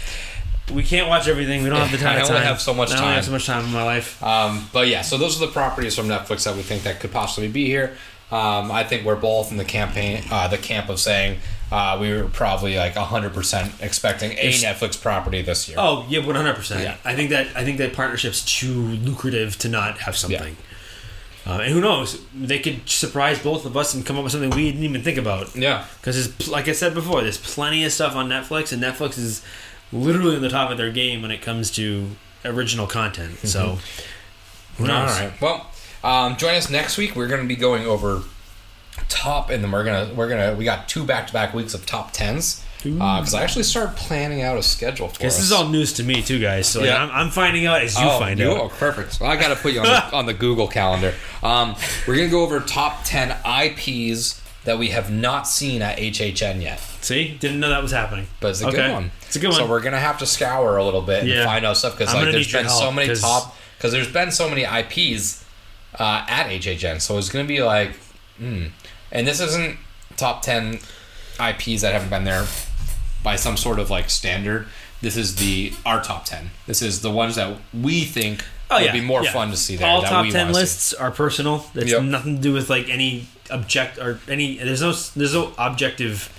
we 0.74 0.84
can't 0.84 1.07
watch 1.07 1.28
everything. 1.28 1.64
We 1.64 1.70
don't 1.70 1.80
have 1.80 1.91
the 1.91 1.97
time. 2.03 2.18
I 2.18 2.22
only 2.22 2.34
time. 2.34 2.43
have 2.43 2.59
so 2.62 2.74
much 2.74 2.89
I 2.91 2.95
only 2.95 3.05
time. 3.05 3.16
have 3.16 3.26
so 3.26 3.32
much 3.32 3.45
time 3.45 3.66
in 3.66 3.72
my 3.72 3.84
life. 3.84 4.22
Um, 4.24 4.68
but 4.74 4.88
yeah, 4.88 5.01
so 5.01 5.18
those 5.18 5.41
are 5.41 5.45
the 5.45 5.51
properties 5.51 5.95
from 5.95 6.07
Netflix 6.07 6.43
that 6.45 6.55
we 6.55 6.62
think 6.64 6.84
that 6.84 6.99
could 6.99 7.12
possibly 7.12 7.47
be 7.49 7.66
here. 7.66 7.95
Um, 8.32 8.72
I 8.72 8.84
think 8.86 9.05
we're 9.05 9.16
both 9.18 9.51
in 9.51 9.57
the 9.57 9.66
campaign, 9.66 10.24
uh, 10.32 10.47
the 10.47 10.57
camp 10.57 10.88
of 10.89 10.99
saying 11.01 11.39
uh, 11.72 11.98
we 12.00 12.12
were 12.14 12.26
probably 12.26 12.76
like 12.78 12.94
hundred 12.96 13.34
percent 13.34 13.74
expecting 13.82 14.32
a 14.34 14.52
Netflix 14.52 15.02
property 15.02 15.42
this 15.42 15.68
year. 15.70 15.78
Oh 15.80 16.06
yeah, 16.10 16.26
one 16.26 16.36
hundred 16.36 16.56
percent. 16.56 16.84
Yeah. 16.84 16.98
I 17.06 17.16
think 17.16 17.30
that 17.30 17.48
I 17.56 17.64
think 17.64 17.78
that 17.78 17.94
partnership's 17.94 18.44
too 18.44 18.74
lucrative 18.74 19.58
to 19.60 19.70
not 19.70 20.00
have 20.00 20.16
something. 20.18 20.58
Uh, 21.44 21.54
and 21.64 21.74
who 21.74 21.82
knows? 21.82 22.22
They 22.36 22.60
could 22.60 22.88
surprise 22.88 23.40
both 23.40 23.66
of 23.66 23.76
us 23.76 23.96
and 23.96 24.06
come 24.06 24.16
up 24.16 24.24
with 24.24 24.32
something 24.32 24.52
we 24.52 24.72
didn't 24.72 24.84
even 24.84 25.02
think 25.02 25.18
about. 25.18 25.56
Yeah. 25.56 25.86
Because 26.00 26.48
like 26.48 26.68
I 26.68 26.74
said 26.74 26.94
before, 26.94 27.22
there's 27.24 27.40
plenty 27.40 27.84
of 27.84 27.92
stuff 27.92 28.16
on 28.16 28.30
Netflix, 28.30 28.72
and 28.72 28.82
Netflix 28.84 29.18
is 29.18 29.44
literally 29.92 30.36
on 30.36 30.44
the 30.44 30.50
top 30.50 30.70
of 30.70 30.78
their 30.78 30.92
game 30.92 31.24
when 31.24 31.32
it 31.32 31.42
comes 31.42 31.72
to 31.72 32.10
original 32.46 32.86
content. 32.86 33.38
So, 33.40 33.80
who 34.78 34.84
Mm-hmm. 34.84 34.92
All 34.92 35.06
knows? 35.06 35.20
right. 35.20 35.42
Well, 35.42 35.68
um, 36.04 36.38
join 36.38 36.54
us 36.56 36.70
next 36.70 36.98
week. 36.98 37.16
We're 37.16 37.28
going 37.28 37.42
to 37.42 37.48
be 37.48 37.56
going 37.56 37.86
over 37.88 38.22
top, 39.10 39.50
and 39.50 39.64
then 39.64 39.72
we're 39.72 39.84
gonna 39.84 40.14
we're 40.14 40.30
gonna 40.30 40.56
we 40.56 40.64
got 40.66 40.88
two 40.89 41.04
back 41.06 41.28
to 41.28 41.34
back 41.34 41.54
weeks 41.54 41.74
of 41.74 41.86
top 41.86 42.12
tens 42.12 42.64
because 42.84 43.36
I 43.36 43.44
actually 43.44 43.62
started 43.64 43.96
planning 43.96 44.42
out 44.42 44.58
a 44.58 44.64
schedule 44.64 45.08
for 45.08 45.20
This 45.22 45.38
us. 45.38 45.44
is 45.46 45.52
all 45.52 45.68
news 45.70 45.94
to 45.94 46.04
me 46.04 46.24
too, 46.24 46.39
guys. 46.39 46.68
So 46.68 46.84
Yeah. 46.84 47.04
I'm, 47.04 47.12
I'm 47.12 47.30
finding 47.30 47.68
out 47.68 47.82
as 47.84 47.96
you 47.96 48.04
oh, 48.08 48.18
find 48.18 48.39
you- 48.39 48.50
out. 48.52 48.58
Oh, 48.58 48.70
perfect. 48.70 49.20
Well, 49.22 49.30
I 49.30 49.36
got 49.36 49.50
to 49.50 49.56
put 49.56 49.74
you 49.74 49.82
on 49.82 49.86
the, 49.86 50.12
on 50.18 50.26
the 50.26 50.34
Google 50.34 50.68
calendar. 50.68 51.14
Um, 51.44 51.76
we're 52.08 52.16
gonna 52.16 52.30
go 52.30 52.42
over 52.42 52.60
top 52.60 53.04
ten 53.04 53.38
IPs 53.46 54.42
that 54.64 54.78
we 54.80 54.89
have 54.89 55.12
not 55.12 55.48
seen 55.48 55.82
at 55.84 55.98
HHN 56.00 56.62
yet. 56.62 56.80
See, 57.02 57.36
didn't 57.39 57.60
know 57.60 57.70
that 57.70 57.82
was 57.84 57.92
happening. 57.92 58.28
But 58.39 58.50
it's 58.52 58.62
a 58.62 58.68
Okay. 58.68 58.78
good 58.78 58.92
one. 58.94 59.12
It's 59.28 59.36
a 59.36 59.39
good 59.39 59.50
one. 59.50 59.58
So 59.58 59.68
we're 59.70 59.82
gonna 59.82 60.00
have 60.00 60.18
to 60.20 60.26
scour 60.26 60.78
a 60.78 60.84
little 60.84 61.02
bit 61.04 61.24
and 61.24 61.46
find 61.46 61.66
out 61.66 61.78
stuff 61.78 61.98
because 61.98 62.14
like 62.16 62.32
there's 62.32 62.52
been 62.52 62.68
so 62.70 62.92
many 62.92 63.08
'cause- 63.10 63.22
top 63.22 63.56
because 63.78 63.92
there's 63.92 64.12
been 64.12 64.32
so 64.32 64.50
many 64.50 64.64
IPs 64.64 65.44
uh, 66.00 66.26
at 66.28 66.48
HHN. 66.50 67.00
So 67.00 67.18
it's 67.20 67.30
gonna 67.30 67.46
be 67.48 67.62
like, 67.62 67.92
hmm. 68.39 68.66
And 69.12 69.28
this 69.28 69.39
isn't 69.39 69.78
top 70.18 70.41
ten 70.41 70.80
IPs 71.39 71.82
that 71.82 71.93
haven't 71.93 72.09
been 72.09 72.24
there 72.24 72.45
by 73.24 73.36
some 73.36 73.57
sort 73.57 73.80
of 73.80 73.89
like 73.89 74.09
standard. 74.09 74.68
This 75.01 75.18
is 75.18 75.36
the 75.38 75.74
our 75.86 76.01
top 76.01 76.26
ten. 76.26 76.51
This 76.68 76.82
is 76.82 77.01
the 77.01 77.12
ones 77.12 77.36
that 77.36 77.57
we 77.74 78.01
think 78.05 78.43
oh, 78.70 78.82
would 78.82 78.91
be 78.93 79.01
more 79.01 79.22
Oh, 79.22 79.24
yeah. 79.24 79.32
fun 79.34 79.49
to 79.51 79.57
see 79.57 79.76
there. 79.76 79.88
All 79.88 80.01
that 80.01 80.09
top 80.09 80.26
we 80.26 80.32
ten 80.32 80.47
wanna 80.47 80.53
see. 80.53 80.59
lists 80.62 80.93
are 80.93 81.12
personal. 81.12 81.66
It's 81.76 81.91
Yep. 81.91 82.03
nothing 82.03 82.36
to 82.38 82.41
do 82.41 82.53
with 82.53 82.70
like 82.70 82.88
any 82.89 83.28
object 83.49 83.97
or 83.97 84.20
any. 84.28 84.57
There's 84.57 84.82
no 84.82 84.91
there's 85.16 85.34
no 85.34 85.53
objective 85.57 86.32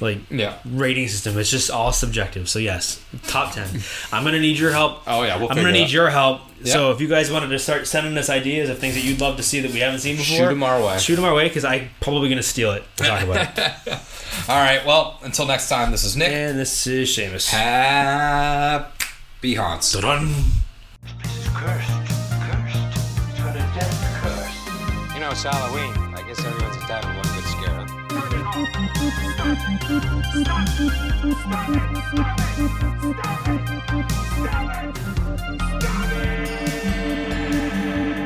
like 0.00 0.18
Yeah. 0.30 0.54
rating 0.64 1.08
system. 1.08 1.38
It's 1.38 1.50
just 1.50 1.70
all 1.70 1.92
subjective. 1.92 2.48
So 2.48 2.58
yes, 2.58 3.00
top 3.26 3.54
ten. 3.54 3.68
I'm 4.12 4.24
gonna 4.24 4.40
need 4.40 4.58
your 4.58 4.72
help. 4.72 5.02
Oh 5.06 5.22
yeah, 5.22 5.36
we'll 5.38 5.48
I'm 5.50 5.56
gonna 5.56 5.72
need 5.72 5.84
out. 5.84 5.92
your 5.92 6.10
help. 6.10 6.40
Yeah. 6.62 6.72
So 6.72 6.90
if 6.90 7.00
you 7.00 7.08
guys 7.08 7.30
wanted 7.30 7.48
to 7.48 7.58
start 7.58 7.86
sending 7.86 8.16
us 8.18 8.28
ideas 8.30 8.68
of 8.70 8.78
things 8.78 8.94
that 8.94 9.04
you'd 9.04 9.20
love 9.20 9.36
to 9.36 9.42
see 9.42 9.60
that 9.60 9.70
we 9.72 9.80
haven't 9.80 10.00
seen 10.00 10.16
before, 10.16 10.36
shoot 10.38 10.48
them 10.48 10.62
our 10.62 10.80
way. 10.82 10.98
Shoot 10.98 11.16
them 11.16 11.24
our 11.24 11.34
way 11.34 11.48
because 11.48 11.64
I'm 11.64 11.90
probably 12.00 12.28
gonna 12.28 12.42
steal 12.42 12.72
it 12.72 12.82
to 12.96 13.04
talk 13.04 13.22
about 13.22 13.58
it. 13.58 13.72
All 14.48 14.62
right. 14.62 14.84
Well, 14.86 15.18
until 15.22 15.46
next 15.46 15.68
time. 15.68 15.90
This 15.90 16.04
is 16.04 16.16
Nick. 16.16 16.32
and 16.32 16.58
this 16.58 16.86
is 16.86 17.08
Seamus. 17.10 17.50
Happy 17.50 19.54
haunts. 19.54 19.92
Dun-dun. 19.92 20.28
This 21.22 21.36
is 21.38 21.48
cursed. 21.48 21.90
Cursed. 22.40 22.76
It's 23.30 23.38
got 23.38 23.56
a 23.56 23.58
death 23.74 24.22
curse. 24.22 24.56
You 25.14 25.20
know, 25.20 25.30
it's 25.30 25.42
Halloween. 25.42 25.92
I 26.14 26.22
guess 26.26 26.38
everyone's 26.44 26.76
entitled 26.76 27.12
to 27.12 27.18
one 27.18 27.28
good 27.34 27.44
scare. 27.44 27.85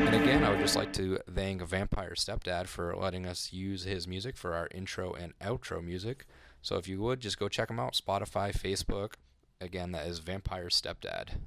And 0.05 0.15
again, 0.15 0.43
I 0.43 0.49
would 0.49 0.59
just 0.59 0.75
like 0.75 0.93
to 0.93 1.17
thank 1.33 1.61
Vampire 1.63 2.13
Stepdad 2.15 2.67
for 2.67 2.95
letting 2.95 3.25
us 3.25 3.51
use 3.51 3.83
his 3.83 4.07
music 4.07 4.37
for 4.37 4.53
our 4.53 4.67
intro 4.71 5.13
and 5.13 5.37
outro 5.39 5.83
music. 5.83 6.25
So 6.61 6.75
if 6.77 6.87
you 6.87 6.99
would, 7.01 7.19
just 7.19 7.39
go 7.39 7.49
check 7.49 7.69
him 7.69 7.79
out 7.79 7.93
Spotify, 7.93 8.53
Facebook. 8.53 9.13
Again, 9.59 9.91
that 9.93 10.05
is 10.05 10.19
Vampire 10.19 10.69
Stepdad. 10.69 11.39